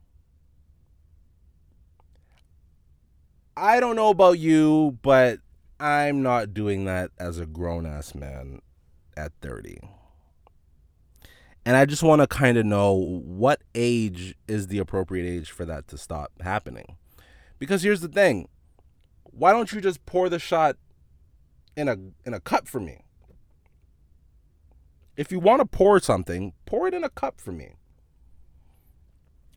I 3.58 3.80
don't 3.80 3.96
know 3.96 4.10
about 4.10 4.38
you, 4.38 5.00
but 5.02 5.40
I'm 5.80 6.22
not 6.22 6.54
doing 6.54 6.86
that 6.86 7.10
as 7.18 7.40
a 7.40 7.48
grown 7.48 7.88
ass 7.88 8.14
man 8.14 8.62
at 9.18 9.32
30. 9.42 9.80
And 11.66 11.76
I 11.76 11.86
just 11.86 12.04
want 12.04 12.22
to 12.22 12.28
kind 12.28 12.58
of 12.58 12.66
know 12.66 12.94
what 12.94 13.64
age 13.74 14.36
is 14.48 14.68
the 14.68 14.78
appropriate 14.78 15.28
age 15.28 15.50
for 15.50 15.66
that 15.66 15.88
to 15.90 15.98
stop 15.98 16.32
happening. 16.42 16.96
Because 17.60 17.84
here's 17.84 18.02
the 18.02 18.08
thing. 18.08 18.50
Why 19.24 19.52
don't 19.52 19.72
you 19.72 19.82
just 19.82 20.06
pour 20.06 20.30
the 20.30 20.40
shot 20.40 20.78
in 21.76 21.88
a 21.88 21.98
in 22.26 22.34
a 22.34 22.40
cup 22.40 22.68
for 22.68 22.80
me? 22.80 23.04
If 25.16 25.32
you 25.32 25.40
want 25.40 25.62
to 25.62 25.66
pour 25.66 26.00
something, 26.00 26.54
pour 26.66 26.88
it 26.88 26.94
in 26.94 27.04
a 27.04 27.10
cup 27.10 27.42
for 27.42 27.52
me. 27.52 27.74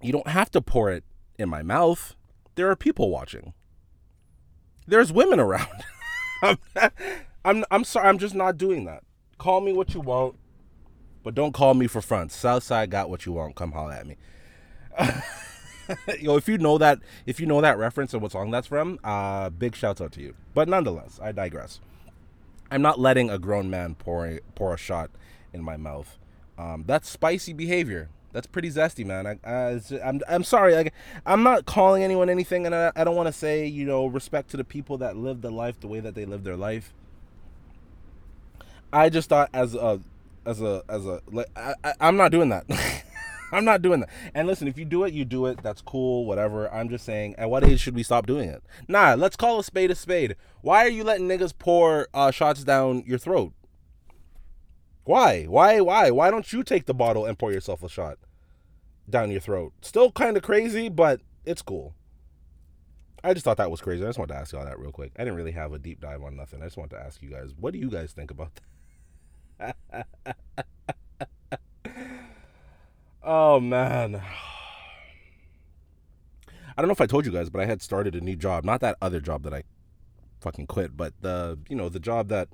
You 0.02 0.12
don't 0.12 0.28
have 0.28 0.50
to 0.52 0.62
pour 0.62 0.90
it 0.90 1.04
in 1.38 1.48
my 1.48 1.62
mouth. 1.62 2.14
There 2.54 2.70
are 2.70 2.76
people 2.76 3.10
watching. 3.10 3.52
There's 4.86 5.12
women 5.12 5.38
around. 5.38 5.68
I'm, 7.44 7.64
I'm 7.70 7.84
sorry. 7.84 8.08
I'm 8.08 8.18
just 8.18 8.34
not 8.34 8.56
doing 8.56 8.86
that. 8.86 9.02
Call 9.38 9.60
me 9.60 9.72
what 9.72 9.94
you 9.94 10.00
want, 10.00 10.36
but 11.22 11.34
don't 11.34 11.52
call 11.52 11.74
me 11.74 11.86
for 11.86 12.00
fronts. 12.00 12.34
Southside 12.34 12.90
got 12.90 13.10
what 13.10 13.26
you 13.26 13.32
want. 13.32 13.56
Come 13.56 13.72
holler 13.72 13.92
at 13.92 14.06
me. 14.06 14.16
Yo, 16.20 16.36
if 16.36 16.48
you 16.48 16.58
know 16.58 16.78
that, 16.78 16.98
if 17.26 17.40
you 17.40 17.46
know 17.46 17.60
that 17.60 17.78
reference 17.78 18.12
and 18.12 18.22
what 18.22 18.32
song 18.32 18.50
that's 18.50 18.66
from, 18.66 18.98
uh, 19.04 19.50
big 19.50 19.74
shout 19.74 20.00
out 20.00 20.12
to 20.12 20.20
you. 20.20 20.34
But 20.54 20.68
nonetheless, 20.68 21.18
I 21.22 21.32
digress. 21.32 21.80
I'm 22.70 22.82
not 22.82 23.00
letting 23.00 23.30
a 23.30 23.38
grown 23.38 23.68
man 23.68 23.94
pour 23.94 24.26
a, 24.26 24.40
pour 24.54 24.74
a 24.74 24.76
shot 24.76 25.10
in 25.52 25.62
my 25.62 25.76
mouth. 25.76 26.18
Um, 26.58 26.84
that's 26.86 27.08
spicy 27.08 27.52
behavior. 27.52 28.08
That's 28.32 28.46
pretty 28.46 28.70
zesty, 28.70 29.04
man. 29.04 29.26
I, 29.26 29.38
I, 29.44 29.80
I'm, 30.04 30.20
I'm 30.28 30.44
sorry. 30.44 30.74
Like 30.74 30.94
I'm 31.26 31.42
not 31.42 31.66
calling 31.66 32.04
anyone 32.04 32.30
anything, 32.30 32.64
and 32.64 32.74
I, 32.74 32.92
I 32.94 33.02
don't 33.02 33.16
want 33.16 33.26
to 33.26 33.32
say 33.32 33.66
you 33.66 33.84
know 33.84 34.06
respect 34.06 34.50
to 34.50 34.56
the 34.56 34.62
people 34.62 34.98
that 34.98 35.16
live 35.16 35.40
the 35.40 35.50
life 35.50 35.80
the 35.80 35.88
way 35.88 35.98
that 35.98 36.14
they 36.14 36.24
live 36.24 36.44
their 36.44 36.56
life. 36.56 36.92
I 38.92 39.08
just 39.08 39.28
thought 39.28 39.50
as 39.52 39.74
a 39.74 40.00
as 40.46 40.60
a 40.62 40.82
as 40.88 41.06
a 41.06 41.20
like 41.26 41.46
I, 41.56 41.74
I 41.82 41.94
I'm 42.00 42.16
not 42.16 42.30
doing 42.30 42.50
that. 42.50 42.66
I'm 43.52 43.64
not 43.64 43.82
doing 43.82 44.00
that. 44.00 44.10
And 44.34 44.46
listen, 44.46 44.68
if 44.68 44.78
you 44.78 44.84
do 44.84 45.04
it, 45.04 45.12
you 45.12 45.24
do 45.24 45.46
it. 45.46 45.62
That's 45.62 45.82
cool, 45.82 46.24
whatever. 46.26 46.72
I'm 46.72 46.88
just 46.88 47.04
saying, 47.04 47.34
at 47.36 47.50
what 47.50 47.64
age 47.64 47.80
should 47.80 47.94
we 47.94 48.02
stop 48.02 48.26
doing 48.26 48.48
it? 48.48 48.62
Nah, 48.88 49.14
let's 49.14 49.36
call 49.36 49.58
a 49.58 49.64
spade 49.64 49.90
a 49.90 49.94
spade. 49.94 50.36
Why 50.62 50.84
are 50.84 50.90
you 50.90 51.04
letting 51.04 51.28
niggas 51.28 51.56
pour 51.58 52.08
uh, 52.14 52.30
shots 52.30 52.64
down 52.64 53.02
your 53.06 53.18
throat? 53.18 53.52
Why? 55.04 55.44
Why? 55.44 55.80
Why? 55.80 56.10
Why 56.10 56.30
don't 56.30 56.52
you 56.52 56.62
take 56.62 56.86
the 56.86 56.94
bottle 56.94 57.26
and 57.26 57.38
pour 57.38 57.52
yourself 57.52 57.82
a 57.82 57.88
shot 57.88 58.18
down 59.08 59.30
your 59.30 59.40
throat? 59.40 59.72
Still 59.82 60.12
kind 60.12 60.36
of 60.36 60.42
crazy, 60.42 60.88
but 60.88 61.20
it's 61.44 61.62
cool. 61.62 61.94
I 63.22 63.34
just 63.34 63.44
thought 63.44 63.58
that 63.58 63.70
was 63.70 63.80
crazy. 63.80 64.02
I 64.02 64.08
just 64.08 64.18
wanted 64.18 64.34
to 64.34 64.40
ask 64.40 64.52
y'all 64.52 64.64
that 64.64 64.78
real 64.78 64.92
quick. 64.92 65.12
I 65.18 65.24
didn't 65.24 65.36
really 65.36 65.52
have 65.52 65.72
a 65.72 65.78
deep 65.78 66.00
dive 66.00 66.22
on 66.22 66.36
nothing. 66.36 66.62
I 66.62 66.66
just 66.66 66.76
wanted 66.76 66.96
to 66.96 67.02
ask 67.02 67.20
you 67.22 67.30
guys, 67.30 67.52
what 67.58 67.72
do 67.72 67.78
you 67.78 67.90
guys 67.90 68.12
think 68.12 68.30
about 68.30 68.60
that? 69.58 70.06
oh 73.22 73.60
man. 73.60 74.22
I 76.76 76.82
don't 76.82 76.88
know 76.88 76.92
if 76.92 77.00
I 77.00 77.06
told 77.06 77.26
you 77.26 77.32
guys, 77.32 77.50
but 77.50 77.60
I 77.60 77.66
had 77.66 77.82
started 77.82 78.14
a 78.14 78.20
new 78.20 78.36
job. 78.36 78.64
Not 78.64 78.80
that 78.80 78.96
other 79.02 79.20
job 79.20 79.42
that 79.42 79.52
I 79.52 79.64
fucking 80.40 80.66
quit, 80.66 80.96
but 80.96 81.12
the 81.20 81.58
you 81.68 81.76
know 81.76 81.88
the 81.88 82.00
job 82.00 82.28
that 82.28 82.48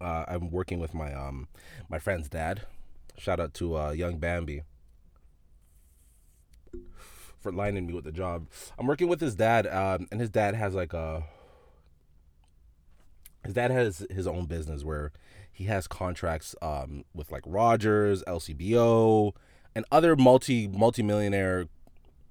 uh, 0.00 0.24
I'm 0.28 0.50
working 0.50 0.78
with 0.78 0.94
my 0.94 1.14
um 1.14 1.48
my 1.88 1.98
friend's 1.98 2.28
dad. 2.28 2.66
Shout 3.16 3.40
out 3.40 3.54
to 3.54 3.76
uh, 3.76 3.90
young 3.92 4.18
Bambi 4.18 4.62
for 7.40 7.52
lining 7.52 7.86
me 7.86 7.92
with 7.92 8.04
the 8.04 8.12
job. 8.12 8.48
I'm 8.78 8.86
working 8.86 9.08
with 9.08 9.20
his 9.20 9.34
dad, 9.34 9.66
um, 9.66 10.06
and 10.10 10.20
his 10.20 10.30
dad 10.30 10.54
has 10.54 10.74
like 10.74 10.92
a 10.92 11.24
his 13.44 13.54
dad 13.54 13.70
has 13.70 14.06
his 14.10 14.26
own 14.26 14.46
business 14.46 14.84
where 14.84 15.12
he 15.62 15.68
has 15.68 15.86
contracts 15.86 16.56
um, 16.60 17.04
with 17.14 17.30
like 17.30 17.44
Rogers, 17.46 18.24
LCBO, 18.26 19.32
and 19.74 19.84
other 19.92 20.16
multi 20.16 20.66
multi 20.66 21.02
millionaire, 21.02 21.68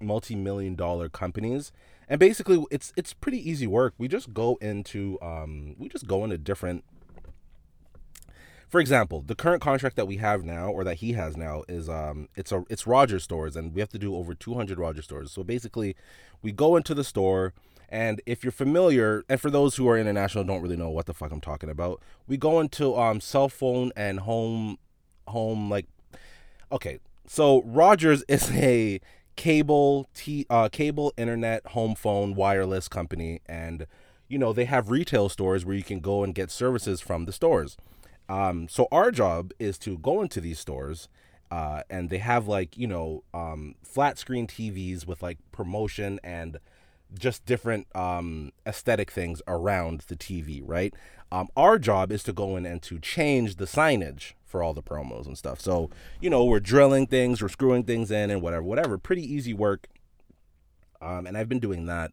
multi 0.01 0.35
million 0.35 0.75
dollar 0.75 1.07
companies. 1.07 1.71
And 2.09 2.19
basically, 2.19 2.63
it's 2.69 2.91
it's 2.97 3.13
pretty 3.13 3.49
easy 3.49 3.67
work. 3.67 3.93
We 3.97 4.09
just 4.09 4.33
go 4.33 4.57
into 4.61 5.17
um, 5.21 5.75
we 5.77 5.87
just 5.87 6.07
go 6.07 6.23
into 6.23 6.37
different. 6.37 6.83
For 8.67 8.79
example, 8.79 9.21
the 9.21 9.35
current 9.35 9.61
contract 9.61 9.97
that 9.97 10.07
we 10.07 10.17
have 10.17 10.45
now, 10.45 10.69
or 10.69 10.85
that 10.85 10.95
he 10.95 11.11
has 11.13 11.35
now, 11.35 11.63
is 11.67 11.89
um, 11.89 12.27
it's 12.35 12.51
a 12.51 12.65
it's 12.69 12.85
Rogers 12.85 13.23
stores, 13.23 13.55
and 13.55 13.73
we 13.73 13.79
have 13.79 13.89
to 13.89 13.99
do 13.99 14.15
over 14.15 14.33
200 14.33 14.77
Rogers 14.77 15.05
stores. 15.05 15.31
So 15.31 15.43
basically, 15.43 15.95
we 16.41 16.51
go 16.51 16.75
into 16.75 16.93
the 16.93 17.03
store, 17.05 17.53
and 17.91 18.21
if 18.25 18.41
you're 18.41 18.51
familiar, 18.51 19.23
and 19.27 19.39
for 19.39 19.49
those 19.49 19.75
who 19.75 19.87
are 19.89 19.97
international, 19.97 20.45
don't 20.45 20.61
really 20.61 20.77
know 20.77 20.89
what 20.89 21.07
the 21.07 21.13
fuck 21.13 21.31
I'm 21.31 21.41
talking 21.41 21.69
about, 21.69 22.01
we 22.25 22.37
go 22.37 22.61
into 22.61 22.95
um 22.97 23.19
cell 23.19 23.49
phone 23.49 23.91
and 23.97 24.21
home, 24.21 24.77
home 25.27 25.69
like, 25.69 25.87
okay, 26.71 26.99
so 27.27 27.61
Rogers 27.63 28.23
is 28.29 28.49
a 28.55 29.01
cable 29.35 30.09
t 30.13 30.45
uh 30.49 30.69
cable 30.69 31.13
internet 31.17 31.65
home 31.67 31.93
phone 31.95 32.33
wireless 32.33 32.87
company, 32.87 33.41
and 33.45 33.85
you 34.29 34.37
know 34.37 34.53
they 34.53 34.65
have 34.65 34.89
retail 34.89 35.27
stores 35.27 35.65
where 35.65 35.75
you 35.75 35.83
can 35.83 35.99
go 35.99 36.23
and 36.23 36.33
get 36.33 36.49
services 36.49 37.01
from 37.01 37.25
the 37.25 37.33
stores. 37.33 37.75
Um, 38.29 38.69
so 38.69 38.87
our 38.93 39.11
job 39.11 39.51
is 39.59 39.77
to 39.79 39.97
go 39.97 40.21
into 40.21 40.39
these 40.39 40.59
stores, 40.59 41.09
uh, 41.51 41.81
and 41.89 42.09
they 42.09 42.19
have 42.19 42.47
like 42.47 42.77
you 42.77 42.87
know 42.87 43.25
um, 43.33 43.75
flat 43.83 44.17
screen 44.17 44.47
TVs 44.47 45.05
with 45.05 45.21
like 45.21 45.39
promotion 45.51 46.21
and 46.23 46.57
just 47.13 47.45
different 47.45 47.87
um, 47.95 48.51
aesthetic 48.65 49.11
things 49.11 49.41
around 49.47 50.01
the 50.07 50.15
TV, 50.15 50.61
right? 50.63 50.93
Um, 51.31 51.47
our 51.55 51.79
job 51.79 52.11
is 52.11 52.23
to 52.23 52.33
go 52.33 52.57
in 52.57 52.65
and 52.65 52.81
to 52.83 52.99
change 52.99 53.55
the 53.55 53.65
signage 53.65 54.33
for 54.45 54.61
all 54.61 54.73
the 54.73 54.83
promos 54.83 55.25
and 55.25 55.37
stuff. 55.37 55.61
So 55.61 55.89
you 56.19 56.29
know 56.29 56.43
we're 56.43 56.59
drilling 56.59 57.07
things, 57.07 57.41
we're 57.41 57.49
screwing 57.49 57.83
things 57.83 58.11
in, 58.11 58.29
and 58.29 58.41
whatever, 58.41 58.63
whatever. 58.63 58.97
Pretty 58.97 59.23
easy 59.23 59.53
work. 59.53 59.87
Um, 61.01 61.25
and 61.25 61.37
I've 61.37 61.49
been 61.49 61.59
doing 61.59 61.85
that 61.87 62.11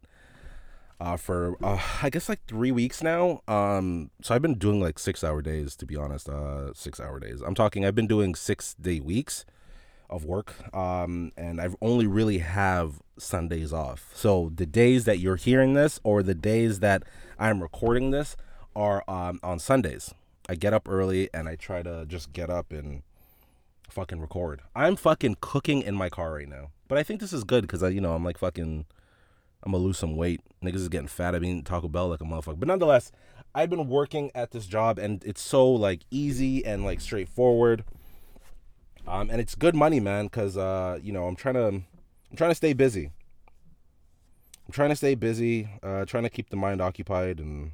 uh, 0.99 1.17
for 1.17 1.55
uh, 1.63 1.79
I 2.01 2.09
guess 2.09 2.29
like 2.29 2.45
three 2.47 2.71
weeks 2.71 3.03
now. 3.03 3.41
Um, 3.47 4.11
so 4.21 4.33
I've 4.33 4.41
been 4.41 4.55
doing 4.55 4.79
like 4.81 4.99
six 4.99 5.23
hour 5.23 5.41
days 5.41 5.75
to 5.77 5.85
be 5.85 5.95
honest. 5.95 6.29
Uh, 6.29 6.73
six 6.73 6.99
hour 6.99 7.19
days. 7.19 7.41
I'm 7.41 7.55
talking. 7.55 7.85
I've 7.85 7.95
been 7.95 8.07
doing 8.07 8.35
six 8.35 8.73
day 8.75 8.99
weeks 8.99 9.45
of 10.09 10.25
work. 10.25 10.55
Um, 10.75 11.31
and 11.37 11.61
I've 11.61 11.75
only 11.81 12.07
really 12.07 12.39
have 12.39 13.01
Sundays 13.17 13.73
off. 13.73 14.11
So 14.13 14.51
the 14.53 14.65
days 14.65 15.05
that 15.05 15.19
you're 15.19 15.35
hearing 15.35 15.73
this 15.73 15.99
or 16.03 16.23
the 16.23 16.35
days 16.35 16.79
that 16.79 17.03
I'm 17.37 17.61
recording 17.61 18.11
this 18.11 18.35
are 18.75 19.03
um, 19.07 19.39
on 19.43 19.59
Sundays. 19.59 20.13
I 20.47 20.55
get 20.55 20.73
up 20.73 20.89
early 20.89 21.29
and 21.33 21.47
I 21.47 21.55
try 21.55 21.83
to 21.83 22.05
just 22.07 22.33
get 22.33 22.49
up 22.49 22.71
and 22.71 23.03
fucking 23.89 24.19
record. 24.19 24.61
I'm 24.75 24.95
fucking 24.95 25.37
cooking 25.41 25.81
in 25.81 25.95
my 25.95 26.09
car 26.09 26.33
right 26.33 26.47
now. 26.47 26.71
But 26.87 26.97
I 26.97 27.03
think 27.03 27.19
this 27.19 27.33
is 27.33 27.43
good 27.43 27.61
because 27.61 27.83
I, 27.83 27.89
you 27.89 28.01
know, 28.01 28.13
I'm 28.13 28.23
like 28.23 28.37
fucking 28.37 28.85
I'm 29.63 29.71
gonna 29.71 29.83
lose 29.83 29.97
some 29.97 30.15
weight. 30.15 30.41
Niggas 30.63 30.75
is 30.75 30.89
getting 30.89 31.07
fat. 31.07 31.31
Been 31.31 31.45
eating 31.45 31.63
Taco 31.63 31.87
Bell 31.87 32.07
like 32.07 32.21
a 32.21 32.25
motherfucker. 32.25 32.59
But 32.59 32.67
nonetheless, 32.67 33.11
I've 33.53 33.69
been 33.69 33.89
working 33.89 34.31
at 34.33 34.51
this 34.51 34.65
job 34.65 34.97
and 34.97 35.23
it's 35.25 35.41
so 35.41 35.69
like 35.69 36.01
easy 36.11 36.65
and 36.65 36.83
like 36.83 37.01
straightforward. 37.01 37.83
Um, 39.09 39.31
and 39.31 39.41
it's 39.41 39.55
good 39.55 39.75
money, 39.75 39.99
man, 39.99 40.25
because 40.25 40.55
uh, 40.55 40.99
you 41.01 41.11
know, 41.11 41.25
I'm 41.25 41.35
trying 41.35 41.55
to 41.55 41.67
I'm 41.67 42.37
trying 42.37 42.51
to 42.51 42.55
stay 42.55 42.73
busy. 42.73 43.09
I'm 44.67 44.71
trying 44.71 44.89
to 44.89 44.95
stay 44.95 45.15
busy, 45.15 45.67
uh, 45.81 46.05
trying 46.05 46.23
to 46.23 46.29
keep 46.29 46.51
the 46.51 46.55
mind 46.55 46.79
occupied 46.79 47.39
and 47.39 47.71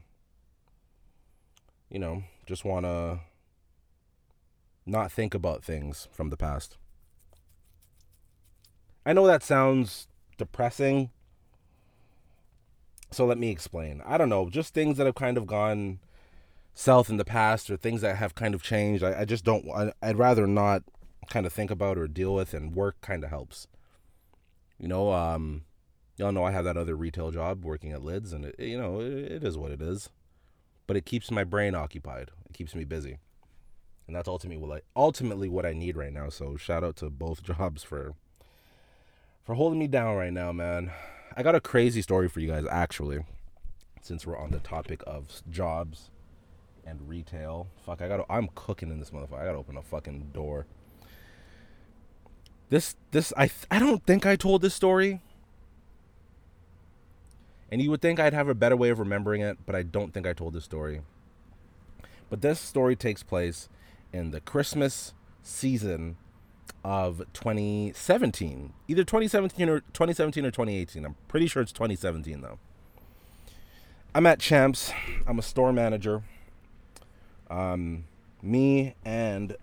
you 1.89 1.99
know, 1.99 2.23
just 2.47 2.63
wanna 2.63 3.19
not 4.85 5.11
think 5.11 5.33
about 5.33 5.61
things 5.61 6.07
from 6.13 6.29
the 6.29 6.37
past. 6.37 6.77
I 9.05 9.11
know 9.11 9.27
that 9.27 9.43
sounds 9.43 10.07
depressing. 10.37 11.09
So 13.11 13.25
let 13.25 13.37
me 13.37 13.49
explain. 13.49 14.01
I 14.05 14.17
don't 14.17 14.29
know, 14.29 14.49
just 14.49 14.73
things 14.73 14.97
that 14.97 15.05
have 15.05 15.15
kind 15.15 15.37
of 15.37 15.47
gone 15.47 15.99
south 16.73 17.09
in 17.09 17.17
the 17.17 17.25
past 17.25 17.69
or 17.69 17.75
things 17.75 18.01
that 18.01 18.15
have 18.17 18.35
kind 18.35 18.55
of 18.55 18.63
changed. 18.63 19.03
I, 19.03 19.21
I 19.21 19.25
just 19.25 19.43
don't, 19.43 19.69
I, 19.69 19.91
I'd 20.01 20.17
rather 20.17 20.47
not 20.47 20.83
kind 21.29 21.45
of 21.45 21.53
think 21.53 21.71
about 21.71 21.97
or 21.97 22.07
deal 22.07 22.33
with, 22.33 22.53
and 22.53 22.75
work 22.75 22.99
kind 23.01 23.23
of 23.23 23.29
helps. 23.29 23.67
You 24.79 24.87
know, 24.87 25.11
um, 25.13 25.63
y'all 26.17 26.31
know 26.31 26.43
I 26.43 26.51
have 26.51 26.65
that 26.65 26.77
other 26.77 26.95
retail 26.95 27.31
job 27.31 27.63
working 27.63 27.91
at 27.91 28.03
Lids, 28.03 28.33
and 28.33 28.45
it, 28.45 28.59
you 28.59 28.77
know, 28.77 28.99
it, 28.99 29.43
is 29.43 29.57
what 29.57 29.71
it 29.71 29.81
is. 29.81 30.09
But 30.87 30.97
it 30.97 31.05
keeps 31.05 31.31
my 31.31 31.43
brain 31.43 31.75
occupied. 31.75 32.31
It 32.45 32.53
keeps 32.53 32.75
me 32.75 32.83
busy, 32.83 33.17
and 34.07 34.15
that's 34.15 34.27
ultimately 34.27 34.65
what 34.65 34.77
I 34.77 34.81
ultimately 34.95 35.49
what 35.49 35.65
I 35.65 35.73
need 35.73 35.97
right 35.97 36.13
now. 36.13 36.29
So 36.29 36.57
shout 36.57 36.83
out 36.83 36.95
to 36.97 37.09
both 37.09 37.43
jobs 37.43 37.83
for 37.83 38.13
for 39.43 39.55
holding 39.55 39.79
me 39.79 39.87
down 39.87 40.15
right 40.15 40.33
now, 40.33 40.51
man. 40.51 40.91
I 41.35 41.43
got 41.43 41.55
a 41.55 41.61
crazy 41.61 42.01
story 42.01 42.29
for 42.29 42.39
you 42.39 42.47
guys, 42.47 42.65
actually, 42.69 43.19
since 44.01 44.25
we're 44.25 44.37
on 44.37 44.51
the 44.51 44.59
topic 44.59 45.01
of 45.05 45.41
jobs 45.49 46.09
and 46.85 47.09
retail. 47.09 47.67
Fuck, 47.85 48.01
I 48.01 48.07
gotta. 48.07 48.25
I'm 48.29 48.49
cooking 48.55 48.91
in 48.91 48.99
this 48.99 49.09
motherfucker. 49.09 49.41
I 49.41 49.45
gotta 49.45 49.57
open 49.57 49.77
a 49.77 49.81
fucking 49.81 50.31
door. 50.33 50.65
This, 52.69 52.95
this, 53.11 53.31
I, 53.37 53.49
I 53.69 53.79
don't 53.79 54.05
think 54.05 54.25
I 54.25 54.35
told 54.35 54.61
this 54.61 54.73
story. 54.73 55.21
And 57.71 57.81
you 57.81 57.89
would 57.91 58.01
think 58.01 58.19
I'd 58.19 58.33
have 58.33 58.47
a 58.47 58.55
better 58.55 58.75
way 58.75 58.89
of 58.89 58.99
remembering 58.99 59.41
it, 59.41 59.57
but 59.65 59.75
I 59.75 59.83
don't 59.83 60.13
think 60.13 60.27
I 60.27 60.33
told 60.33 60.53
this 60.53 60.63
story. 60.63 61.01
But 62.29 62.41
this 62.41 62.59
story 62.59 62.95
takes 62.95 63.23
place 63.23 63.69
in 64.13 64.31
the 64.31 64.39
Christmas 64.39 65.13
season 65.43 66.17
of 66.83 67.23
2017, 67.33 68.73
either 68.87 69.03
2017 69.03 69.69
or 69.69 69.79
2017 69.79 70.45
or 70.45 70.51
2018. 70.51 71.05
I'm 71.05 71.15
pretty 71.27 71.47
sure 71.47 71.61
it's 71.61 71.71
2017 71.71 72.41
though. 72.41 72.59
I'm 74.13 74.25
at 74.25 74.39
Champs. 74.39 74.93
I'm 75.27 75.39
a 75.39 75.41
store 75.41 75.73
manager. 75.73 76.23
Um, 77.49 78.05
me 78.41 78.95
and 79.03 79.57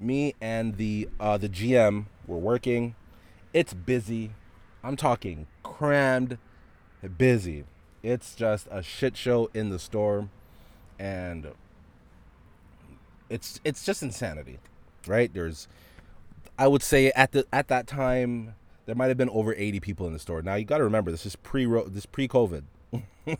me 0.00 0.34
and 0.40 0.76
the 0.76 1.08
uh, 1.18 1.38
the 1.38 1.48
GM 1.48 2.06
were 2.26 2.38
working. 2.38 2.94
It's 3.52 3.74
busy. 3.74 4.32
I'm 4.82 4.96
talking 4.96 5.46
crammed, 5.62 6.38
busy. 7.16 7.64
It's 8.02 8.34
just 8.34 8.68
a 8.70 8.82
shit 8.82 9.16
show 9.16 9.50
in 9.54 9.70
the 9.70 9.78
store, 9.78 10.28
and 10.98 11.52
it's 13.30 13.60
it's 13.64 13.84
just 13.84 14.02
insanity, 14.02 14.58
right? 15.06 15.32
There's, 15.32 15.68
I 16.58 16.68
would 16.68 16.82
say 16.82 17.10
at 17.12 17.32
the 17.32 17.46
at 17.52 17.68
that 17.68 17.86
time 17.86 18.54
there 18.86 18.94
might 18.94 19.06
have 19.06 19.16
been 19.16 19.30
over 19.30 19.54
80 19.54 19.80
people 19.80 20.06
in 20.06 20.12
the 20.12 20.18
store. 20.18 20.42
Now 20.42 20.54
you 20.54 20.64
got 20.64 20.78
to 20.78 20.84
remember 20.84 21.10
this 21.10 21.24
is 21.26 21.36
pre 21.36 21.64
this 21.86 22.06
pre 22.06 22.28
COVID, 22.28 22.62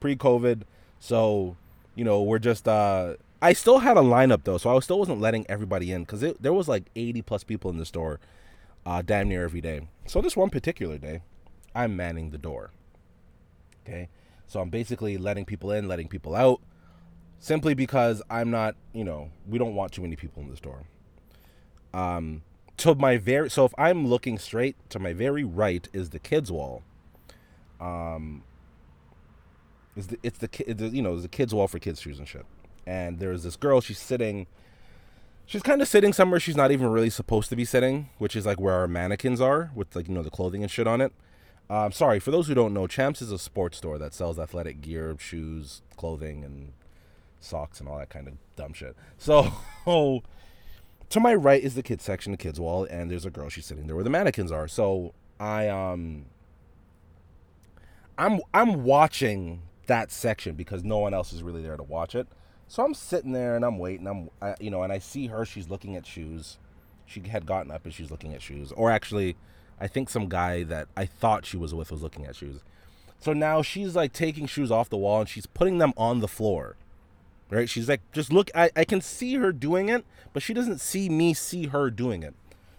pre 0.00 0.16
COVID. 0.16 0.62
So 0.98 1.56
you 1.94 2.04
know 2.04 2.22
we're 2.22 2.38
just 2.38 2.66
uh 2.66 3.14
I 3.42 3.54
still 3.54 3.80
had 3.80 3.96
a 3.96 4.00
lineup 4.00 4.44
though, 4.44 4.56
so 4.56 4.74
I 4.74 4.78
still 4.78 5.00
wasn't 5.00 5.20
letting 5.20 5.44
everybody 5.48 5.90
in 5.90 6.04
because 6.04 6.24
there 6.38 6.52
was 6.52 6.68
like 6.68 6.84
80 6.94 7.22
plus 7.22 7.42
people 7.42 7.72
in 7.72 7.76
the 7.76 7.84
store, 7.84 8.20
uh, 8.86 9.02
damn 9.02 9.28
near 9.28 9.42
every 9.42 9.60
day. 9.60 9.88
So 10.06 10.20
this 10.20 10.36
one 10.36 10.48
particular 10.48 10.96
day, 10.96 11.22
I'm 11.74 11.96
manning 11.96 12.30
the 12.30 12.38
door. 12.38 12.70
Okay, 13.84 14.08
so 14.46 14.60
I'm 14.60 14.70
basically 14.70 15.18
letting 15.18 15.44
people 15.44 15.72
in, 15.72 15.88
letting 15.88 16.06
people 16.06 16.36
out, 16.36 16.60
simply 17.40 17.74
because 17.74 18.22
I'm 18.30 18.48
not, 18.52 18.76
you 18.92 19.02
know, 19.02 19.30
we 19.48 19.58
don't 19.58 19.74
want 19.74 19.90
too 19.90 20.02
many 20.02 20.14
people 20.14 20.44
in 20.44 20.48
the 20.48 20.56
store. 20.56 20.84
Um, 21.92 22.42
to 22.76 22.94
my 22.94 23.18
very 23.18 23.50
so 23.50 23.64
if 23.64 23.74
I'm 23.76 24.06
looking 24.06 24.38
straight 24.38 24.76
to 24.90 25.00
my 25.00 25.12
very 25.12 25.42
right 25.42 25.88
is 25.92 26.10
the 26.10 26.20
kids 26.20 26.52
wall. 26.52 26.84
Um, 27.80 28.44
is 29.96 30.06
the 30.06 30.18
it's 30.22 30.38
the 30.38 30.46
kid 30.46 30.80
you 30.80 31.02
know 31.02 31.18
the 31.18 31.28
kids 31.28 31.52
wall 31.52 31.66
for 31.66 31.80
kids 31.80 32.00
shoes 32.00 32.20
and 32.20 32.28
shit 32.28 32.46
and 32.86 33.18
there's 33.18 33.42
this 33.42 33.56
girl 33.56 33.80
she's 33.80 33.98
sitting 33.98 34.46
she's 35.46 35.62
kind 35.62 35.82
of 35.82 35.88
sitting 35.88 36.12
somewhere 36.12 36.40
she's 36.40 36.56
not 36.56 36.70
even 36.70 36.88
really 36.88 37.10
supposed 37.10 37.48
to 37.48 37.56
be 37.56 37.64
sitting 37.64 38.08
which 38.18 38.36
is 38.36 38.46
like 38.46 38.60
where 38.60 38.74
our 38.74 38.88
mannequins 38.88 39.40
are 39.40 39.70
with 39.74 39.94
like 39.94 40.08
you 40.08 40.14
know 40.14 40.22
the 40.22 40.30
clothing 40.30 40.62
and 40.62 40.70
shit 40.70 40.86
on 40.86 41.00
it. 41.00 41.12
Um, 41.70 41.92
sorry 41.92 42.18
for 42.18 42.30
those 42.30 42.48
who 42.48 42.54
don't 42.54 42.74
know 42.74 42.86
champs 42.86 43.22
is 43.22 43.32
a 43.32 43.38
sports 43.38 43.78
store 43.78 43.98
that 43.98 44.12
sells 44.12 44.38
athletic 44.38 44.80
gear 44.80 45.16
shoes 45.18 45.82
clothing 45.96 46.44
and 46.44 46.72
socks 47.40 47.80
and 47.80 47.88
all 47.88 47.98
that 47.98 48.10
kind 48.10 48.28
of 48.28 48.34
dumb 48.56 48.72
shit. 48.72 48.96
So 49.18 49.52
to 51.08 51.20
my 51.20 51.34
right 51.34 51.62
is 51.62 51.74
the 51.74 51.82
kids 51.82 52.04
section 52.04 52.32
the 52.32 52.38
kids 52.38 52.60
wall 52.60 52.84
and 52.84 53.10
there's 53.10 53.24
a 53.24 53.30
girl 53.30 53.48
she's 53.48 53.66
sitting 53.66 53.86
there 53.86 53.96
where 53.96 54.04
the 54.04 54.10
mannequins 54.10 54.52
are. 54.52 54.68
So 54.68 55.14
i 55.40 55.68
um 55.68 56.26
i'm 58.16 58.40
i'm 58.54 58.84
watching 58.84 59.62
that 59.86 60.12
section 60.12 60.54
because 60.54 60.84
no 60.84 60.98
one 60.98 61.12
else 61.12 61.32
is 61.32 61.42
really 61.42 61.62
there 61.62 61.76
to 61.76 61.82
watch 61.82 62.14
it 62.14 62.28
so 62.72 62.82
I'm 62.82 62.94
sitting 62.94 63.32
there 63.32 63.54
and 63.54 63.66
I'm 63.66 63.78
waiting. 63.78 64.06
I'm, 64.06 64.30
I, 64.40 64.54
you 64.58 64.70
know, 64.70 64.82
and 64.82 64.90
I 64.90 64.98
see 64.98 65.26
her. 65.26 65.44
She's 65.44 65.68
looking 65.68 65.94
at 65.94 66.06
shoes. 66.06 66.56
She 67.04 67.20
had 67.20 67.44
gotten 67.44 67.70
up 67.70 67.84
and 67.84 67.92
she's 67.92 68.10
looking 68.10 68.32
at 68.32 68.40
shoes. 68.40 68.72
Or 68.72 68.90
actually, 68.90 69.36
I 69.78 69.86
think 69.86 70.08
some 70.08 70.26
guy 70.26 70.62
that 70.62 70.88
I 70.96 71.04
thought 71.04 71.44
she 71.44 71.58
was 71.58 71.74
with 71.74 71.92
was 71.92 72.02
looking 72.02 72.24
at 72.24 72.34
shoes. 72.34 72.60
So 73.20 73.34
now 73.34 73.60
she's 73.60 73.94
like 73.94 74.14
taking 74.14 74.46
shoes 74.46 74.70
off 74.70 74.88
the 74.88 74.96
wall 74.96 75.20
and 75.20 75.28
she's 75.28 75.44
putting 75.44 75.76
them 75.76 75.92
on 75.98 76.20
the 76.20 76.28
floor. 76.28 76.76
Right? 77.50 77.68
She's 77.68 77.90
like, 77.90 78.00
just 78.10 78.32
look. 78.32 78.50
I, 78.54 78.70
I 78.74 78.84
can 78.86 79.02
see 79.02 79.34
her 79.34 79.52
doing 79.52 79.90
it, 79.90 80.06
but 80.32 80.42
she 80.42 80.54
doesn't 80.54 80.80
see 80.80 81.10
me 81.10 81.34
see 81.34 81.66
her 81.66 81.90
doing 81.90 82.22
it. 82.22 82.32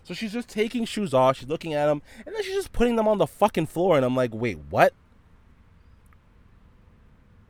So 0.04 0.16
she's 0.16 0.34
just 0.34 0.50
taking 0.50 0.86
shoes 0.86 1.14
off. 1.14 1.38
She's 1.38 1.50
looking 1.50 1.76
at 1.76 1.86
them, 1.86 2.02
and 2.26 2.36
then 2.36 2.42
she's 2.42 2.56
just 2.56 2.74
putting 2.74 2.96
them 2.96 3.08
on 3.08 3.20
the 3.20 3.28
fucking 3.28 3.68
floor. 3.68 3.96
And 3.96 4.04
I'm 4.04 4.16
like, 4.16 4.32
wait, 4.34 4.58
what? 4.72 4.92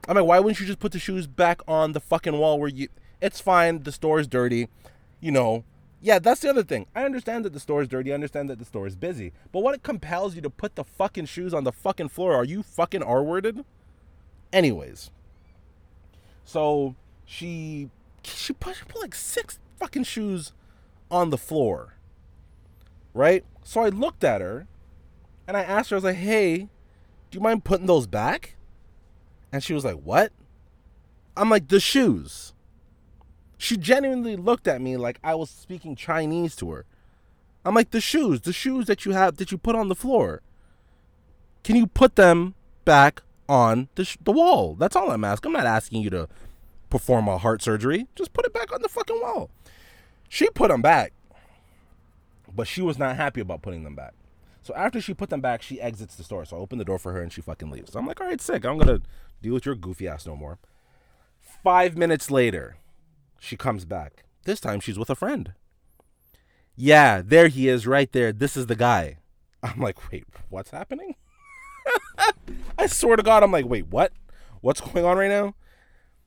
I 0.07 0.13
mean, 0.13 0.25
why 0.25 0.39
wouldn't 0.39 0.59
you 0.59 0.65
just 0.65 0.79
put 0.79 0.91
the 0.91 0.99
shoes 0.99 1.27
back 1.27 1.61
on 1.67 1.93
the 1.93 1.99
fucking 1.99 2.37
wall 2.37 2.59
where 2.59 2.69
you? 2.69 2.89
It's 3.21 3.39
fine. 3.39 3.83
The 3.83 3.91
store 3.91 4.19
is 4.19 4.27
dirty, 4.27 4.67
you 5.21 5.31
know. 5.31 5.63
Yeah, 6.01 6.19
that's 6.19 6.41
the 6.41 6.49
other 6.49 6.63
thing. 6.63 6.87
I 6.93 7.05
understand 7.05 7.45
that 7.45 7.53
the 7.53 7.61
store 7.61 7.81
is 7.81 7.87
dirty. 7.87 8.11
I 8.11 8.15
understand 8.15 8.49
that 8.49 8.59
the 8.59 8.65
store 8.65 8.85
is 8.85 8.97
busy. 8.97 9.31
But 9.53 9.63
what 9.63 9.81
compels 9.83 10.35
you 10.35 10.41
to 10.41 10.49
put 10.49 10.75
the 10.75 10.83
fucking 10.83 11.27
shoes 11.27 11.53
on 11.53 11.63
the 11.63 11.71
fucking 11.71 12.09
floor? 12.09 12.35
Are 12.35 12.43
you 12.43 12.61
fucking 12.61 13.01
R-worded? 13.01 13.63
Anyways, 14.51 15.09
so 16.43 16.95
she 17.25 17.89
she 18.23 18.53
put, 18.53 18.75
she 18.75 18.83
put 18.85 19.01
like 19.01 19.15
six 19.15 19.59
fucking 19.79 20.03
shoes 20.03 20.51
on 21.09 21.29
the 21.29 21.37
floor, 21.37 21.95
right? 23.13 23.45
So 23.63 23.81
I 23.81 23.89
looked 23.89 24.23
at 24.25 24.41
her, 24.41 24.67
and 25.47 25.55
I 25.55 25.63
asked 25.63 25.89
her, 25.89 25.95
I 25.95 25.97
was 25.97 26.03
like, 26.03 26.17
"Hey, 26.17 26.57
do 26.57 26.67
you 27.37 27.39
mind 27.39 27.63
putting 27.63 27.87
those 27.87 28.07
back?" 28.07 28.52
And 29.53 29.63
she 29.63 29.73
was 29.73 29.85
like, 29.85 29.95
What? 29.97 30.33
I'm 31.37 31.49
like, 31.49 31.69
The 31.69 31.79
shoes. 31.79 32.53
She 33.57 33.77
genuinely 33.77 34.35
looked 34.35 34.67
at 34.67 34.81
me 34.81 34.97
like 34.97 35.19
I 35.23 35.35
was 35.35 35.49
speaking 35.49 35.95
Chinese 35.95 36.55
to 36.57 36.71
her. 36.71 36.85
I'm 37.63 37.75
like, 37.75 37.91
The 37.91 38.01
shoes, 38.01 38.41
the 38.41 38.51
shoes 38.51 38.87
that 38.87 39.05
you 39.05 39.13
have, 39.13 39.37
that 39.37 39.51
you 39.51 39.57
put 39.57 39.75
on 39.75 39.87
the 39.87 39.95
floor. 39.95 40.41
Can 41.63 41.77
you 41.77 41.87
put 41.87 42.17
them 42.17 42.55
back 42.83 43.21
on 43.47 43.87
the, 43.95 44.03
sh- 44.03 44.17
the 44.21 44.33
wall? 44.33 44.75
That's 44.75 44.97
all 44.97 45.11
I'm 45.11 45.23
asking. 45.23 45.49
I'm 45.49 45.53
not 45.63 45.65
asking 45.65 46.01
you 46.01 46.09
to 46.09 46.27
perform 46.89 47.29
a 47.29 47.37
heart 47.37 47.61
surgery. 47.61 48.07
Just 48.15 48.33
put 48.33 48.45
it 48.45 48.53
back 48.53 48.73
on 48.73 48.81
the 48.81 48.89
fucking 48.89 49.21
wall. 49.21 49.49
She 50.27 50.49
put 50.49 50.69
them 50.69 50.81
back, 50.81 51.13
but 52.53 52.67
she 52.67 52.81
was 52.81 52.97
not 52.97 53.15
happy 53.15 53.39
about 53.39 53.61
putting 53.61 53.83
them 53.83 53.95
back. 53.95 54.13
So 54.63 54.73
after 54.75 54.99
she 54.99 55.13
put 55.13 55.29
them 55.29 55.41
back, 55.41 55.61
she 55.61 55.79
exits 55.79 56.15
the 56.15 56.23
store. 56.23 56.43
So 56.45 56.57
I 56.57 56.59
open 56.59 56.79
the 56.79 56.85
door 56.85 56.97
for 56.97 57.11
her 57.13 57.21
and 57.21 57.31
she 57.31 57.41
fucking 57.41 57.69
leaves. 57.69 57.91
So 57.91 57.99
I'm 57.99 58.07
like, 58.07 58.19
all 58.19 58.27
right, 58.27 58.41
sick. 58.41 58.65
I'm 58.65 58.77
gonna 58.77 59.01
deal 59.43 59.53
with 59.53 59.65
your 59.65 59.75
goofy 59.75 60.07
ass 60.07 60.25
no 60.25 60.35
more. 60.35 60.59
Five 61.63 61.97
minutes 61.97 62.31
later, 62.31 62.77
she 63.39 63.55
comes 63.55 63.85
back. 63.85 64.23
This 64.45 64.59
time 64.59 64.79
she's 64.79 64.97
with 64.97 65.09
a 65.09 65.15
friend. 65.15 65.53
Yeah, 66.75 67.21
there 67.23 67.47
he 67.47 67.67
is, 67.67 67.85
right 67.85 68.11
there. 68.11 68.33
This 68.33 68.57
is 68.57 68.65
the 68.65 68.75
guy. 68.75 69.17
I'm 69.61 69.79
like, 69.79 70.11
wait, 70.11 70.25
what's 70.49 70.71
happening? 70.71 71.15
I 72.77 72.87
swear 72.87 73.15
to 73.15 73.23
God, 73.23 73.43
I'm 73.43 73.51
like, 73.51 73.65
wait, 73.65 73.87
what? 73.87 74.11
What's 74.61 74.81
going 74.81 75.05
on 75.05 75.17
right 75.17 75.29
now? 75.29 75.55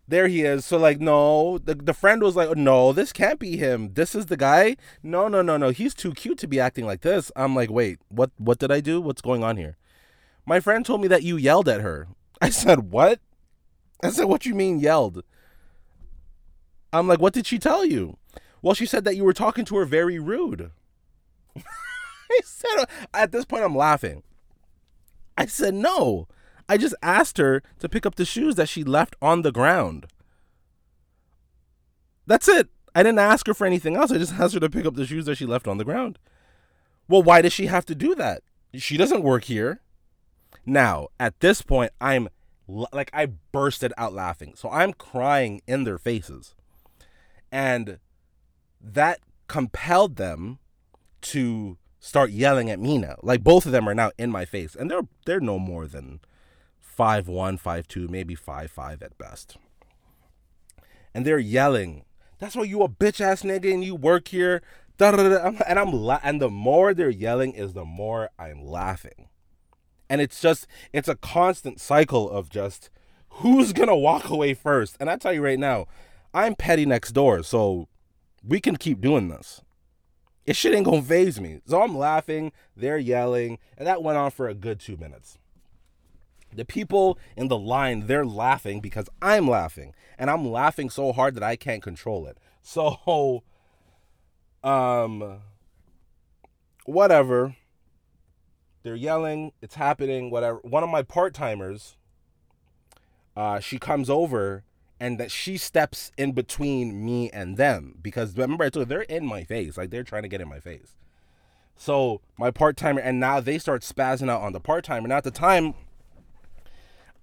there 0.09 0.29
he 0.29 0.43
is. 0.43 0.65
So 0.65 0.79
like, 0.79 1.01
no, 1.01 1.59
the 1.59 1.75
the 1.75 1.95
friend 1.95 2.23
was 2.23 2.37
like, 2.37 2.57
no, 2.57 2.93
this 2.93 3.13
can't 3.13 3.41
be 3.41 3.57
him. 3.57 3.95
This 3.95 4.15
is 4.15 4.27
the 4.27 4.37
guy. 4.37 4.77
No, 5.03 5.29
no, 5.29 5.43
no, 5.43 5.57
no. 5.57 5.71
He's 5.71 5.95
too 5.95 6.13
cute 6.13 6.39
to 6.39 6.47
be 6.47 6.61
acting 6.61 6.87
like 6.87 7.01
this. 7.01 7.33
I'm 7.35 7.55
like, 7.55 7.71
wait, 7.71 7.99
what? 8.09 8.31
What 8.39 8.59
did 8.59 8.71
I 8.71 8.81
do? 8.81 9.01
What's 9.01 9.23
going 9.23 9.43
on 9.43 9.57
here? 9.57 9.77
My 10.45 10.61
friend 10.61 10.87
told 10.87 11.01
me 11.01 11.09
that 11.09 11.25
you 11.25 11.37
yelled 11.37 11.69
at 11.69 11.81
her. 11.81 12.09
I 12.41 12.51
said, 12.51 12.91
what? 12.91 13.21
I 14.03 14.11
said, 14.11 14.25
what 14.25 14.47
you 14.47 14.55
mean 14.55 14.79
yelled? 14.79 15.25
I'm 16.93 17.09
like, 17.09 17.21
what 17.21 17.33
did 17.33 17.47
she 17.47 17.59
tell 17.59 17.85
you? 17.85 18.19
Well, 18.63 18.75
she 18.75 18.87
said 18.87 19.05
that 19.05 19.17
you 19.17 19.25
were 19.25 19.33
talking 19.33 19.65
to 19.67 19.77
her 19.77 19.85
very 19.85 20.19
rude. 20.19 20.71
I 21.57 22.41
said, 22.45 22.79
uh, 22.79 22.87
at 23.15 23.33
this 23.33 23.45
point, 23.45 23.65
I'm 23.65 23.77
laughing. 23.77 24.23
I 25.37 25.47
said, 25.47 25.75
no. 25.75 26.29
I 26.69 26.77
just 26.77 26.95
asked 27.03 27.39
her 27.39 27.63
to 27.79 27.89
pick 27.89 28.07
up 28.07 28.17
the 28.17 28.25
shoes 28.25 28.57
that 28.57 28.69
she 28.69 28.83
left 28.83 29.15
on 29.23 29.43
the 29.43 29.53
ground. 29.53 30.07
That's 32.27 32.49
it. 32.49 32.69
I 32.95 33.03
didn't 33.03 33.21
ask 33.21 33.47
her 33.47 33.55
for 33.55 33.67
anything 33.67 33.95
else. 33.95 34.11
I 34.11 34.19
just 34.19 34.35
asked 34.35 34.55
her 34.55 34.61
to 34.61 34.71
pick 34.71 34.87
up 34.87 34.97
the 34.97 35.07
shoes 35.07 35.27
that 35.27 35.37
she 35.37 35.47
left 35.47 35.69
on 35.69 35.79
the 35.79 35.85
ground. 35.85 36.19
Well, 37.09 37.23
why 37.23 37.43
does 37.43 37.53
she 37.53 37.67
have 37.67 37.87
to 37.87 37.95
do 37.95 38.15
that? 38.17 38.43
She 38.75 38.97
doesn't 38.97 39.23
work 39.23 39.45
here. 39.45 39.81
Now, 40.67 41.09
at 41.21 41.39
this 41.39 41.63
point, 41.63 41.93
I'm 42.01 42.29
like, 42.67 43.11
I 43.13 43.27
bursted 43.53 43.93
out 43.97 44.13
laughing. 44.13 44.55
So 44.57 44.69
I'm 44.71 44.93
crying 44.93 45.63
in 45.67 45.85
their 45.85 45.99
faces. 45.99 46.55
And 47.53 48.01
that 48.81 49.21
compelled 49.47 50.17
them 50.17 50.59
to 51.23 51.79
start 52.01 52.31
yelling 52.31 52.71
at 52.71 52.81
me 52.81 52.99
now. 52.99 53.17
Like 53.23 53.43
both 53.43 53.67
of 53.67 53.73
them 53.73 53.89
are 53.89 53.95
now 53.95 54.11
in 54.19 54.31
my 54.31 54.45
face. 54.45 54.75
And 54.75 54.91
they're 54.91 55.09
they're 55.25 55.41
no 55.41 55.59
more 55.59 55.87
than 55.87 56.21
five 56.81 57.29
one, 57.29 57.57
five 57.57 57.87
two, 57.87 58.09
maybe 58.09 58.35
five 58.35 58.71
five 58.71 59.03
at 59.03 59.17
best. 59.17 59.57
And 61.15 61.25
they're 61.25 61.39
yelling, 61.39 62.05
"That's 62.39 62.57
why 62.57 62.65
you 62.65 62.83
a 62.83 62.89
bitch 62.89 63.21
ass 63.21 63.43
nigga 63.43 63.73
and 63.73 63.85
you 63.85 63.95
work 63.95 64.29
here." 64.29 64.63
And 64.99 65.79
I'm 65.79 65.93
la- 65.93 66.21
and 66.23 66.41
the 66.41 66.51
more 66.51 66.95
they're 66.95 67.11
yelling 67.11 67.53
is 67.53 67.75
the 67.75 67.85
more 67.85 68.31
I'm 68.39 68.65
laughing. 68.65 69.29
And 70.09 70.21
it's 70.21 70.41
just 70.41 70.67
it's 70.93 71.09
a 71.09 71.17
constant 71.17 71.81
cycle 71.81 72.31
of 72.31 72.49
just 72.49 72.91
who's 73.29 73.73
gonna 73.73 73.97
walk 73.97 74.31
away 74.31 74.55
first. 74.55 74.97
And 75.01 75.11
I 75.11 75.17
tell 75.17 75.33
you 75.33 75.43
right 75.43 75.59
now, 75.59 75.87
I'm 76.33 76.55
petty 76.55 76.87
next 76.87 77.13
door, 77.13 77.43
so 77.43 77.89
we 78.47 78.61
can 78.61 78.77
keep 78.77 79.01
doing 79.01 79.29
this. 79.29 79.61
It 80.45 80.55
shit 80.55 80.75
ain't 80.75 80.85
gonna 80.85 81.03
phase 81.03 81.41
me. 81.41 81.61
So 81.67 81.83
I'm 81.83 81.97
laughing, 81.97 82.53
they're 82.77 82.99
yelling, 82.99 83.59
and 83.77 83.87
that 83.87 84.03
went 84.03 84.19
on 84.19 84.31
for 84.31 84.49
a 84.49 84.55
good 84.55 84.79
two 84.79 84.97
minutes. 84.97 85.39
The 86.55 86.65
people 86.65 87.19
in 87.37 87.49
the 87.49 87.59
line, 87.59 88.07
they're 88.07 88.25
laughing 88.25 88.81
because 88.81 89.09
I'm 89.21 89.49
laughing. 89.49 89.95
And 90.19 90.31
I'm 90.31 90.51
laughing 90.51 90.89
so 90.89 91.13
hard 91.13 91.35
that 91.35 91.43
I 91.43 91.57
can't 91.57 91.83
control 91.83 92.27
it. 92.27 92.39
So, 92.63 93.43
um, 94.65 95.41
whatever. 96.85 97.57
They're 98.87 98.95
yelling, 98.95 99.51
it's 99.61 99.75
happening, 99.75 100.31
whatever. 100.31 100.61
One 100.63 100.85
of 100.85 100.89
my 100.89 101.03
part 101.03 101.35
timers, 101.35 101.97
uh, 103.37 103.59
she 103.59 103.81
comes 103.81 104.09
over 104.09 104.63
and 105.01 105.19
that 105.19 105.33
she 105.33 105.57
steps 105.57 106.13
in 106.17 106.31
between 106.31 107.05
me 107.05 107.29
and 107.31 107.57
them 107.57 107.99
because 108.01 108.37
remember 108.37 108.63
I 108.63 108.69
told 108.69 108.87
you 108.87 108.91
they're 108.91 109.03
in 109.03 109.27
my 109.27 109.43
face, 109.43 109.77
like 109.77 109.91
they're 109.91 110.05
trying 110.05 110.23
to 110.23 110.29
get 110.29 110.41
in 110.41 110.49
my 110.49 110.61
face. 110.61 110.95
So 111.75 112.21
my 112.39 112.53
part 112.53 112.77
timer, 112.77 113.01
and 113.01 113.19
now 113.19 113.41
they 113.41 113.59
start 113.59 113.83
spazzing 113.83 114.31
out 114.31 114.43
on 114.43 114.53
the 114.53 114.61
part 114.61 114.85
timer. 114.85 115.09
Now 115.09 115.17
at 115.17 115.25
the 115.25 115.33
time, 115.33 115.75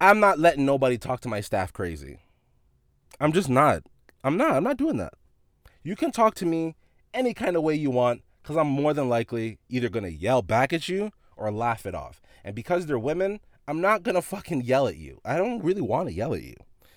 I'm 0.01 0.19
not 0.19 0.39
letting 0.39 0.65
nobody 0.65 0.97
talk 0.97 1.21
to 1.21 1.29
my 1.29 1.39
staff 1.39 1.71
crazy. 1.71 2.17
I'm 3.21 3.31
just 3.31 3.47
not. 3.47 3.83
I'm 4.21 4.35
not. 4.35 4.51
I'm 4.51 4.65
not 4.65 4.75
doing 4.75 4.97
that. 4.97 5.13
You 5.81 5.95
can 5.95 6.11
talk 6.11 6.35
to 6.35 6.45
me 6.45 6.75
any 7.13 7.33
kind 7.33 7.55
of 7.55 7.63
way 7.63 7.73
you 7.73 7.89
want 7.89 8.21
because 8.41 8.57
I'm 8.57 8.67
more 8.67 8.93
than 8.93 9.07
likely 9.07 9.59
either 9.69 9.87
going 9.87 10.03
to 10.03 10.11
yell 10.11 10.41
back 10.41 10.73
at 10.73 10.89
you 10.89 11.13
or 11.35 11.51
laugh 11.51 11.85
it 11.85 11.95
off. 11.95 12.21
And 12.43 12.55
because 12.55 12.85
they're 12.85 12.99
women, 12.99 13.39
I'm 13.67 13.81
not 13.81 14.03
to 14.03 14.21
fucking 14.21 14.61
yell 14.61 14.87
at 14.87 14.97
you. 14.97 15.21
I 15.23 15.37
don't 15.37 15.63
really 15.63 15.81
want 15.81 16.09
to 16.09 16.13
yell 16.13 16.33
at 16.33 16.43
you. 16.43 16.55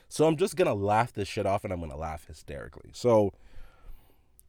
So 0.08 0.26
I'm 0.26 0.36
just 0.36 0.56
gonna 0.56 0.74
laugh 0.74 1.12
this 1.12 1.28
shit 1.28 1.46
off 1.46 1.64
and 1.64 1.72
I'm 1.72 1.80
gonna 1.80 1.96
laugh 1.96 2.26
hysterically. 2.26 2.90
So 2.92 3.32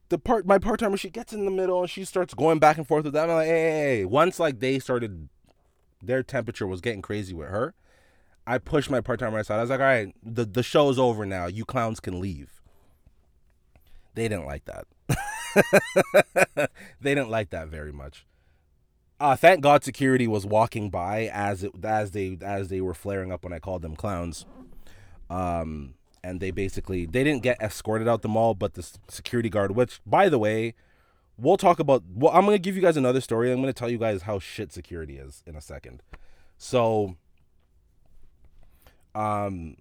the 0.08 0.18
part 0.18 0.46
my 0.46 0.58
part 0.58 0.80
timer 0.80 0.96
she 0.96 1.10
gets 1.10 1.32
in 1.32 1.44
the 1.44 1.50
middle 1.50 1.80
and 1.80 1.90
she 1.90 2.04
starts 2.04 2.34
going 2.34 2.58
back 2.58 2.78
and 2.78 2.86
forth 2.86 3.04
with 3.04 3.12
them. 3.12 3.28
I'm 3.28 3.36
like, 3.36 3.48
hey, 3.48 3.70
hey, 3.70 3.96
hey. 3.96 4.04
Once 4.04 4.38
like 4.38 4.60
they 4.60 4.78
started 4.78 5.28
their 6.02 6.22
temperature 6.22 6.66
was 6.66 6.80
getting 6.80 7.02
crazy 7.02 7.34
with 7.34 7.48
her, 7.48 7.74
I 8.46 8.58
pushed 8.58 8.90
my 8.90 9.00
part 9.00 9.20
timer 9.20 9.38
aside. 9.38 9.58
I 9.58 9.60
was 9.60 9.70
like, 9.70 9.80
all 9.80 9.86
right, 9.86 10.14
the, 10.22 10.44
the 10.44 10.62
show's 10.62 10.98
over 10.98 11.26
now. 11.26 11.46
You 11.46 11.64
clowns 11.64 12.00
can 12.00 12.20
leave. 12.20 12.62
They 14.14 14.28
didn't 14.28 14.46
like 14.46 14.64
that. 14.64 14.86
they 17.00 17.14
didn't 17.14 17.30
like 17.30 17.50
that 17.50 17.68
very 17.68 17.92
much. 17.92 18.26
Uh, 19.20 19.34
thank 19.34 19.60
God 19.60 19.82
security 19.82 20.28
was 20.28 20.46
walking 20.46 20.90
by 20.90 21.28
as 21.32 21.64
it 21.64 21.72
as 21.84 22.12
they 22.12 22.38
as 22.40 22.68
they 22.68 22.80
were 22.80 22.94
flaring 22.94 23.32
up 23.32 23.42
when 23.42 23.52
I 23.52 23.58
called 23.58 23.82
them 23.82 23.96
clowns. 23.96 24.46
Um, 25.28 25.94
and 26.22 26.40
they 26.40 26.50
basically 26.50 27.04
they 27.04 27.24
didn't 27.24 27.42
get 27.42 27.60
escorted 27.60 28.06
out 28.06 28.22
the 28.22 28.28
mall, 28.28 28.54
but 28.54 28.74
the 28.74 28.88
security 29.08 29.48
guard, 29.48 29.72
which 29.72 30.00
by 30.06 30.28
the 30.28 30.38
way, 30.38 30.74
we'll 31.36 31.56
talk 31.56 31.80
about. 31.80 32.04
Well, 32.14 32.32
I'm 32.32 32.44
gonna 32.44 32.58
give 32.58 32.76
you 32.76 32.82
guys 32.82 32.96
another 32.96 33.20
story. 33.20 33.50
I'm 33.50 33.60
gonna 33.60 33.72
tell 33.72 33.90
you 33.90 33.98
guys 33.98 34.22
how 34.22 34.38
shit 34.38 34.72
security 34.72 35.16
is 35.16 35.42
in 35.46 35.56
a 35.56 35.60
second. 35.60 36.02
So, 36.56 37.16
um, 39.16 39.76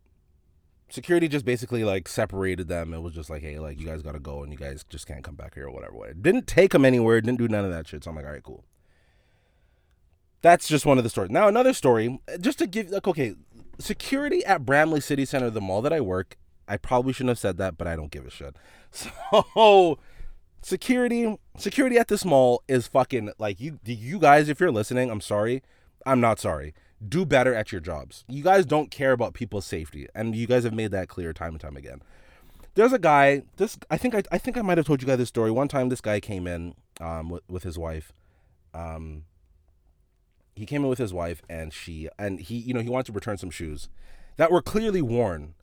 security 0.90 1.28
just 1.28 1.46
basically 1.46 1.84
like 1.84 2.08
separated 2.08 2.68
them. 2.68 2.92
It 2.92 3.02
was 3.02 3.14
just 3.14 3.30
like, 3.30 3.44
hey, 3.44 3.60
like 3.60 3.80
you 3.80 3.86
guys 3.86 4.02
gotta 4.02 4.20
go 4.20 4.42
and 4.42 4.52
you 4.52 4.58
guys 4.58 4.84
just 4.90 5.06
can't 5.06 5.24
come 5.24 5.36
back 5.36 5.54
here 5.54 5.68
or 5.68 5.72
whatever. 5.72 5.94
whatever. 5.94 6.20
Didn't 6.20 6.48
take 6.48 6.72
them 6.72 6.86
anywhere. 6.86 7.22
Didn't 7.22 7.38
do 7.38 7.48
none 7.48 7.66
of 7.66 7.72
that 7.72 7.88
shit. 7.88 8.04
So 8.04 8.10
I'm 8.10 8.16
like, 8.16 8.26
all 8.26 8.32
right, 8.32 8.44
cool. 8.44 8.64
That's 10.48 10.70
just 10.70 10.86
one 10.86 10.98
of 10.98 11.04
the 11.04 11.10
stories. 11.10 11.30
Now 11.30 11.50
another 11.50 11.74
story, 11.74 12.22
just 12.40 12.60
to 12.60 12.68
give 12.68 12.90
like 12.90 13.06
okay, 13.06 13.36
security 13.80 14.46
at 14.46 14.66
Bramley 14.66 15.02
City 15.02 15.26
Center, 15.26 15.50
the 15.50 15.60
mall 15.60 15.82
that 15.82 15.92
I 15.92 16.00
work. 16.00 16.38
I 16.70 16.78
probably 16.78 17.12
shouldn't 17.12 17.32
have 17.32 17.40
said 17.40 17.58
that, 17.58 17.78
but 17.78 17.86
I 17.86 17.98
don't 17.98 18.12
give 18.12 18.26
a 18.26 18.30
shit. 18.30 18.56
So 18.90 20.00
security 20.62 21.38
security 21.58 21.98
at 21.98 22.08
this 22.08 22.24
mall 22.24 22.64
is 22.70 22.88
fucking 22.88 23.32
like 23.38 23.60
you 23.60 23.80
you 23.84 24.20
guys 24.20 24.48
if 24.48 24.62
you're 24.62 24.72
listening, 24.72 25.12
I'm 25.12 25.20
sorry. 25.20 25.64
I'm 26.06 26.22
not 26.22 26.40
sorry. 26.40 26.74
Do 27.06 27.26
better 27.26 27.54
at 27.54 27.74
your 27.74 27.82
jobs. 27.82 28.24
You 28.30 28.42
guys 28.42 28.66
don't 28.66 28.90
care 28.90 29.12
about 29.12 29.34
people's 29.34 29.66
safety 29.66 30.08
and 30.16 30.34
you 30.34 30.48
guys 30.48 30.64
have 30.64 30.74
made 30.74 30.92
that 30.92 31.10
clear 31.10 31.34
time 31.34 31.52
and 31.52 31.60
time 31.60 31.76
again. 31.76 32.02
There's 32.76 32.94
a 32.94 33.00
guy, 33.00 33.44
this 33.58 33.78
I 33.92 33.98
think 33.98 34.16
I, 34.16 34.24
I 34.32 34.38
think 34.38 34.58
I 34.58 34.62
might 34.62 34.78
have 34.78 34.88
told 34.88 35.02
you 35.02 35.08
guys 35.10 35.18
this 35.18 35.28
story. 35.28 35.52
One 35.52 35.68
time 35.68 35.90
this 35.90 36.00
guy 36.00 36.22
came 36.22 36.48
in 36.48 36.74
um 37.02 37.30
with, 37.32 37.44
with 37.50 37.64
his 37.64 37.78
wife. 37.78 38.14
Um 38.74 39.26
he 40.58 40.66
came 40.66 40.84
in 40.84 40.90
with 40.90 40.98
his 40.98 41.14
wife 41.14 41.42
and 41.48 41.72
she 41.72 42.10
and 42.18 42.40
he 42.40 42.58
you 42.58 42.74
know 42.74 42.80
he 42.80 42.90
wanted 42.90 43.06
to 43.06 43.12
return 43.12 43.38
some 43.38 43.52
shoes 43.52 43.90
that 44.38 44.52
were 44.52 44.62
clearly 44.62 45.02
worn. 45.02 45.54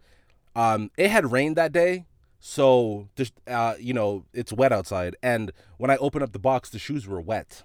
Um 0.54 0.90
it 0.96 1.10
had 1.10 1.32
rained 1.32 1.56
that 1.56 1.72
day 1.72 2.06
so 2.38 3.08
just 3.16 3.34
uh 3.48 3.74
you 3.78 3.92
know 3.92 4.24
it's 4.32 4.52
wet 4.52 4.72
outside. 4.72 5.16
And 5.22 5.52
when 5.78 5.90
i 5.90 5.96
opened 5.96 6.22
up 6.22 6.32
the 6.32 6.38
box 6.38 6.70
the 6.70 6.78
shoes 6.78 7.06
were 7.06 7.20
wet. 7.20 7.64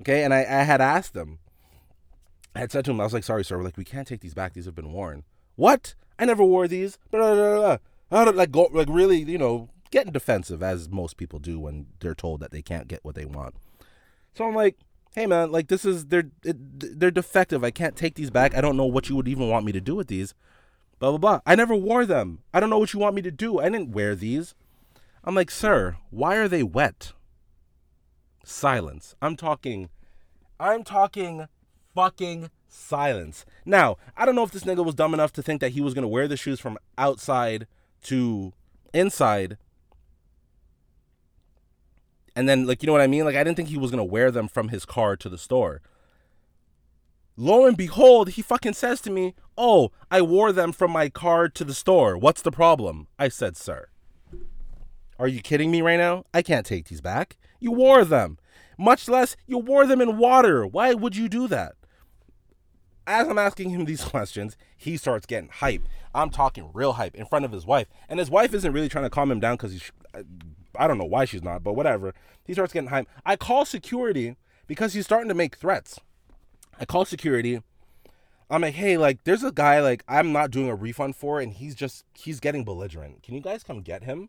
Okay? 0.00 0.22
And 0.22 0.32
i, 0.32 0.40
I 0.40 0.62
had 0.62 0.80
asked 0.80 1.14
them 1.14 1.40
i 2.54 2.60
had 2.60 2.72
said 2.72 2.84
to 2.84 2.90
him 2.92 3.00
i 3.00 3.04
was 3.04 3.12
like 3.12 3.24
sorry 3.24 3.44
sir 3.44 3.58
we 3.58 3.64
like 3.64 3.76
we 3.76 3.84
can't 3.84 4.06
take 4.06 4.20
these 4.20 4.34
back. 4.34 4.54
These 4.54 4.66
have 4.66 4.76
been 4.76 4.92
worn. 4.92 5.24
What? 5.56 5.94
I 6.18 6.24
never 6.24 6.44
wore 6.44 6.68
these. 6.68 6.98
Don't 7.10 8.36
like 8.36 8.52
go 8.52 8.68
like 8.72 8.88
really 8.88 9.18
you 9.18 9.38
know 9.38 9.70
getting 9.90 10.12
defensive 10.12 10.62
as 10.62 10.88
most 10.88 11.16
people 11.16 11.40
do 11.40 11.58
when 11.58 11.86
they're 11.98 12.14
told 12.14 12.38
that 12.40 12.52
they 12.52 12.62
can't 12.62 12.86
get 12.86 13.04
what 13.04 13.16
they 13.16 13.24
want. 13.24 13.56
So 14.34 14.46
i'm 14.46 14.54
like 14.54 14.76
hey 15.14 15.26
man, 15.26 15.50
like 15.50 15.68
this 15.68 15.84
is 15.84 16.06
they're 16.06 16.30
it, 16.44 16.98
they're 16.98 17.10
defective. 17.10 17.64
I 17.64 17.70
can't 17.70 17.96
take 17.96 18.14
these 18.14 18.30
back. 18.30 18.54
I 18.54 18.60
don't 18.60 18.76
know 18.76 18.86
what 18.86 19.08
you 19.08 19.16
would 19.16 19.28
even 19.28 19.48
want 19.48 19.64
me 19.64 19.72
to 19.72 19.80
do 19.80 19.94
with 19.94 20.08
these. 20.08 20.34
Blah 20.98 21.10
blah 21.10 21.18
blah. 21.18 21.40
I 21.46 21.54
never 21.54 21.74
wore 21.74 22.06
them. 22.06 22.40
I 22.52 22.60
don't 22.60 22.70
know 22.70 22.78
what 22.78 22.92
you 22.92 23.00
want 23.00 23.14
me 23.14 23.22
to 23.22 23.30
do. 23.30 23.58
I 23.58 23.64
didn't 23.64 23.92
wear 23.92 24.14
these. 24.14 24.54
I'm 25.24 25.34
like, 25.34 25.50
sir, 25.50 25.96
why 26.10 26.36
are 26.36 26.48
they 26.48 26.62
wet? 26.62 27.12
Silence. 28.44 29.14
I'm 29.20 29.36
talking. 29.36 29.90
I'm 30.58 30.84
talking 30.84 31.46
fucking 31.94 32.50
silence. 32.68 33.44
Now, 33.64 33.96
I 34.16 34.24
don't 34.24 34.34
know 34.34 34.44
if 34.44 34.52
this 34.52 34.64
nigga 34.64 34.84
was 34.84 34.94
dumb 34.94 35.14
enough 35.14 35.32
to 35.34 35.42
think 35.42 35.60
that 35.60 35.72
he 35.72 35.80
was 35.80 35.94
gonna 35.94 36.08
wear 36.08 36.28
the 36.28 36.36
shoes 36.36 36.60
from 36.60 36.78
outside 36.96 37.66
to 38.02 38.52
inside 38.92 39.58
and 42.40 42.48
then 42.48 42.66
like 42.66 42.82
you 42.82 42.86
know 42.86 42.92
what 42.94 43.02
I 43.02 43.06
mean? 43.06 43.26
Like 43.26 43.36
I 43.36 43.44
didn't 43.44 43.58
think 43.58 43.68
he 43.68 43.76
was 43.76 43.90
gonna 43.90 44.02
wear 44.02 44.30
them 44.30 44.48
from 44.48 44.68
his 44.68 44.86
car 44.86 45.14
to 45.14 45.28
the 45.28 45.36
store. 45.36 45.82
Lo 47.36 47.66
and 47.66 47.76
behold, 47.76 48.30
he 48.30 48.40
fucking 48.40 48.72
says 48.72 49.02
to 49.02 49.10
me, 49.10 49.34
"Oh, 49.58 49.92
I 50.10 50.22
wore 50.22 50.50
them 50.50 50.72
from 50.72 50.90
my 50.90 51.10
car 51.10 51.50
to 51.50 51.64
the 51.64 51.74
store. 51.74 52.16
What's 52.16 52.40
the 52.40 52.50
problem?" 52.50 53.08
I 53.18 53.28
said, 53.28 53.58
"Sir, 53.58 53.90
are 55.18 55.28
you 55.28 55.42
kidding 55.42 55.70
me 55.70 55.82
right 55.82 55.98
now? 55.98 56.24
I 56.32 56.40
can't 56.40 56.64
take 56.64 56.88
these 56.88 57.02
back. 57.02 57.36
You 57.58 57.72
wore 57.72 58.06
them. 58.06 58.38
Much 58.78 59.06
less 59.06 59.36
you 59.46 59.58
wore 59.58 59.84
them 59.84 60.00
in 60.00 60.16
water. 60.16 60.66
Why 60.66 60.94
would 60.94 61.16
you 61.16 61.28
do 61.28 61.46
that?" 61.48 61.74
As 63.06 63.28
I'm 63.28 63.36
asking 63.36 63.68
him 63.68 63.84
these 63.84 64.02
questions, 64.02 64.56
he 64.78 64.96
starts 64.96 65.26
getting 65.26 65.50
hype. 65.50 65.82
I'm 66.14 66.30
talking 66.30 66.70
real 66.72 66.94
hype 66.94 67.14
in 67.14 67.26
front 67.26 67.44
of 67.44 67.52
his 67.52 67.66
wife, 67.66 67.88
and 68.08 68.18
his 68.18 68.30
wife 68.30 68.54
isn't 68.54 68.72
really 68.72 68.88
trying 68.88 69.04
to 69.04 69.10
calm 69.10 69.30
him 69.30 69.40
down 69.40 69.56
because 69.56 69.72
he's. 69.72 69.92
Uh, 70.14 70.22
I 70.76 70.86
don't 70.86 70.98
know 70.98 71.04
why 71.04 71.24
she's 71.24 71.42
not, 71.42 71.62
but 71.62 71.74
whatever. 71.74 72.14
He 72.44 72.52
starts 72.52 72.72
getting 72.72 72.90
hype. 72.90 73.08
I 73.24 73.36
call 73.36 73.64
security 73.64 74.36
because 74.66 74.94
he's 74.94 75.04
starting 75.04 75.28
to 75.28 75.34
make 75.34 75.56
threats. 75.56 76.00
I 76.78 76.84
call 76.84 77.04
security. 77.04 77.62
I'm 78.50 78.62
like, 78.62 78.74
hey, 78.74 78.96
like, 78.96 79.22
there's 79.24 79.44
a 79.44 79.52
guy 79.52 79.80
like 79.80 80.02
I'm 80.08 80.32
not 80.32 80.50
doing 80.50 80.68
a 80.68 80.74
refund 80.74 81.14
for, 81.14 81.40
and 81.40 81.52
he's 81.52 81.74
just 81.74 82.04
he's 82.14 82.40
getting 82.40 82.64
belligerent. 82.64 83.22
Can 83.22 83.34
you 83.34 83.40
guys 83.40 83.62
come 83.62 83.80
get 83.80 84.02
him? 84.02 84.28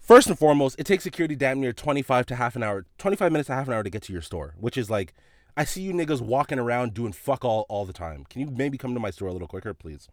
First 0.00 0.28
and 0.28 0.38
foremost, 0.38 0.78
it 0.78 0.86
takes 0.86 1.02
security 1.02 1.34
damn 1.34 1.60
near 1.60 1.72
25 1.72 2.26
to 2.26 2.36
half 2.36 2.54
an 2.54 2.62
hour, 2.62 2.86
25 2.98 3.32
minutes 3.32 3.48
to 3.48 3.54
half 3.54 3.66
an 3.66 3.74
hour 3.74 3.82
to 3.82 3.90
get 3.90 4.02
to 4.02 4.12
your 4.12 4.22
store, 4.22 4.54
which 4.58 4.76
is 4.76 4.88
like, 4.88 5.12
I 5.56 5.64
see 5.64 5.82
you 5.82 5.92
niggas 5.92 6.20
walking 6.20 6.60
around 6.60 6.94
doing 6.94 7.12
fuck 7.12 7.44
all 7.44 7.66
all 7.68 7.84
the 7.84 7.92
time. 7.92 8.24
Can 8.30 8.40
you 8.40 8.46
maybe 8.48 8.78
come 8.78 8.94
to 8.94 9.00
my 9.00 9.10
store 9.10 9.28
a 9.28 9.32
little 9.32 9.48
quicker, 9.48 9.74
please? 9.74 10.08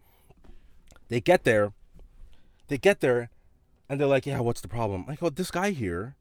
They 1.09 1.21
get 1.21 1.43
there, 1.43 1.73
they 2.69 2.79
get 2.79 3.01
there, 3.01 3.29
and 3.89 3.99
they're 3.99 4.07
like, 4.07 4.25
yeah, 4.25 4.39
what's 4.39 4.61
the 4.61 4.67
problem? 4.67 5.05
I 5.07 5.15
go, 5.15 5.29
this 5.29 5.51
guy 5.51 5.71
here, 5.71 6.15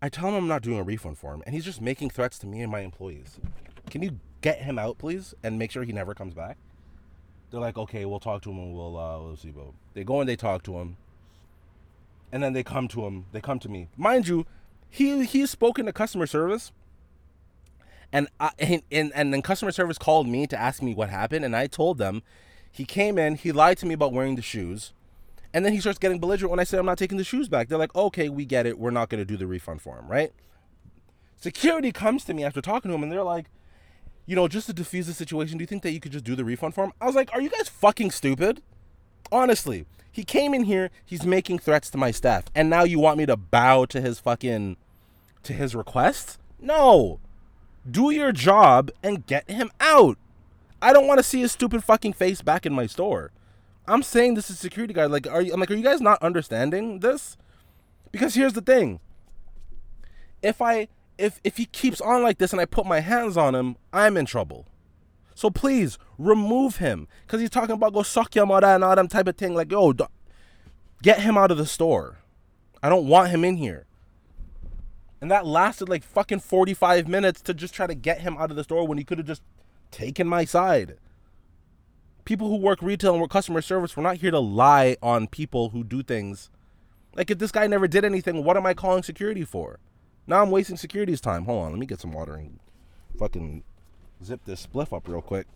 I 0.00 0.08
tell 0.08 0.28
him 0.28 0.34
I'm 0.34 0.48
not 0.48 0.62
doing 0.62 0.78
a 0.78 0.82
refund 0.82 1.18
for 1.18 1.34
him, 1.34 1.42
and 1.46 1.54
he's 1.54 1.64
just 1.64 1.80
making 1.80 2.10
threats 2.10 2.38
to 2.40 2.46
me 2.46 2.62
and 2.62 2.70
my 2.70 2.80
employees. 2.80 3.38
Can 3.90 4.02
you 4.02 4.20
get 4.40 4.62
him 4.62 4.78
out, 4.78 4.98
please, 4.98 5.34
and 5.42 5.58
make 5.58 5.70
sure 5.70 5.82
he 5.82 5.92
never 5.92 6.14
comes 6.14 6.34
back? 6.34 6.56
They're 7.50 7.60
like, 7.60 7.78
okay, 7.78 8.04
we'll 8.04 8.20
talk 8.20 8.42
to 8.42 8.50
him 8.50 8.58
and 8.58 8.74
we'll 8.74 8.98
uh, 8.98 9.18
we'll 9.18 9.36
see. 9.36 9.50
But 9.50 9.72
they 9.94 10.04
go 10.04 10.20
and 10.20 10.28
they 10.28 10.36
talk 10.36 10.62
to 10.64 10.78
him, 10.78 10.98
and 12.30 12.42
then 12.42 12.52
they 12.52 12.62
come 12.62 12.88
to 12.88 13.06
him. 13.06 13.24
They 13.32 13.40
come 13.40 13.58
to 13.60 13.68
me, 13.68 13.88
mind 13.96 14.28
you. 14.28 14.44
He 14.90 15.24
he's 15.24 15.50
spoken 15.50 15.86
to 15.86 15.92
customer 15.92 16.26
service, 16.26 16.72
and 18.12 18.28
I 18.38 18.50
and 18.58 18.82
and, 18.92 19.12
and 19.14 19.32
then 19.32 19.42
customer 19.42 19.72
service 19.72 19.98
called 19.98 20.28
me 20.28 20.46
to 20.46 20.58
ask 20.58 20.82
me 20.82 20.94
what 20.94 21.08
happened, 21.08 21.44
and 21.44 21.56
I 21.56 21.66
told 21.66 21.98
them 21.98 22.22
he 22.70 22.84
came 22.84 23.18
in, 23.18 23.34
he 23.34 23.50
lied 23.50 23.78
to 23.78 23.86
me 23.86 23.94
about 23.94 24.12
wearing 24.12 24.36
the 24.36 24.42
shoes. 24.42 24.92
And 25.58 25.66
then 25.66 25.72
he 25.72 25.80
starts 25.80 25.98
getting 25.98 26.20
belligerent 26.20 26.52
when 26.52 26.60
I 26.60 26.62
say 26.62 26.78
I'm 26.78 26.86
not 26.86 26.98
taking 26.98 27.18
the 27.18 27.24
shoes 27.24 27.48
back. 27.48 27.66
They're 27.66 27.78
like, 27.78 27.92
okay, 27.92 28.28
we 28.28 28.44
get 28.44 28.64
it. 28.64 28.78
We're 28.78 28.92
not 28.92 29.08
going 29.08 29.18
to 29.18 29.24
do 29.24 29.36
the 29.36 29.48
refund 29.48 29.82
for 29.82 29.98
him, 29.98 30.06
right? 30.06 30.30
Security 31.34 31.90
comes 31.90 32.22
to 32.26 32.32
me 32.32 32.44
after 32.44 32.60
talking 32.60 32.92
to 32.92 32.94
him 32.94 33.02
and 33.02 33.10
they're 33.10 33.24
like, 33.24 33.46
you 34.24 34.36
know, 34.36 34.46
just 34.46 34.68
to 34.68 34.72
defuse 34.72 35.06
the 35.06 35.12
situation, 35.12 35.58
do 35.58 35.62
you 35.62 35.66
think 35.66 35.82
that 35.82 35.90
you 35.90 35.98
could 35.98 36.12
just 36.12 36.24
do 36.24 36.36
the 36.36 36.44
refund 36.44 36.76
for 36.76 36.84
him? 36.84 36.92
I 37.00 37.06
was 37.06 37.16
like, 37.16 37.28
are 37.32 37.40
you 37.40 37.50
guys 37.50 37.68
fucking 37.68 38.12
stupid? 38.12 38.62
Honestly, 39.32 39.84
he 40.12 40.22
came 40.22 40.54
in 40.54 40.62
here, 40.62 40.90
he's 41.04 41.24
making 41.24 41.58
threats 41.58 41.90
to 41.90 41.98
my 41.98 42.12
staff, 42.12 42.44
and 42.54 42.70
now 42.70 42.84
you 42.84 43.00
want 43.00 43.18
me 43.18 43.26
to 43.26 43.36
bow 43.36 43.84
to 43.86 44.00
his 44.00 44.20
fucking 44.20 44.76
to 45.42 45.52
his 45.52 45.74
request? 45.74 46.38
No. 46.60 47.18
Do 47.90 48.12
your 48.12 48.30
job 48.30 48.92
and 49.02 49.26
get 49.26 49.50
him 49.50 49.72
out. 49.80 50.18
I 50.80 50.92
don't 50.92 51.08
want 51.08 51.18
to 51.18 51.24
see 51.24 51.40
his 51.40 51.50
stupid 51.50 51.82
fucking 51.82 52.12
face 52.12 52.42
back 52.42 52.64
in 52.64 52.72
my 52.72 52.86
store. 52.86 53.32
I'm 53.88 54.02
saying 54.02 54.34
this 54.34 54.50
is 54.50 54.58
security 54.58 54.92
guard. 54.92 55.10
Like, 55.10 55.26
are 55.26 55.40
you? 55.40 55.52
I'm 55.52 55.60
like, 55.60 55.70
are 55.70 55.74
you 55.74 55.82
guys 55.82 56.00
not 56.00 56.22
understanding 56.22 57.00
this? 57.00 57.36
Because 58.12 58.34
here's 58.34 58.52
the 58.52 58.60
thing. 58.60 59.00
If 60.42 60.60
I 60.60 60.88
if 61.16 61.40
if 61.42 61.56
he 61.56 61.64
keeps 61.64 62.00
on 62.00 62.22
like 62.22 62.38
this 62.38 62.52
and 62.52 62.60
I 62.60 62.66
put 62.66 62.86
my 62.86 63.00
hands 63.00 63.36
on 63.36 63.54
him, 63.54 63.76
I'm 63.92 64.16
in 64.16 64.26
trouble. 64.26 64.66
So 65.34 65.50
please 65.50 65.98
remove 66.18 66.76
him 66.76 67.08
because 67.26 67.40
he's 67.40 67.50
talking 67.50 67.74
about 67.74 67.94
go 67.94 68.02
suck 68.02 68.34
your 68.34 68.46
mother 68.46 68.66
and 68.66 68.84
all 68.84 68.94
them 68.94 69.08
type 69.08 69.28
of 69.28 69.36
thing. 69.36 69.54
Like, 69.54 69.70
yo, 69.70 69.92
d- 69.92 70.04
get 71.02 71.20
him 71.20 71.38
out 71.38 71.50
of 71.50 71.58
the 71.58 71.66
store. 71.66 72.18
I 72.82 72.88
don't 72.88 73.06
want 73.06 73.30
him 73.30 73.44
in 73.44 73.56
here. 73.56 73.86
And 75.20 75.30
that 75.30 75.46
lasted 75.46 75.88
like 75.88 76.04
fucking 76.04 76.40
45 76.40 77.08
minutes 77.08 77.40
to 77.42 77.54
just 77.54 77.74
try 77.74 77.86
to 77.86 77.94
get 77.94 78.20
him 78.20 78.36
out 78.38 78.50
of 78.50 78.56
the 78.56 78.64
store 78.64 78.86
when 78.86 78.98
he 78.98 79.04
could 79.04 79.18
have 79.18 79.26
just 79.26 79.42
taken 79.90 80.28
my 80.28 80.44
side 80.44 80.96
people 82.28 82.48
who 82.48 82.56
work 82.56 82.82
retail 82.82 83.12
and 83.12 83.22
work 83.22 83.30
customer 83.30 83.62
service, 83.62 83.96
we're 83.96 84.02
not 84.02 84.18
here 84.18 84.30
to 84.30 84.38
lie 84.38 84.98
on 85.02 85.26
people 85.26 85.70
who 85.70 85.82
do 85.82 86.02
things. 86.02 86.50
Like 87.16 87.30
if 87.30 87.38
this 87.38 87.50
guy 87.50 87.66
never 87.66 87.88
did 87.88 88.04
anything, 88.04 88.44
what 88.44 88.58
am 88.58 88.66
I 88.66 88.74
calling 88.74 89.02
security 89.02 89.44
for? 89.44 89.78
Now 90.26 90.42
I'm 90.42 90.50
wasting 90.50 90.76
security's 90.76 91.22
time. 91.22 91.46
Hold 91.46 91.64
on, 91.64 91.70
let 91.70 91.80
me 91.80 91.86
get 91.86 92.00
some 92.00 92.12
water 92.12 92.34
and 92.34 92.60
fucking 93.18 93.64
zip 94.22 94.42
this 94.44 94.66
spliff 94.66 94.94
up 94.94 95.08
real 95.08 95.22
quick. 95.22 95.46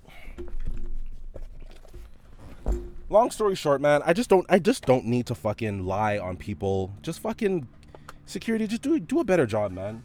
long 3.10 3.30
story 3.30 3.54
short, 3.54 3.82
man, 3.82 4.00
I 4.06 4.14
just 4.14 4.30
don't 4.30 4.46
I 4.48 4.58
just 4.58 4.86
don't 4.86 5.04
need 5.04 5.26
to 5.26 5.34
fucking 5.34 5.84
lie 5.84 6.16
on 6.16 6.38
people. 6.38 6.94
Just 7.02 7.20
fucking 7.20 7.68
security, 8.24 8.66
just 8.66 8.80
do 8.80 8.98
do 8.98 9.20
a 9.20 9.24
better 9.24 9.44
job, 9.44 9.72
man. 9.72 10.04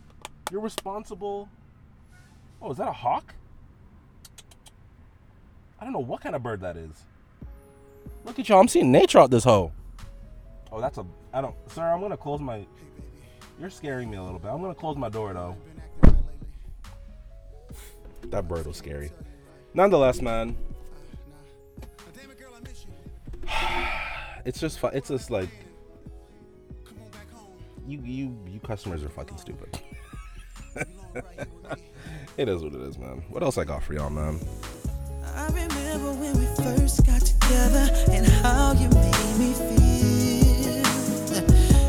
You're 0.52 0.60
responsible. 0.60 1.48
Oh, 2.62 2.72
is 2.72 2.78
that 2.78 2.90
a 2.90 2.94
hawk? 2.94 3.36
I 5.80 5.84
don't 5.84 5.94
know 5.94 6.00
what 6.00 6.22
kind 6.22 6.36
of 6.36 6.44
bird 6.44 6.62
that 6.62 6.78
is. 6.78 7.06
Look 8.26 8.40
at 8.40 8.50
y'all, 8.50 8.60
I'm 8.60 8.68
seeing 8.68 8.92
nature 8.92 9.20
out 9.20 9.32
this 9.32 9.44
hole. 9.44 9.72
Oh, 10.72 10.82
that's 10.82 10.98
a 10.98 11.06
I 11.34 11.42
don't 11.42 11.56
sir, 11.72 11.84
I'm 11.84 12.02
gonna 12.02 12.18
close 12.18 12.40
my 12.40 12.66
You're 13.60 13.70
scaring 13.70 14.10
me 14.10 14.18
a 14.18 14.24
little 14.24 14.40
bit. 14.40 14.50
I'm 14.50 14.62
gonna 14.62 14.76
close 14.76 14.98
my 14.98 15.10
door 15.10 15.34
though. 15.34 15.56
That 18.30 18.48
bird 18.48 18.66
was 18.66 18.78
scary. 18.78 19.12
Nonetheless, 19.74 20.22
man. 20.22 20.58
It's 24.46 24.62
just 24.62 24.80
fu- 24.80 24.88
it's 24.88 25.10
just 25.10 25.30
like 25.30 25.50
you 27.86 28.00
you 28.02 28.38
you 28.48 28.60
customers 28.62 29.04
are 29.04 29.10
fucking 29.10 29.38
stupid. 29.38 29.78
it 32.38 32.48
is 32.48 32.64
what 32.64 32.74
it 32.74 32.80
is, 32.80 32.98
man. 32.98 33.24
What 33.28 33.44
else 33.44 33.58
I 33.58 33.66
got 33.66 33.84
for 33.84 33.94
y'all, 33.94 34.10
man? 34.10 34.40
I 35.38 35.46
remember 35.50 36.14
when 36.14 36.36
we 36.40 36.46
first 36.64 37.06
got 37.06 37.22
together 37.22 37.92
and 38.10 38.26
how 38.42 38.72
you 38.74 38.90
made 38.90 39.38
me 39.38 39.54
feel. 39.54 40.84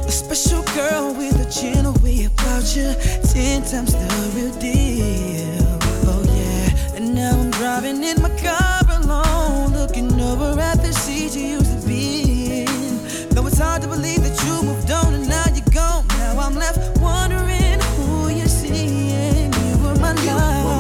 A 0.07 0.11
special 0.11 0.63
girl 0.77 1.15
with 1.15 1.41
a 1.41 1.49
gentle 1.51 1.95
way 2.03 2.27
about 2.27 2.77
you, 2.77 2.93
ten 3.33 3.63
times 3.63 3.95
the 3.95 4.33
real 4.37 4.53
deal. 4.61 5.79
Oh 6.05 6.23
yeah, 6.29 6.97
and 6.97 7.15
now 7.15 7.41
I'm 7.41 7.51
driving 7.53 8.05
in 8.05 8.21
my 8.21 8.29
car 8.37 8.83
alone, 9.01 9.73
looking 9.73 10.13
over 10.21 10.61
at 10.61 10.83
the 10.83 10.93
seat 10.93 11.35
you 11.35 11.57
used 11.57 11.81
to 11.81 11.87
be 11.89 12.65
in. 12.65 13.29
Though 13.31 13.47
it's 13.47 13.59
hard 13.59 13.81
to 13.81 13.89
believe 13.89 14.25
that 14.25 14.39
you 14.45 14.63
moved 14.63 14.91
on 14.91 15.15
and 15.15 15.27
now 15.27 15.47
you're 15.55 15.65
gone. 15.73 16.07
Now 16.19 16.39
I'm 16.41 16.55
left 16.55 17.01
wondering 17.01 17.81
who 17.97 18.29
you're 18.29 18.47
seeing. 18.47 19.51
You 19.55 19.79
were 19.83 19.97
my 20.01 20.13
love, 20.13 20.78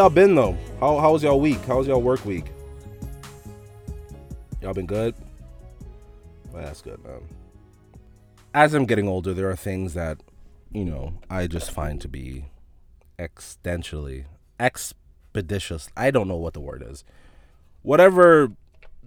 y'all 0.00 0.08
been 0.08 0.34
though? 0.34 0.56
How 0.80 0.96
how 0.96 1.12
was 1.12 1.22
y'all 1.22 1.38
week? 1.38 1.62
How 1.66 1.76
was 1.76 1.86
y'all 1.86 2.00
work 2.00 2.24
week? 2.24 2.46
Y'all 4.62 4.72
been 4.72 4.86
good? 4.86 5.14
Well, 6.50 6.62
that's 6.62 6.80
good, 6.80 7.04
man. 7.04 7.20
As 8.54 8.72
I'm 8.72 8.86
getting 8.86 9.06
older, 9.06 9.34
there 9.34 9.50
are 9.50 9.56
things 9.56 9.92
that, 9.92 10.22
you 10.72 10.86
know, 10.86 11.12
I 11.28 11.46
just 11.48 11.70
find 11.70 12.00
to 12.00 12.08
be 12.08 12.46
extensionally 13.18 14.24
expeditious. 14.58 15.90
I 15.94 16.10
don't 16.10 16.28
know 16.28 16.36
what 16.36 16.54
the 16.54 16.60
word 16.60 16.82
is. 16.88 17.04
Whatever 17.82 18.52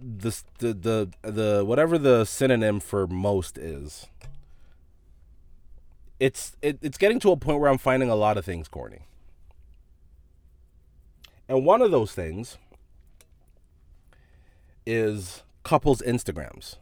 the 0.00 0.32
the 0.58 0.74
the, 0.74 1.10
the 1.28 1.64
whatever 1.64 1.98
the 1.98 2.24
synonym 2.24 2.78
for 2.78 3.08
most 3.08 3.58
is. 3.58 4.06
It's 6.20 6.56
it, 6.62 6.78
it's 6.82 6.98
getting 6.98 7.18
to 7.18 7.32
a 7.32 7.36
point 7.36 7.58
where 7.58 7.68
I'm 7.68 7.78
finding 7.78 8.10
a 8.10 8.14
lot 8.14 8.38
of 8.38 8.44
things 8.44 8.68
corny. 8.68 9.08
And 11.48 11.64
one 11.64 11.82
of 11.82 11.90
those 11.90 12.12
things 12.12 12.58
is 14.86 15.42
couples 15.62 16.02
Instagrams. 16.02 16.76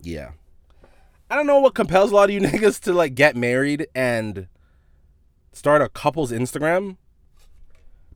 Yeah. 0.00 0.32
I 1.30 1.36
don't 1.36 1.46
know 1.46 1.60
what 1.60 1.74
compels 1.74 2.12
a 2.12 2.14
lot 2.14 2.28
of 2.28 2.34
you 2.34 2.40
niggas 2.40 2.80
to 2.82 2.92
like 2.92 3.14
get 3.14 3.36
married 3.36 3.88
and 3.94 4.48
start 5.52 5.82
a 5.82 5.88
couple's 5.88 6.32
Instagram. 6.32 6.96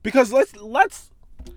Because 0.03 0.31
let's 0.31 0.55
let's 0.55 1.11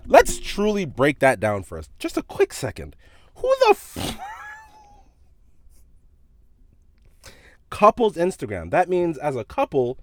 let's 0.06 0.38
truly 0.38 0.84
break 0.84 1.20
that 1.20 1.40
down 1.40 1.62
for 1.62 1.78
us. 1.78 1.88
Just 1.98 2.16
a 2.16 2.22
quick 2.22 2.52
second. 2.52 2.96
Who 3.36 3.54
the 3.60 3.70
f- 3.70 4.18
couple's 7.70 8.16
Instagram? 8.16 8.70
That 8.70 8.88
means 8.88 9.18
as 9.18 9.36
a 9.36 9.44
couple, 9.44 9.98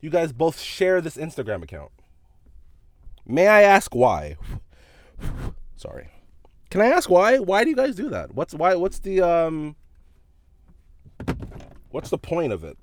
you 0.00 0.10
guys 0.10 0.32
both 0.32 0.60
share 0.60 1.00
this 1.00 1.16
Instagram 1.16 1.62
account. 1.62 1.90
May 3.28 3.46
I 3.46 3.62
ask 3.62 3.94
why? 3.94 4.36
Sorry. 5.76 6.08
Can 6.70 6.80
I 6.80 6.86
ask 6.86 7.08
why? 7.08 7.38
Why 7.38 7.62
do 7.62 7.70
you 7.70 7.76
guys 7.76 7.94
do 7.94 8.08
that? 8.10 8.34
What's 8.34 8.54
why 8.54 8.74
what's 8.74 8.98
the 8.98 9.20
um 9.20 9.76
What's 11.90 12.10
the 12.10 12.18
point 12.18 12.52
of 12.52 12.64
it? 12.64 12.78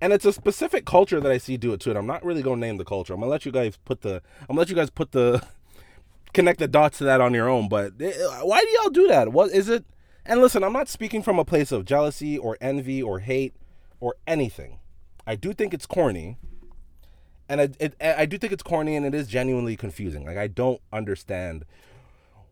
And 0.00 0.12
it's 0.12 0.24
a 0.24 0.32
specific 0.32 0.86
culture 0.86 1.20
that 1.20 1.30
I 1.30 1.38
see 1.38 1.56
do 1.56 1.72
it 1.72 1.80
to 1.80 1.90
it. 1.90 1.96
I'm 1.96 2.06
not 2.06 2.24
really 2.24 2.42
gonna 2.42 2.60
name 2.60 2.76
the 2.76 2.84
culture. 2.84 3.12
I'm 3.12 3.20
gonna 3.20 3.30
let 3.30 3.44
you 3.44 3.52
guys 3.52 3.76
put 3.84 4.02
the. 4.02 4.22
I'm 4.42 4.48
gonna 4.48 4.60
let 4.60 4.68
you 4.68 4.76
guys 4.76 4.90
put 4.90 5.12
the 5.12 5.44
connect 6.32 6.60
the 6.60 6.68
dots 6.68 6.98
to 6.98 7.04
that 7.04 7.20
on 7.20 7.34
your 7.34 7.48
own. 7.48 7.68
But 7.68 7.94
eh, 8.00 8.12
why 8.42 8.60
do 8.60 8.68
y'all 8.68 8.90
do 8.90 9.08
that? 9.08 9.32
What 9.32 9.50
is 9.50 9.68
it? 9.68 9.84
And 10.24 10.40
listen, 10.40 10.62
I'm 10.62 10.72
not 10.72 10.88
speaking 10.88 11.22
from 11.22 11.38
a 11.38 11.44
place 11.44 11.72
of 11.72 11.84
jealousy 11.84 12.38
or 12.38 12.56
envy 12.60 13.02
or 13.02 13.18
hate 13.20 13.54
or 13.98 14.14
anything. 14.26 14.78
I 15.26 15.34
do 15.34 15.52
think 15.52 15.74
it's 15.74 15.86
corny, 15.86 16.36
and 17.48 17.60
I, 17.60 17.68
it, 17.80 17.94
I 18.00 18.26
do 18.26 18.38
think 18.38 18.52
it's 18.52 18.62
corny, 18.62 18.96
and 18.96 19.06
it 19.06 19.14
is 19.14 19.26
genuinely 19.26 19.76
confusing. 19.76 20.26
Like 20.26 20.36
I 20.36 20.46
don't 20.46 20.80
understand 20.92 21.64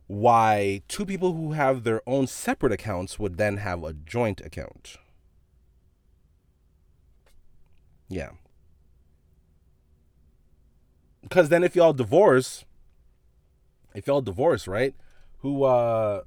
why 0.06 0.82
two 0.88 1.04
people 1.04 1.32
who 1.34 1.52
have 1.52 1.82
their 1.82 2.00
own 2.06 2.26
separate 2.26 2.72
accounts 2.72 3.18
would 3.18 3.36
then 3.36 3.58
have 3.58 3.82
a 3.82 3.92
joint 3.92 4.40
account. 4.40 4.96
Yeah. 8.08 8.30
Because 11.22 11.48
then 11.48 11.64
if 11.64 11.74
y'all 11.74 11.92
divorce, 11.92 12.64
if 13.94 14.06
y'all 14.06 14.20
divorce, 14.20 14.68
right? 14.68 14.94
Who 15.38 15.64
uh 15.64 16.22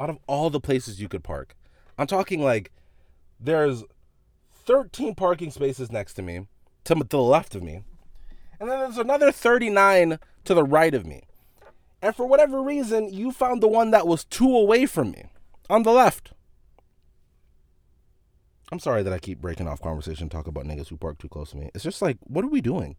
out 0.00 0.10
of 0.10 0.18
all 0.26 0.50
the 0.50 0.60
places 0.60 1.00
you 1.00 1.08
could 1.08 1.22
park. 1.22 1.56
I'm 1.96 2.08
talking 2.08 2.42
like 2.42 2.72
there's 3.38 3.84
13 4.64 5.14
parking 5.14 5.50
spaces 5.50 5.92
next 5.92 6.14
to 6.14 6.22
me, 6.22 6.48
to, 6.84 6.94
to 6.94 7.04
the 7.04 7.22
left 7.22 7.54
of 7.54 7.62
me. 7.62 7.84
And 8.62 8.70
then 8.70 8.78
there's 8.78 8.96
another 8.96 9.32
39 9.32 10.20
to 10.44 10.54
the 10.54 10.62
right 10.62 10.94
of 10.94 11.04
me. 11.04 11.24
And 12.00 12.14
for 12.14 12.26
whatever 12.26 12.62
reason, 12.62 13.12
you 13.12 13.32
found 13.32 13.60
the 13.60 13.66
one 13.66 13.90
that 13.90 14.06
was 14.06 14.24
two 14.24 14.56
away 14.56 14.86
from 14.86 15.10
me 15.10 15.24
on 15.68 15.82
the 15.82 15.90
left. 15.90 16.30
I'm 18.70 18.78
sorry 18.78 19.02
that 19.02 19.12
I 19.12 19.18
keep 19.18 19.40
breaking 19.40 19.66
off 19.66 19.82
conversation 19.82 20.28
talk 20.28 20.46
about 20.46 20.64
niggas 20.64 20.90
who 20.90 20.96
park 20.96 21.18
too 21.18 21.28
close 21.28 21.50
to 21.50 21.56
me. 21.56 21.70
It's 21.74 21.82
just 21.82 22.00
like, 22.00 22.18
what 22.20 22.44
are 22.44 22.48
we 22.48 22.60
doing? 22.60 22.94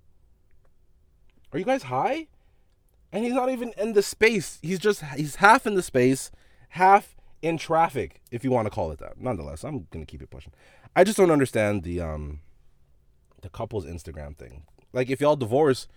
Are 1.54 1.60
you 1.60 1.64
guys 1.64 1.84
high? 1.84 2.28
And 3.14 3.24
he's 3.24 3.34
not 3.34 3.50
even 3.50 3.72
in 3.78 3.94
the 3.94 4.04
space. 4.04 4.60
He's 4.62 4.80
just 4.80 5.02
he's 5.16 5.36
half 5.38 5.66
in 5.66 5.76
the 5.76 5.82
space, 5.82 6.30
half 6.70 7.16
in 7.42 7.58
traffic, 7.58 8.20
if 8.32 8.44
you 8.44 8.52
want 8.52 8.66
to 8.66 8.70
call 8.70 8.92
it 8.92 9.00
that. 9.00 9.18
Nonetheless, 9.18 9.64
I'm 9.64 9.88
gonna 9.92 10.06
keep 10.06 10.22
it 10.22 10.30
pushing. 10.30 10.52
I 10.94 11.06
just 11.06 11.18
don't 11.18 11.32
understand 11.32 11.84
the 11.84 12.02
um 12.02 12.42
the 13.42 13.50
couple's 13.50 13.86
Instagram 13.86 14.38
thing. 14.38 14.66
Like 14.94 15.10
if 15.10 15.20
y'all 15.20 15.36
divorce, 15.36 15.88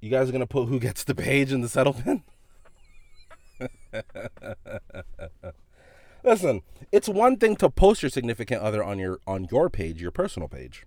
you 0.00 0.08
guys 0.08 0.28
are 0.28 0.32
gonna 0.32 0.46
put 0.46 0.68
who 0.68 0.78
gets 0.78 1.04
the 1.04 1.14
page 1.14 1.52
in 1.52 1.60
the 1.60 1.68
settlement? 1.68 2.22
Listen, 6.24 6.62
it's 6.92 7.08
one 7.08 7.36
thing 7.36 7.56
to 7.56 7.68
post 7.68 8.02
your 8.02 8.10
significant 8.10 8.62
other 8.62 8.82
on 8.82 8.98
your 8.98 9.18
on 9.26 9.48
your 9.50 9.68
page, 9.68 10.00
your 10.00 10.12
personal 10.12 10.48
page. 10.48 10.86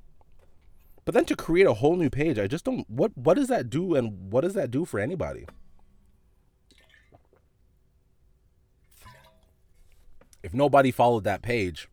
But 1.03 1.13
then 1.13 1.25
to 1.25 1.35
create 1.35 1.67
a 1.67 1.73
whole 1.73 1.97
new 1.97 2.09
page, 2.09 2.39
I 2.39 2.47
just 2.47 2.63
don't 2.65 2.89
what 2.89 3.15
what 3.15 3.35
does 3.35 3.49
that 3.49 3.69
do 3.69 3.95
and 3.95 4.31
what 4.31 4.41
does 4.41 4.53
that 4.53 4.71
do 4.71 4.85
for 4.85 4.99
anybody? 4.99 5.45
If 10.41 10.53
nobody 10.53 10.91
followed 10.91 11.23
that 11.25 11.41
page, 11.41 11.89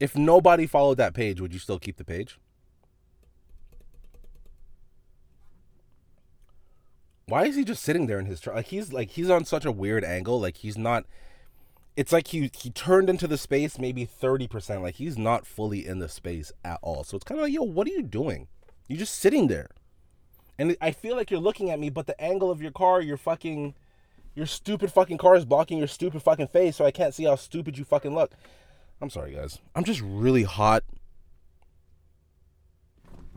if 0.00 0.16
nobody 0.16 0.66
followed 0.66 0.96
that 0.96 1.14
page, 1.14 1.40
would 1.40 1.52
you 1.52 1.58
still 1.58 1.78
keep 1.78 1.96
the 1.96 2.04
page? 2.04 2.38
Why 7.28 7.44
is 7.44 7.56
he 7.56 7.64
just 7.64 7.82
sitting 7.82 8.06
there 8.06 8.18
in 8.18 8.24
his 8.24 8.40
truck? 8.40 8.56
Like 8.56 8.68
he's 8.68 8.90
like 8.90 9.10
he's 9.10 9.28
on 9.28 9.44
such 9.44 9.66
a 9.66 9.72
weird 9.72 10.02
angle. 10.02 10.40
Like 10.40 10.56
he's 10.56 10.78
not. 10.78 11.04
It's 11.94 12.10
like 12.10 12.28
he 12.28 12.50
he 12.56 12.70
turned 12.70 13.10
into 13.10 13.26
the 13.26 13.36
space 13.36 13.78
maybe 13.78 14.06
thirty 14.06 14.48
percent. 14.48 14.82
Like 14.82 14.94
he's 14.94 15.18
not 15.18 15.46
fully 15.46 15.86
in 15.86 15.98
the 15.98 16.08
space 16.08 16.52
at 16.64 16.78
all. 16.80 17.04
So 17.04 17.16
it's 17.16 17.24
kind 17.24 17.38
of 17.38 17.44
like, 17.44 17.52
yo, 17.52 17.62
what 17.62 17.86
are 17.86 17.90
you 17.90 18.02
doing? 18.02 18.48
You're 18.88 18.98
just 18.98 19.16
sitting 19.16 19.48
there, 19.48 19.68
and 20.58 20.74
I 20.80 20.90
feel 20.90 21.16
like 21.16 21.30
you're 21.30 21.38
looking 21.38 21.68
at 21.68 21.78
me, 21.78 21.90
but 21.90 22.06
the 22.06 22.18
angle 22.18 22.50
of 22.50 22.62
your 22.62 22.70
car, 22.70 23.02
your 23.02 23.18
fucking, 23.18 23.74
your 24.34 24.46
stupid 24.46 24.90
fucking 24.90 25.18
car 25.18 25.36
is 25.36 25.44
blocking 25.44 25.76
your 25.76 25.86
stupid 25.86 26.22
fucking 26.22 26.46
face, 26.46 26.76
so 26.76 26.86
I 26.86 26.90
can't 26.90 27.12
see 27.12 27.24
how 27.24 27.36
stupid 27.36 27.76
you 27.76 27.84
fucking 27.84 28.14
look. 28.14 28.32
I'm 29.02 29.10
sorry, 29.10 29.34
guys. 29.34 29.58
I'm 29.74 29.84
just 29.84 30.00
really 30.00 30.44
hot. 30.44 30.82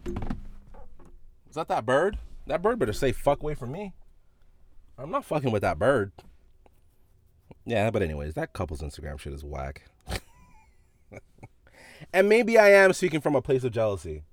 Is 0.05 1.55
that 1.55 1.67
that 1.67 1.85
bird? 1.85 2.17
That 2.47 2.61
bird 2.61 2.79
better 2.79 2.93
say 2.93 3.11
fuck 3.11 3.41
away 3.41 3.55
from 3.55 3.71
me. 3.71 3.93
I'm 4.97 5.11
not 5.11 5.25
fucking 5.25 5.51
with 5.51 5.61
that 5.61 5.79
bird. 5.79 6.11
Yeah, 7.65 7.91
but 7.91 8.01
anyways, 8.01 8.33
that 8.35 8.53
couple's 8.53 8.81
Instagram 8.81 9.19
shit 9.19 9.33
is 9.33 9.43
whack. 9.43 9.83
and 12.13 12.27
maybe 12.27 12.57
I 12.57 12.69
am 12.69 12.93
speaking 12.93 13.21
from 13.21 13.35
a 13.35 13.41
place 13.41 13.63
of 13.63 13.71
jealousy. 13.71 14.23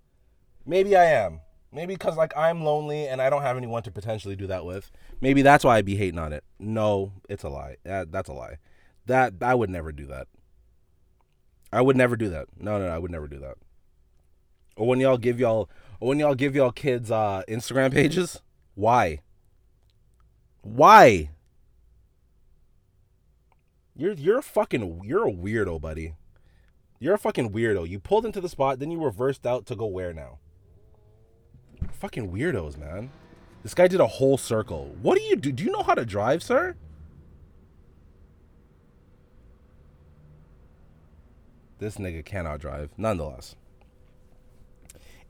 Maybe 0.64 0.96
I 0.96 1.04
am. 1.04 1.40
Maybe 1.72 1.94
because 1.94 2.16
like 2.16 2.34
I'm 2.36 2.64
lonely 2.64 3.06
and 3.06 3.20
I 3.20 3.28
don't 3.28 3.42
have 3.42 3.56
anyone 3.56 3.82
to 3.82 3.90
potentially 3.90 4.36
do 4.36 4.46
that 4.46 4.64
with. 4.64 4.90
Maybe 5.20 5.42
that's 5.42 5.64
why 5.64 5.76
I'd 5.76 5.84
be 5.84 5.96
hating 5.96 6.18
on 6.18 6.32
it. 6.32 6.44
No, 6.58 7.12
it's 7.28 7.44
a 7.44 7.48
lie. 7.48 7.76
That, 7.84 8.10
that's 8.10 8.28
a 8.28 8.32
lie. 8.32 8.56
That 9.06 9.34
I 9.42 9.54
would 9.54 9.70
never 9.70 9.92
do 9.92 10.06
that. 10.06 10.28
I 11.70 11.82
would 11.82 11.96
never 11.96 12.16
do 12.16 12.30
that. 12.30 12.46
No, 12.58 12.78
no, 12.78 12.86
no, 12.86 12.94
I 12.94 12.98
would 12.98 13.10
never 13.10 13.28
do 13.28 13.38
that. 13.40 13.56
Or 14.76 14.86
when 14.86 15.00
y'all 15.00 15.18
give 15.18 15.38
y'all 15.38 15.68
when 15.98 16.18
y'all 16.18 16.34
give 16.34 16.54
y'all 16.54 16.72
kids 16.72 17.10
uh 17.10 17.42
Instagram 17.48 17.92
pages, 17.92 18.40
why? 18.74 19.20
Why? 20.62 21.30
You're 23.96 24.12
you're 24.12 24.38
a 24.38 24.42
fucking 24.42 25.02
you're 25.04 25.26
a 25.26 25.32
weirdo, 25.32 25.80
buddy. 25.80 26.14
You're 27.00 27.14
a 27.14 27.18
fucking 27.18 27.52
weirdo. 27.52 27.88
You 27.88 28.00
pulled 28.00 28.26
into 28.26 28.40
the 28.40 28.48
spot, 28.48 28.78
then 28.78 28.90
you 28.90 29.02
reversed 29.02 29.46
out 29.46 29.66
to 29.66 29.76
go 29.76 29.86
where 29.86 30.12
now? 30.12 30.38
Fucking 31.92 32.30
weirdos, 32.32 32.76
man. 32.76 33.10
This 33.62 33.74
guy 33.74 33.88
did 33.88 34.00
a 34.00 34.06
whole 34.06 34.38
circle. 34.38 34.96
What 35.02 35.16
do 35.16 35.24
you 35.24 35.36
do? 35.36 35.52
Do 35.52 35.64
you 35.64 35.70
know 35.70 35.82
how 35.82 35.94
to 35.94 36.04
drive, 36.04 36.42
sir? 36.42 36.76
This 41.78 41.96
nigga 41.96 42.24
cannot 42.24 42.60
drive. 42.60 42.90
Nonetheless. 42.96 43.54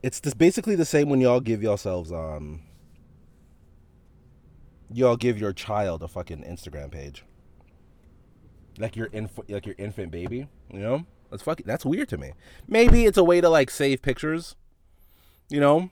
It's 0.01 0.19
this 0.19 0.33
basically 0.33 0.75
the 0.75 0.85
same 0.85 1.09
when 1.09 1.19
y'all 1.19 1.41
give 1.41 1.61
yourselves 1.61 2.11
um 2.11 2.61
y'all 4.91 5.17
give 5.17 5.37
your 5.37 5.53
child 5.53 6.03
a 6.03 6.07
fucking 6.07 6.43
Instagram 6.43 6.91
page. 6.91 7.23
Like 8.77 8.95
your 8.95 9.07
inf- 9.07 9.39
like 9.49 9.65
your 9.65 9.75
infant 9.77 10.11
baby, 10.11 10.47
you 10.71 10.79
know? 10.79 11.05
That's 11.29 11.43
fucking 11.43 11.65
that's 11.65 11.85
weird 11.85 12.09
to 12.09 12.17
me. 12.17 12.33
Maybe 12.67 13.05
it's 13.05 13.17
a 13.17 13.23
way 13.23 13.41
to 13.41 13.49
like 13.49 13.69
save 13.69 14.01
pictures. 14.01 14.55
You 15.49 15.59
know? 15.59 15.89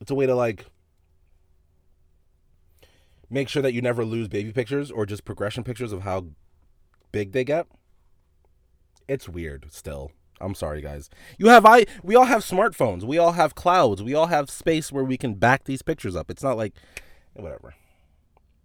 It's 0.00 0.10
a 0.10 0.14
way 0.14 0.26
to 0.26 0.34
like 0.34 0.66
make 3.30 3.48
sure 3.48 3.62
that 3.62 3.72
you 3.72 3.80
never 3.80 4.04
lose 4.04 4.28
baby 4.28 4.52
pictures 4.52 4.90
or 4.90 5.06
just 5.06 5.24
progression 5.24 5.64
pictures 5.64 5.92
of 5.92 6.02
how 6.02 6.26
big 7.12 7.32
they 7.32 7.44
get. 7.44 7.66
It's 9.08 9.28
weird 9.28 9.72
still. 9.72 10.12
I'm 10.42 10.54
sorry 10.54 10.82
guys. 10.82 11.08
You 11.38 11.48
have 11.48 11.64
I 11.64 11.86
we 12.02 12.16
all 12.16 12.24
have 12.24 12.42
smartphones. 12.42 13.02
We 13.02 13.18
all 13.18 13.32
have 13.32 13.54
clouds. 13.54 14.02
We 14.02 14.14
all 14.14 14.26
have 14.26 14.50
space 14.50 14.92
where 14.92 15.04
we 15.04 15.16
can 15.16 15.34
back 15.34 15.64
these 15.64 15.82
pictures 15.82 16.16
up. 16.16 16.30
It's 16.30 16.42
not 16.42 16.56
like 16.56 16.74
whatever. 17.34 17.74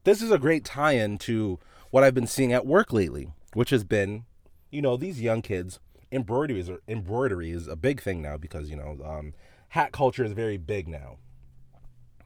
This 0.03 0.21
is 0.21 0.32
a 0.32 0.39
great 0.39 0.63
tie-in 0.63 1.17
to 1.19 1.59
what 1.91 2.03
I've 2.03 2.13
been 2.13 2.28
seeing 2.28 2.53
at 2.53 2.65
work 2.65 2.93
lately, 2.93 3.30
which 3.53 3.71
has 3.71 3.84
been, 3.84 4.23
you 4.71 4.82
know, 4.82 4.95
these 4.95 5.21
young 5.21 5.41
kids 5.41 5.80
embroideries 6.11 6.69
are 6.69 6.82
embroidery 6.88 7.51
is 7.51 7.67
a 7.67 7.75
big 7.75 8.01
thing 8.01 8.21
now 8.21 8.38
because, 8.38 8.69
you 8.69 8.75
know, 8.75 8.97
um, 9.03 9.34
hat 9.69 9.91
culture 9.91 10.23
is 10.23 10.32
very 10.32 10.57
big 10.57 10.88
now. 10.88 11.17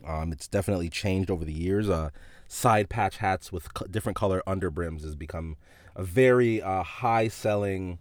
Um, 0.06 0.32
it's 0.32 0.48
definitely 0.48 0.90
changed 0.90 1.30
over 1.30 1.46
the 1.46 1.54
years. 1.54 1.90
Uh, 1.90 2.10
side 2.48 2.90
patch 2.90 3.18
hats 3.18 3.52
with 3.52 3.74
co- 3.74 3.86
different 3.86 4.16
color 4.16 4.42
underbrims 4.48 5.04
has 5.04 5.16
become 5.16 5.58
a 5.96 6.04
very 6.04 6.62
uh, 6.62 6.84
high 6.84 7.28
selling, 7.28 8.00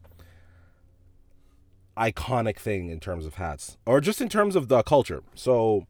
iconic 2.01 2.57
thing 2.57 2.89
in 2.89 2.99
terms 2.99 3.27
of 3.27 3.35
hats, 3.35 3.77
or 3.85 4.01
just 4.01 4.21
in 4.21 4.29
terms 4.29 4.57
of 4.57 4.69
the 4.69 4.83
culture. 4.83 5.23
So, 5.35 5.87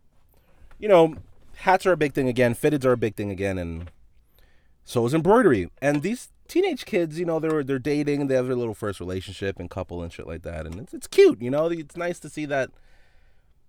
you 0.78 0.88
know, 0.88 1.14
hats 1.56 1.86
are 1.86 1.92
a 1.92 1.96
big 1.96 2.14
thing 2.14 2.28
again. 2.28 2.54
Fitteds 2.54 2.84
are 2.84 2.92
a 2.92 2.96
big 2.96 3.14
thing 3.14 3.30
again, 3.30 3.58
and 3.58 3.90
so 4.84 5.06
is 5.06 5.14
embroidery. 5.14 5.70
And 5.80 6.02
these 6.02 6.28
teenage 6.48 6.84
kids, 6.84 7.18
you 7.18 7.24
know, 7.24 7.38
they're 7.38 7.62
they're 7.62 7.78
dating, 7.78 8.26
they 8.26 8.34
have 8.34 8.46
their 8.46 8.56
little 8.56 8.74
first 8.74 8.98
relationship 9.00 9.60
and 9.60 9.70
couple 9.70 10.02
and 10.02 10.12
shit 10.12 10.26
like 10.26 10.42
that, 10.42 10.66
and 10.66 10.80
it's 10.80 10.92
it's 10.92 11.06
cute. 11.06 11.40
You 11.40 11.50
know, 11.50 11.66
it's 11.66 11.96
nice 11.96 12.18
to 12.20 12.28
see 12.28 12.44
that 12.46 12.70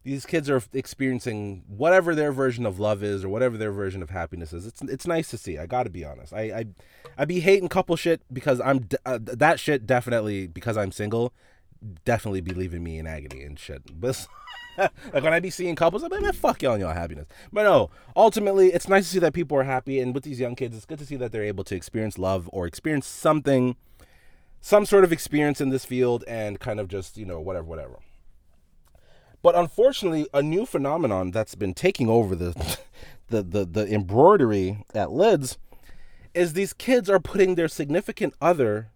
these 0.03 0.25
kids 0.25 0.49
are 0.49 0.61
experiencing 0.73 1.63
whatever 1.67 2.15
their 2.15 2.31
version 2.31 2.65
of 2.65 2.79
love 2.79 3.03
is 3.03 3.23
or 3.23 3.29
whatever 3.29 3.55
their 3.55 3.71
version 3.71 4.01
of 4.01 4.09
happiness 4.09 4.51
is. 4.51 4.65
It's 4.65 4.81
it's 4.81 5.05
nice 5.05 5.29
to 5.29 5.37
see. 5.37 5.57
I 5.59 5.67
got 5.67 5.83
to 5.83 5.91
be 5.91 6.03
honest. 6.03 6.33
I 6.33 6.41
I 6.41 6.65
I 7.19 7.25
be 7.25 7.41
hating 7.41 7.69
couple 7.69 7.95
shit 7.95 8.21
because 8.33 8.59
I'm 8.59 8.87
uh, 9.05 9.19
that 9.21 9.59
shit 9.59 9.85
definitely 9.85 10.47
because 10.47 10.75
I'm 10.75 10.91
single, 10.91 11.33
definitely 12.05 12.41
be 12.41 12.53
leaving 12.53 12.83
me 12.83 12.97
in 12.99 13.07
agony 13.07 13.43
and 13.43 13.57
shit. 13.59 13.83
But 14.77 14.91
like 15.13 15.23
when 15.23 15.33
I 15.33 15.41
be 15.41 15.49
seeing 15.49 15.75
couples, 15.75 16.01
I'm 16.01 16.09
like, 16.09 16.21
man, 16.21 16.31
fuck 16.31 16.61
y'all 16.61 16.73
and 16.73 16.81
y'all 16.81 16.93
happiness. 16.93 17.27
But 17.51 17.63
no, 17.63 17.89
ultimately, 18.15 18.71
it's 18.71 18.87
nice 18.87 19.03
to 19.03 19.09
see 19.09 19.19
that 19.19 19.33
people 19.33 19.57
are 19.57 19.63
happy, 19.63 19.99
and 19.99 20.13
with 20.13 20.23
these 20.23 20.39
young 20.39 20.55
kids, 20.55 20.77
it's 20.77 20.85
good 20.85 20.99
to 20.99 21.05
see 21.05 21.17
that 21.17 21.33
they're 21.33 21.43
able 21.43 21.65
to 21.65 21.75
experience 21.75 22.17
love 22.17 22.49
or 22.53 22.65
experience 22.65 23.05
something 23.05 23.75
some 24.61 24.85
sort 24.85 25.03
of 25.03 25.11
experience 25.11 25.59
in 25.59 25.69
this 25.69 25.83
field 25.83 26.23
and 26.27 26.59
kind 26.59 26.79
of 26.79 26.87
just, 26.87 27.17
you 27.17 27.25
know, 27.25 27.39
whatever, 27.41 27.65
whatever. 27.65 27.99
But 29.41 29.55
unfortunately, 29.55 30.27
a 30.33 30.43
new 30.43 30.67
phenomenon 30.67 31.31
that's 31.31 31.55
been 31.55 31.73
taking 31.73 32.07
over 32.07 32.35
the 32.35 32.77
the 33.29 33.41
the, 33.41 33.65
the 33.65 33.91
embroidery 33.93 34.85
at 34.93 35.11
lids 35.11 35.57
is 36.33 36.53
these 36.53 36.73
kids 36.73 37.09
are 37.09 37.19
putting 37.19 37.55
their 37.55 37.67
significant 37.67 38.35
other 38.39 38.91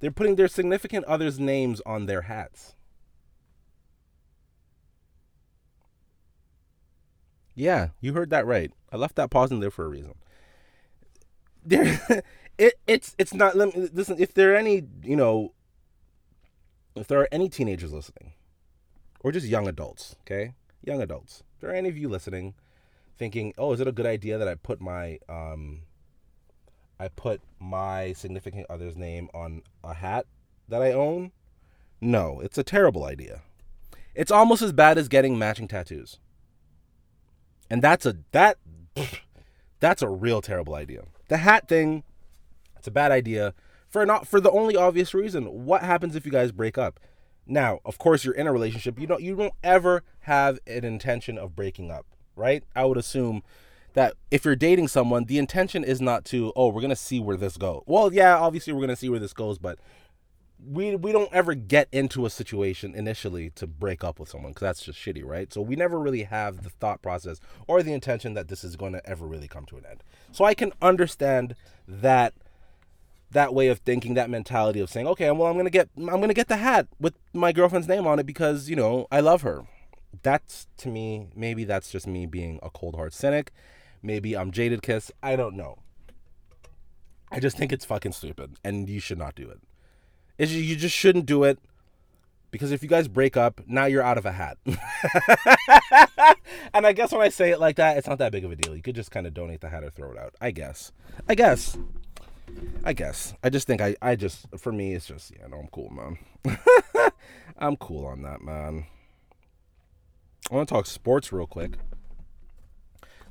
they're 0.00 0.10
putting 0.10 0.36
their 0.36 0.48
significant 0.48 1.04
other's 1.06 1.38
names 1.38 1.80
on 1.86 2.06
their 2.06 2.22
hats. 2.22 2.74
Yeah, 7.54 7.88
you 8.00 8.12
heard 8.14 8.30
that 8.30 8.46
right. 8.46 8.72
I 8.92 8.96
left 8.96 9.16
that 9.16 9.30
pause 9.30 9.50
in 9.52 9.60
there 9.60 9.70
for 9.70 9.84
a 9.84 9.88
reason. 9.88 10.14
There, 11.64 12.00
it 12.58 12.74
it's 12.86 13.14
it's 13.18 13.32
not. 13.32 13.56
let 13.56 13.74
me- 13.76 13.88
Listen, 13.92 14.16
if 14.18 14.34
there 14.34 14.52
are 14.52 14.56
any, 14.56 14.82
you 15.02 15.16
know, 15.16 15.52
if 16.96 17.06
there 17.06 17.20
are 17.20 17.28
any 17.30 17.48
teenagers 17.48 17.92
listening, 17.92 18.32
or 19.20 19.30
just 19.32 19.46
young 19.46 19.68
adults, 19.68 20.16
okay, 20.22 20.54
young 20.82 21.00
adults, 21.00 21.42
if 21.54 21.60
there 21.60 21.70
are 21.70 21.74
any 21.74 21.88
of 21.88 21.96
you 21.96 22.08
listening, 22.08 22.54
thinking, 23.16 23.54
oh, 23.56 23.72
is 23.72 23.80
it 23.80 23.88
a 23.88 23.92
good 23.92 24.06
idea 24.06 24.36
that 24.36 24.48
I 24.48 24.56
put 24.56 24.80
my 24.80 25.18
um, 25.28 25.82
I 26.98 27.08
put 27.08 27.42
my 27.58 28.12
significant 28.12 28.66
other's 28.70 28.96
name 28.96 29.28
on 29.34 29.62
a 29.82 29.94
hat 29.94 30.26
that 30.68 30.82
I 30.82 30.92
own? 30.92 31.32
No, 32.00 32.40
it's 32.40 32.58
a 32.58 32.62
terrible 32.62 33.04
idea. 33.04 33.42
It's 34.14 34.30
almost 34.30 34.62
as 34.62 34.72
bad 34.72 34.98
as 34.98 35.08
getting 35.08 35.38
matching 35.38 35.68
tattoos. 35.68 36.18
And 37.70 37.82
that's 37.82 38.06
a 38.06 38.16
that 38.32 38.58
that's 39.80 40.02
a 40.02 40.08
real 40.08 40.40
terrible 40.40 40.74
idea. 40.74 41.04
The 41.28 41.38
hat 41.38 41.68
thing, 41.68 42.04
it's 42.76 42.86
a 42.86 42.92
bad 42.92 43.10
idea 43.10 43.54
for 43.88 44.04
not 44.06 44.28
for 44.28 44.40
the 44.40 44.50
only 44.50 44.76
obvious 44.76 45.14
reason. 45.14 45.64
What 45.64 45.82
happens 45.82 46.14
if 46.14 46.26
you 46.26 46.32
guys 46.32 46.52
break 46.52 46.78
up? 46.78 47.00
Now, 47.46 47.80
of 47.84 47.98
course, 47.98 48.24
you're 48.24 48.34
in 48.34 48.46
a 48.46 48.52
relationship. 48.52 48.98
You 48.98 49.06
don't 49.06 49.22
you 49.22 49.36
don't 49.36 49.54
ever 49.62 50.02
have 50.20 50.58
an 50.66 50.84
intention 50.84 51.38
of 51.38 51.56
breaking 51.56 51.90
up, 51.90 52.06
right? 52.36 52.64
I 52.74 52.84
would 52.84 52.98
assume 52.98 53.42
that 53.94 54.14
if 54.30 54.44
you're 54.44 54.56
dating 54.56 54.88
someone, 54.88 55.24
the 55.24 55.38
intention 55.38 55.82
is 55.82 56.00
not 56.00 56.24
to, 56.26 56.52
oh, 56.54 56.68
we're 56.68 56.82
gonna 56.82 56.94
see 56.94 57.18
where 57.18 57.36
this 57.36 57.56
goes. 57.56 57.82
Well, 57.86 58.12
yeah, 58.12 58.36
obviously 58.36 58.72
we're 58.72 58.82
gonna 58.82 58.96
see 58.96 59.08
where 59.08 59.20
this 59.20 59.32
goes, 59.32 59.58
but 59.58 59.78
we 60.66 60.96
we 60.96 61.12
don't 61.12 61.32
ever 61.32 61.54
get 61.54 61.88
into 61.92 62.26
a 62.26 62.30
situation 62.30 62.94
initially 62.94 63.50
to 63.50 63.66
break 63.66 64.02
up 64.02 64.18
with 64.18 64.28
someone 64.28 64.52
because 64.52 64.62
that's 64.62 64.82
just 64.82 64.98
shitty, 64.98 65.24
right? 65.24 65.52
So 65.52 65.60
we 65.60 65.76
never 65.76 65.98
really 65.98 66.22
have 66.24 66.62
the 66.62 66.70
thought 66.70 67.02
process 67.02 67.40
or 67.66 67.82
the 67.82 67.92
intention 67.92 68.34
that 68.34 68.48
this 68.48 68.64
is 68.64 68.76
going 68.76 68.92
to 68.92 69.06
ever 69.08 69.26
really 69.26 69.48
come 69.48 69.66
to 69.66 69.76
an 69.76 69.84
end. 69.88 70.02
So 70.32 70.44
I 70.44 70.54
can 70.54 70.72
understand 70.80 71.54
that 71.86 72.34
that 73.30 73.52
way 73.52 73.68
of 73.68 73.78
thinking, 73.80 74.14
that 74.14 74.30
mentality 74.30 74.80
of 74.80 74.88
saying, 74.88 75.06
okay, 75.08 75.30
well, 75.30 75.50
I'm 75.50 75.56
gonna 75.56 75.70
get 75.70 75.88
I'm 75.96 76.20
gonna 76.20 76.34
get 76.34 76.48
the 76.48 76.56
hat 76.56 76.88
with 76.98 77.14
my 77.32 77.52
girlfriend's 77.52 77.88
name 77.88 78.06
on 78.06 78.18
it 78.18 78.26
because 78.26 78.68
you 78.68 78.76
know 78.76 79.06
I 79.10 79.20
love 79.20 79.42
her. 79.42 79.64
That's 80.22 80.66
to 80.78 80.88
me, 80.88 81.28
maybe 81.34 81.64
that's 81.64 81.90
just 81.90 82.06
me 82.06 82.26
being 82.26 82.58
a 82.62 82.70
cold 82.70 82.94
hard 82.94 83.12
cynic. 83.12 83.52
Maybe 84.04 84.36
I'm 84.36 84.50
jaded 84.50 84.82
kiss. 84.82 85.10
I 85.22 85.34
don't 85.34 85.56
know. 85.56 85.78
I 87.32 87.40
just 87.40 87.56
think 87.56 87.72
it's 87.72 87.86
fucking 87.86 88.12
stupid, 88.12 88.58
and 88.62 88.88
you 88.88 89.00
should 89.00 89.18
not 89.18 89.34
do 89.34 89.48
it. 89.48 89.58
It's, 90.36 90.52
you 90.52 90.76
just 90.76 90.94
shouldn't 90.94 91.26
do 91.26 91.42
it 91.42 91.58
because 92.50 92.70
if 92.70 92.82
you 92.82 92.88
guys 92.88 93.08
break 93.08 93.36
up, 93.36 93.62
now 93.66 93.86
you're 93.86 94.02
out 94.02 94.18
of 94.18 94.26
a 94.26 94.32
hat. 94.32 94.58
and 96.74 96.86
I 96.86 96.92
guess 96.92 97.12
when 97.12 97.22
I 97.22 97.30
say 97.30 97.50
it 97.50 97.58
like 97.58 97.76
that, 97.76 97.96
it's 97.96 98.06
not 98.06 98.18
that 98.18 98.30
big 98.30 98.44
of 98.44 98.52
a 98.52 98.56
deal. 98.56 98.76
You 98.76 98.82
could 98.82 98.94
just 98.94 99.10
kind 99.10 99.26
of 99.26 99.32
donate 99.32 99.62
the 99.62 99.70
hat 99.70 99.82
or 99.82 99.90
throw 99.90 100.12
it 100.12 100.18
out. 100.18 100.34
I 100.40 100.50
guess. 100.50 100.92
I 101.28 101.34
guess. 101.34 101.78
I 102.84 102.92
guess. 102.92 103.34
I 103.42 103.48
just 103.48 103.66
think 103.66 103.80
I, 103.80 103.96
I 104.02 104.16
just, 104.16 104.46
for 104.58 104.70
me, 104.70 104.92
it's 104.92 105.06
just, 105.06 105.32
yeah, 105.32 105.46
no, 105.46 105.56
I'm 105.56 105.68
cool, 105.68 105.90
man. 105.90 106.18
I'm 107.58 107.76
cool 107.76 108.06
on 108.06 108.22
that, 108.22 108.42
man. 108.42 108.86
I 110.50 110.54
want 110.54 110.68
to 110.68 110.74
talk 110.74 110.86
sports 110.86 111.32
real 111.32 111.46
quick. 111.46 111.72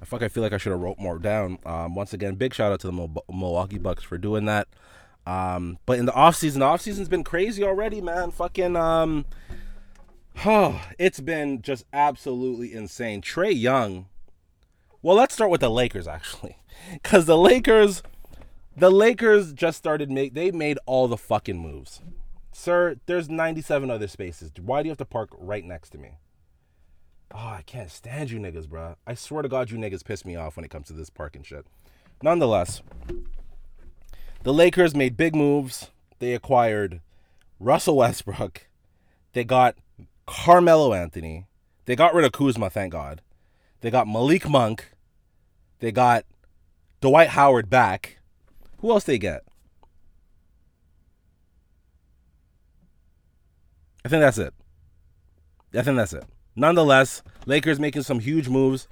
I 0.04 0.06
fuck, 0.06 0.22
I 0.22 0.28
feel 0.28 0.44
like 0.44 0.52
I 0.52 0.58
should 0.58 0.74
have 0.74 0.82
wrote 0.82 1.00
more 1.00 1.18
down. 1.18 1.60
Um, 1.66 1.96
once 1.96 2.12
again, 2.12 2.36
big 2.36 2.54
shout 2.54 2.74
out 2.74 2.82
to 2.82 2.88
the 2.88 2.92
Mil- 2.92 3.24
Milwaukee 3.30 3.78
Bucks 3.78 4.04
for 4.04 4.18
doing 4.18 4.44
that. 4.46 4.68
Um, 5.26 5.78
but 5.86 5.98
in 5.98 6.06
the 6.06 6.12
offseason, 6.12 6.56
the 6.56 6.66
offseason's 6.66 7.08
been 7.08 7.24
crazy 7.24 7.64
already, 7.64 8.02
man. 8.02 8.32
Fucking, 8.32 8.76
um, 8.76 9.24
oh, 10.46 10.86
it's 11.00 11.22
been 11.22 11.62
just 11.62 11.86
absolutely 11.94 12.74
insane. 12.74 13.22
Trae 13.22 13.58
Young. 13.58 14.08
Well, 15.02 15.16
let's 15.16 15.34
start 15.34 15.50
with 15.50 15.62
the 15.62 15.70
Lakers, 15.72 16.08
actually. 16.08 16.58
Because 16.92 17.26
the 17.28 17.38
Lakers, 17.38 18.04
the 18.76 18.92
Lakers 18.92 19.54
just 19.54 19.78
started 19.78 20.12
make 20.12 20.34
they 20.34 20.52
made 20.52 20.80
all 20.86 21.08
the 21.08 21.16
fucking 21.16 21.58
moves. 21.58 22.02
Sir, 22.52 22.98
there's 23.06 23.30
97 23.30 23.90
other 23.90 24.08
spaces. 24.08 24.52
Why 24.60 24.82
do 24.82 24.88
you 24.88 24.92
have 24.92 24.98
to 24.98 25.06
park 25.06 25.30
right 25.38 25.64
next 25.64 25.92
to 25.92 25.98
me? 25.98 26.18
Oh, 27.34 27.38
I 27.40 27.64
can't 27.66 27.90
stand 27.90 28.30
you 28.30 28.40
niggas, 28.40 28.70
bro. 28.70 28.96
I 29.08 29.16
swear 29.16 29.42
to 29.42 29.50
God, 29.50 29.72
you 29.72 29.78
niggas 29.78 30.06
piss 30.06 30.24
me 30.24 30.36
off 30.36 30.56
when 30.56 30.64
it 30.64 30.70
comes 30.70 30.88
to 30.88 30.94
this 30.94 31.10
parking 31.10 31.42
shit. 31.42 31.66
Nonetheless, 32.22 32.84
the 34.44 34.54
Lakers 34.54 34.96
made 34.96 35.18
big 35.18 35.36
moves. 35.36 35.90
They 36.20 36.34
acquired 36.34 37.02
Russell 37.60 37.98
Westbrook. 37.98 38.68
They 39.34 39.44
got 39.44 39.76
Carmelo 40.28 40.94
Anthony. 40.94 41.48
They 41.86 41.96
got 41.96 42.14
rid 42.14 42.24
of 42.24 42.34
Kuzma, 42.34 42.70
thank 42.70 42.92
God. 42.92 43.22
They 43.82 43.90
got 43.90 44.08
Malik 44.08 44.48
Monk. 44.48 44.92
They 45.80 45.92
got 45.92 46.26
Dwight 47.02 47.30
Howard 47.30 47.70
back. 47.70 48.20
Who 48.78 48.92
else 48.92 49.06
they 49.06 49.18
get? 49.18 49.44
I 54.06 54.10
think 54.10 54.22
that's 54.22 54.38
it. 54.38 54.54
I 55.74 55.82
think 55.82 55.98
that's 55.98 56.14
it. 56.14 56.26
Nonetheless, 56.56 57.24
Lakers 57.46 57.80
making 57.80 58.04
some 58.04 58.20
huge 58.20 58.48
moves. 58.48 58.88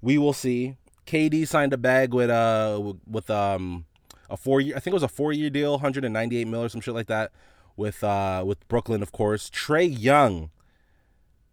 We 0.00 0.18
will 0.18 0.32
see. 0.32 0.76
KD 1.06 1.46
signed 1.46 1.72
a 1.72 1.76
bag 1.76 2.14
with 2.14 2.30
uh 2.30 2.94
with 3.06 3.30
um 3.30 3.84
a 4.30 4.36
four 4.36 4.60
year 4.60 4.76
I 4.76 4.80
think 4.80 4.92
it 4.92 4.94
was 4.94 5.02
a 5.02 5.08
four 5.08 5.32
year 5.32 5.50
deal, 5.50 5.72
198 5.72 6.46
mil 6.46 6.62
or 6.62 6.68
some 6.68 6.80
shit 6.80 6.94
like 6.94 7.06
that 7.08 7.30
with 7.76 8.02
uh 8.02 8.42
with 8.46 8.66
Brooklyn, 8.68 9.02
of 9.02 9.12
course. 9.12 9.50
Trae 9.50 9.94
Young, 9.96 10.50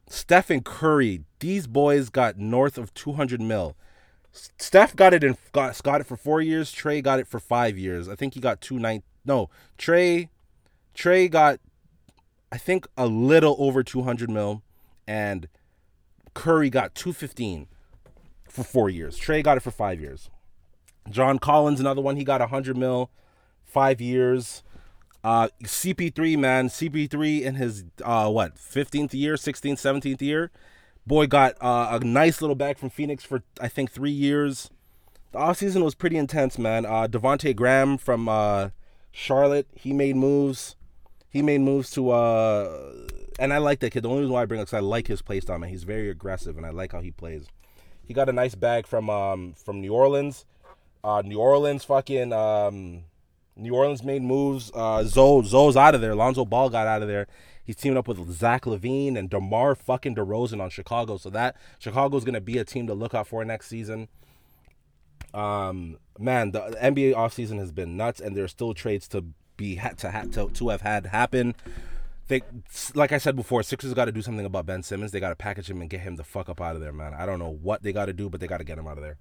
Stephen 0.07 0.61
Curry, 0.61 1.23
these 1.39 1.67
boys 1.67 2.09
got 2.09 2.37
north 2.37 2.77
of 2.77 2.93
200 2.93 3.41
mil. 3.41 3.75
Steph 4.33 4.95
got 4.95 5.13
it 5.13 5.23
in 5.23 5.37
got 5.51 5.81
got 5.83 6.01
it 6.01 6.07
for 6.07 6.15
four 6.15 6.41
years. 6.41 6.73
Trae 6.73 7.03
got 7.03 7.19
it 7.19 7.27
for 7.27 7.39
five 7.39 7.77
years. 7.77 8.07
I 8.07 8.15
think 8.15 8.33
he 8.33 8.39
got 8.39 8.61
two 8.61 8.79
nine. 8.79 9.03
No, 9.25 9.49
Trae, 9.77 10.29
Trae 10.95 11.29
got, 11.29 11.59
I 12.51 12.57
think 12.57 12.87
a 12.97 13.05
little 13.05 13.55
over 13.59 13.83
200 13.83 14.29
mil, 14.29 14.63
and 15.07 15.47
Curry 16.33 16.69
got 16.69 16.95
215 16.95 17.67
for 18.47 18.63
four 18.63 18.89
years. 18.89 19.19
Trae 19.19 19.43
got 19.43 19.57
it 19.57 19.61
for 19.61 19.71
five 19.71 19.99
years. 19.99 20.29
John 21.09 21.39
Collins, 21.39 21.79
another 21.79 22.01
one, 22.01 22.15
he 22.15 22.23
got 22.23 22.41
100 22.41 22.77
mil, 22.77 23.09
five 23.63 23.99
years. 23.99 24.63
Uh, 25.23 25.49
CP3, 25.63 26.37
man, 26.37 26.67
CP3 26.67 27.41
in 27.41 27.55
his 27.55 27.83
uh 28.03 28.29
what 28.29 28.55
15th 28.55 29.13
year, 29.13 29.35
16th, 29.35 29.73
17th 29.73 30.21
year, 30.21 30.51
boy 31.05 31.27
got 31.27 31.55
uh, 31.61 31.99
a 32.01 32.03
nice 32.03 32.41
little 32.41 32.55
bag 32.55 32.77
from 32.77 32.89
Phoenix 32.89 33.23
for 33.23 33.43
I 33.59 33.67
think 33.67 33.91
three 33.91 34.11
years. 34.11 34.69
The 35.31 35.39
offseason 35.39 35.83
was 35.83 35.95
pretty 35.95 36.17
intense, 36.17 36.57
man. 36.57 36.85
Uh, 36.85 37.07
Devonte 37.07 37.55
Graham 37.55 37.97
from 37.97 38.27
uh, 38.27 38.69
Charlotte, 39.11 39.67
he 39.75 39.93
made 39.93 40.15
moves. 40.15 40.75
He 41.31 41.41
made 41.41 41.61
moves 41.61 41.89
to 41.91 42.11
uh, 42.11 42.93
and 43.39 43.53
I 43.53 43.57
like 43.57 43.79
that 43.79 43.91
kid. 43.91 44.03
The 44.03 44.09
only 44.09 44.21
reason 44.21 44.33
why 44.33 44.43
I 44.43 44.45
bring 44.45 44.59
it 44.59 44.65
because 44.65 44.77
I 44.77 44.81
like 44.81 45.07
his 45.07 45.21
play 45.21 45.39
style, 45.39 45.57
man. 45.57 45.69
He's 45.69 45.83
very 45.83 46.09
aggressive, 46.09 46.57
and 46.57 46.65
I 46.65 46.69
like 46.69 46.91
how 46.91 47.01
he 47.01 47.11
plays. 47.11 47.47
He 48.05 48.13
got 48.13 48.29
a 48.29 48.33
nice 48.33 48.53
bag 48.53 48.85
from 48.85 49.09
um 49.09 49.53
from 49.53 49.81
New 49.81 49.93
Orleans. 49.93 50.45
Uh, 51.03 51.23
New 51.25 51.39
Orleans, 51.39 51.83
fucking 51.83 52.31
um, 52.31 53.05
New 53.55 53.73
Orleans 53.73 54.03
made 54.03 54.21
moves. 54.21 54.71
Uh, 54.73 55.03
Zoe, 55.03 55.43
Zoe's 55.43 55.75
out 55.75 55.95
of 55.95 56.01
there. 56.01 56.13
Lonzo 56.13 56.45
Ball 56.45 56.69
got 56.69 56.85
out 56.85 57.01
of 57.01 57.07
there. 57.07 57.27
He's 57.63 57.75
teaming 57.75 57.97
up 57.97 58.07
with 58.07 58.31
Zach 58.31 58.65
LaVine 58.65 59.17
and 59.17 59.29
DeMar 59.29 59.75
fucking 59.75 60.15
DeRozan 60.15 60.61
on 60.61 60.69
Chicago. 60.69 61.17
So 61.17 61.29
that 61.31 61.55
Chicago's 61.79 62.23
gonna 62.23 62.41
be 62.41 62.57
a 62.57 62.65
team 62.65 62.85
to 62.87 62.93
look 62.93 63.15
out 63.15 63.27
for 63.27 63.43
next 63.45 63.67
season. 63.67 64.09
Um, 65.33 65.97
man, 66.19 66.51
the 66.51 66.59
NBA 66.81 67.15
offseason 67.15 67.57
has 67.57 67.71
been 67.71 67.97
nuts, 67.97 68.19
and 68.19 68.35
there's 68.35 68.51
still 68.51 68.73
trades 68.73 69.07
to 69.09 69.25
be 69.61 69.75
had 69.75 69.97
to 69.99 70.11
ha- 70.11 70.25
to, 70.31 70.49
to 70.49 70.69
have 70.69 70.81
had 70.81 71.05
happen. 71.05 71.53
They, 72.27 72.41
like 72.95 73.11
I 73.11 73.17
said 73.19 73.35
before, 73.35 73.61
Sixers 73.61 73.93
got 73.93 74.05
to 74.05 74.11
do 74.11 74.21
something 74.21 74.45
about 74.45 74.65
Ben 74.65 74.81
Simmons. 74.83 75.11
They 75.11 75.19
got 75.19 75.29
to 75.29 75.35
package 75.35 75.69
him 75.69 75.81
and 75.81 75.89
get 75.89 75.99
him 75.99 76.15
the 76.15 76.23
fuck 76.23 76.49
up 76.49 76.59
out 76.59 76.75
of 76.75 76.81
there, 76.81 76.93
man. 76.93 77.13
I 77.13 77.25
don't 77.25 77.39
know 77.39 77.57
what 77.61 77.83
they 77.83 77.93
got 77.93 78.05
to 78.05 78.13
do, 78.13 78.29
but 78.29 78.39
they 78.39 78.47
got 78.47 78.57
to 78.57 78.63
get 78.63 78.77
him 78.77 78.87
out 78.87 78.97
of 78.97 79.03
there. 79.03 79.17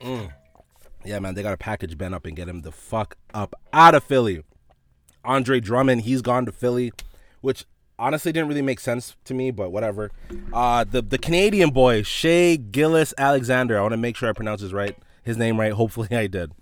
Mm. 0.00 0.32
Yeah, 1.04 1.20
man, 1.20 1.34
they 1.34 1.42
got 1.42 1.52
to 1.52 1.56
package 1.56 1.96
Ben 1.96 2.12
up 2.12 2.26
and 2.26 2.36
get 2.36 2.48
him 2.48 2.62
the 2.62 2.72
fuck 2.72 3.16
up 3.32 3.54
out 3.72 3.94
of 3.94 4.04
Philly. 4.04 4.42
Andre 5.24 5.60
Drummond, 5.60 6.02
he's 6.02 6.20
gone 6.20 6.44
to 6.46 6.52
Philly, 6.52 6.92
which 7.40 7.64
honestly 7.98 8.30
didn't 8.32 8.48
really 8.48 8.62
make 8.62 8.80
sense 8.80 9.16
to 9.24 9.34
me, 9.34 9.50
but 9.50 9.70
whatever. 9.70 10.10
Uh, 10.52 10.84
the 10.84 11.00
the 11.00 11.18
Canadian 11.18 11.70
boy 11.70 12.02
Shai 12.02 12.56
Gilgeous-Alexander. 12.56 13.78
I 13.78 13.82
want 13.82 13.92
to 13.92 13.98
make 13.98 14.16
sure 14.16 14.28
I 14.28 14.32
pronounce 14.32 14.60
his 14.60 14.72
right 14.72 14.96
his 15.22 15.36
name 15.36 15.58
right. 15.60 15.72
Hopefully, 15.72 16.08
I 16.16 16.26
did. 16.26 16.52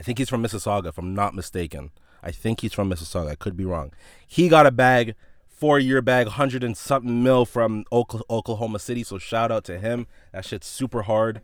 I 0.00 0.02
think 0.02 0.16
he's 0.16 0.30
from 0.30 0.42
Mississauga, 0.42 0.86
if 0.86 0.96
I'm 0.96 1.14
not 1.14 1.34
mistaken. 1.34 1.90
I 2.22 2.30
think 2.30 2.62
he's 2.62 2.72
from 2.72 2.90
Mississauga. 2.90 3.28
I 3.28 3.34
could 3.34 3.54
be 3.54 3.66
wrong. 3.66 3.92
He 4.26 4.48
got 4.48 4.64
a 4.64 4.70
bag, 4.70 5.14
four 5.46 5.78
year 5.78 6.00
bag, 6.00 6.26
hundred 6.26 6.64
and 6.64 6.74
something 6.74 7.22
mil 7.22 7.44
from 7.44 7.84
Oklahoma 7.92 8.78
City. 8.78 9.04
So 9.04 9.18
shout 9.18 9.52
out 9.52 9.62
to 9.64 9.78
him. 9.78 10.06
That 10.32 10.46
shit's 10.46 10.66
super 10.66 11.02
hard. 11.02 11.42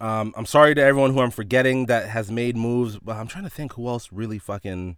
Um, 0.00 0.34
I'm 0.36 0.44
sorry 0.44 0.74
to 0.74 0.82
everyone 0.82 1.12
who 1.12 1.20
I'm 1.20 1.30
forgetting 1.30 1.86
that 1.86 2.08
has 2.08 2.32
made 2.32 2.56
moves, 2.56 2.98
but 2.98 3.14
I'm 3.14 3.28
trying 3.28 3.44
to 3.44 3.50
think 3.50 3.74
who 3.74 3.86
else 3.86 4.08
really 4.10 4.40
fucking 4.40 4.96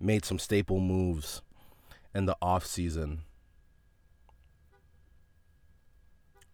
made 0.00 0.24
some 0.24 0.38
staple 0.38 0.80
moves 0.80 1.42
in 2.14 2.24
the 2.24 2.36
off 2.40 2.64
season. 2.64 3.20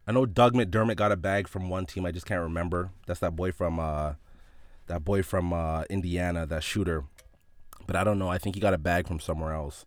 I 0.05 0.11
know 0.11 0.27
Doug 0.27 0.55
McDermott 0.55 0.97
got 0.97 1.13
a 1.13 1.17
bag 1.17 1.47
from 1.47 1.69
one 1.69 1.87
team. 1.87 2.05
I 2.05 2.11
just 2.11 2.27
can't 2.27 2.43
remember. 2.43 2.91
That's 3.07 3.21
that 3.21 3.37
boy 3.37 3.53
from 3.53 3.79
uh, 3.79 4.15
that 4.91 5.05
boy 5.05 5.23
from 5.23 5.53
uh, 5.53 5.85
Indiana, 5.89 6.47
that 6.47 6.62
shooter. 6.62 7.05
But 7.87 7.97
I 7.97 8.05
don't 8.05 8.19
know. 8.19 8.29
I 8.29 8.39
think 8.39 8.57
he 8.57 8.61
got 8.61 8.75
a 8.75 8.79
bag 8.79 9.07
from 9.07 9.21
somewhere 9.21 9.55
else. 9.55 9.87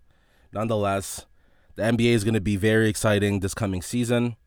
Nonetheless, 0.51 1.25
the 1.75 1.83
NBA 1.83 2.13
is 2.13 2.23
going 2.23 2.33
to 2.33 2.41
be 2.41 2.55
very 2.55 2.89
exciting 2.89 3.41
this 3.41 3.53
coming 3.53 3.81
season. 3.81 4.37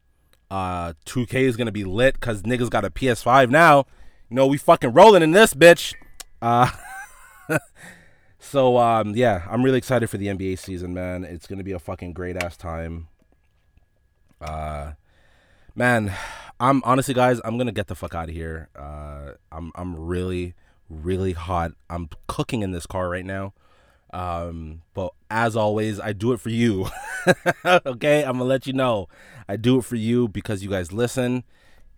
Uh, 0.50 0.94
2K 1.04 1.42
is 1.42 1.56
going 1.56 1.66
to 1.66 1.72
be 1.72 1.84
lit 1.84 2.14
because 2.14 2.42
niggas 2.42 2.70
got 2.70 2.84
a 2.84 2.90
PS5 2.90 3.50
now. 3.50 3.86
You 4.30 4.36
know, 4.36 4.46
we 4.46 4.56
fucking 4.56 4.92
rolling 4.92 5.22
in 5.22 5.32
this 5.32 5.52
bitch. 5.52 5.94
Uh, 6.40 6.70
so, 8.38 8.78
um, 8.78 9.14
yeah, 9.14 9.46
I'm 9.50 9.62
really 9.62 9.78
excited 9.78 10.08
for 10.08 10.16
the 10.16 10.28
NBA 10.28 10.58
season, 10.58 10.94
man. 10.94 11.24
It's 11.24 11.46
going 11.46 11.58
to 11.58 11.64
be 11.64 11.72
a 11.72 11.78
fucking 11.78 12.12
great 12.12 12.36
ass 12.36 12.56
time. 12.56 13.08
Uh, 14.40 14.92
man, 15.74 16.14
I'm 16.58 16.82
honestly, 16.84 17.14
guys, 17.14 17.40
I'm 17.44 17.58
gonna 17.58 17.72
get 17.72 17.88
the 17.88 17.94
fuck 17.94 18.14
out 18.14 18.28
of 18.28 18.34
here. 18.34 18.68
Uh, 18.76 19.32
I'm 19.52 19.72
I'm 19.74 19.96
really 19.96 20.54
really 20.88 21.32
hot. 21.32 21.72
I'm 21.90 22.08
cooking 22.26 22.62
in 22.62 22.72
this 22.72 22.86
car 22.86 23.08
right 23.08 23.24
now. 23.24 23.52
Um, 24.12 24.82
but 24.94 25.12
as 25.30 25.56
always, 25.56 26.00
I 26.00 26.12
do 26.12 26.32
it 26.32 26.40
for 26.40 26.50
you. 26.50 26.88
okay, 27.64 28.24
I'm 28.24 28.38
gonna 28.38 28.44
let 28.44 28.66
you 28.66 28.72
know. 28.72 29.08
I 29.48 29.56
do 29.56 29.78
it 29.78 29.84
for 29.84 29.96
you 29.96 30.28
because 30.28 30.62
you 30.62 30.70
guys 30.70 30.92
listen. 30.92 31.44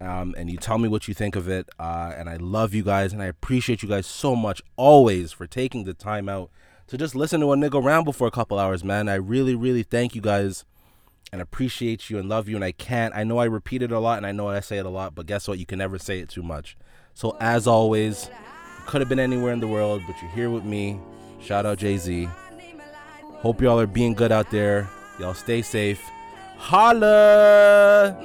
Um, 0.01 0.35
and 0.39 0.49
you 0.49 0.59
tell 0.59 0.79
me 0.79 0.89
what 0.89 1.09
you 1.09 1.15
think 1.15 1.35
of 1.35 1.49
it. 1.49 1.69
Uh, 1.79 2.13
and 2.17 2.29
I 2.31 2.37
love 2.37 2.73
you 2.73 2.85
guys, 2.85 3.13
and 3.13 3.21
I 3.21 3.27
appreciate 3.27 3.83
you 3.83 3.89
guys 3.89 4.07
so 4.07 4.37
much 4.37 4.63
always 4.77 5.33
for 5.33 5.47
taking 5.47 5.85
the 5.85 5.95
time 5.95 6.29
out 6.29 6.51
to 6.87 6.97
just 6.97 7.17
listen 7.17 7.41
to 7.41 7.53
a 7.53 7.57
nigga 7.57 7.83
ramble 7.83 8.13
for 8.13 8.29
a 8.29 8.31
couple 8.31 8.61
hours, 8.61 8.85
man. 8.85 9.09
I 9.09 9.17
really, 9.17 9.57
really 9.57 9.83
thank 9.83 10.15
you 10.15 10.21
guys 10.21 10.65
and 11.33 11.41
appreciate 11.41 12.11
you 12.11 12.19
and 12.19 12.29
love 12.29 12.49
you. 12.49 12.57
And 12.57 12.65
I 12.65 12.73
can't, 12.73 13.15
I 13.15 13.25
know 13.25 13.39
I 13.39 13.45
repeat 13.45 13.83
it 13.83 13.93
a 13.93 13.99
lot 13.99 14.19
and 14.19 14.27
I 14.27 14.33
know 14.33 14.49
I 14.49 14.61
say 14.61 14.79
it 14.79 14.87
a 14.87 14.91
lot, 14.91 15.15
but 15.15 15.27
guess 15.27 15.47
what? 15.49 15.59
You 15.59 15.67
can 15.67 15.79
never 15.79 15.99
say 15.99 16.21
it 16.21 16.29
too 16.29 16.43
much. 16.43 16.77
So, 17.15 17.37
as 17.41 17.67
always, 17.67 18.31
could 18.87 19.01
have 19.01 19.09
been 19.09 19.19
anywhere 19.21 19.53
in 19.53 19.61
the 19.61 19.67
world, 19.67 20.03
but 20.07 20.17
you're 20.23 20.31
here 20.31 20.51
with 20.51 20.65
me. 20.65 21.01
Shout 21.41 21.67
out 21.67 21.79
Jay 21.79 21.99
Z. 21.99 22.29
Hope 23.41 23.61
y'all 23.61 23.79
are 23.79 23.87
being 23.87 24.15
good 24.15 24.33
out 24.33 24.51
there. 24.51 24.89
Y'all 25.19 25.35
stay 25.35 25.63
safe. 25.63 26.01
Holla! 26.57 28.17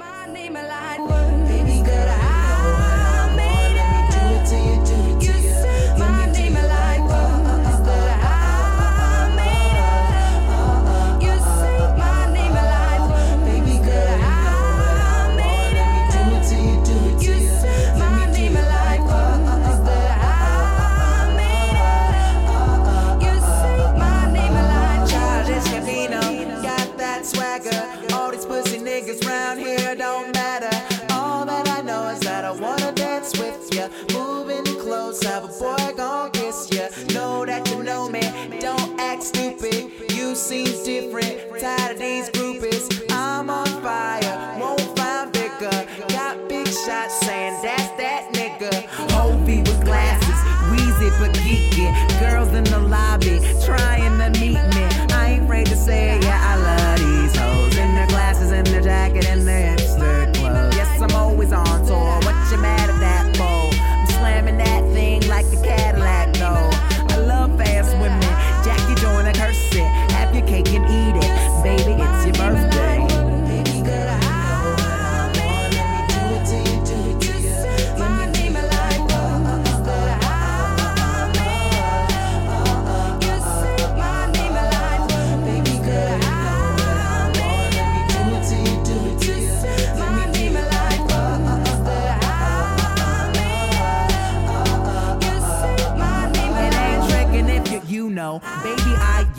But 51.18 51.32
geeky. 51.34 51.73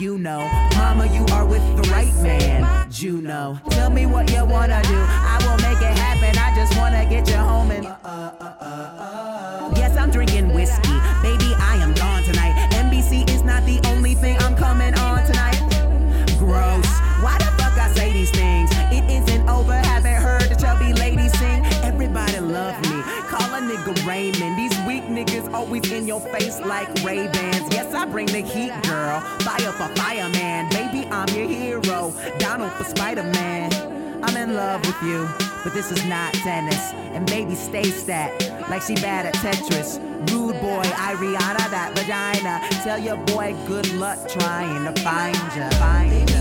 You 0.06 0.16
know. 0.18 0.48
Mama, 0.76 1.06
you 1.06 1.24
are 1.34 1.44
with 1.44 1.64
the 1.76 1.82
right 1.90 2.14
man. 2.22 2.88
Juno. 2.88 3.58
Tell 3.70 3.90
me 3.90 4.06
what 4.06 4.30
you 4.30 4.44
wanna 4.44 4.80
do. 4.84 4.98
I 5.32 5.36
will 5.44 5.58
make 5.66 5.82
it 5.82 5.98
happen. 5.98 6.38
I 6.38 6.54
just 6.54 6.78
wanna 6.78 7.04
get 7.10 7.28
you 7.28 7.34
home 7.34 7.65
nigga 23.66 24.06
Raymond. 24.06 24.56
These 24.56 24.78
weak 24.86 25.04
niggas 25.04 25.52
always 25.52 25.90
in 25.90 26.06
your 26.06 26.20
face 26.20 26.60
like 26.60 26.88
Ray 27.04 27.26
Bans. 27.28 27.72
Yes, 27.72 27.92
I 27.94 28.04
bring 28.06 28.26
the 28.26 28.40
heat, 28.40 28.72
girl. 28.84 29.20
Fire 29.40 29.72
for 29.72 29.88
fireman. 29.96 30.68
Baby, 30.70 31.06
I'm 31.10 31.28
your 31.28 31.48
hero. 31.48 32.14
Donald 32.38 32.72
for 32.72 32.84
Spider 32.84 33.24
Man. 33.24 33.72
I'm 34.24 34.36
in 34.36 34.54
love 34.54 34.80
with 34.86 35.02
you, 35.02 35.28
but 35.62 35.74
this 35.74 35.90
is 35.90 36.04
not 36.06 36.32
tennis. 36.34 36.92
And 37.14 37.26
baby, 37.26 37.54
stay 37.54 37.84
stat 37.84 38.32
like 38.70 38.82
she 38.82 38.94
bad 38.94 39.26
at 39.26 39.34
Tetris. 39.34 40.00
Rude 40.30 40.60
boy, 40.60 40.82
Ariana, 40.82 41.70
that 41.70 41.92
vagina. 41.94 42.60
Tell 42.82 42.98
your 42.98 43.16
boy 43.26 43.54
good 43.66 43.92
luck 43.94 44.18
trying 44.28 44.84
to 44.84 45.02
find 45.02 45.36
ya. 45.56 45.70
Find 45.78 46.30
ya. 46.30 46.35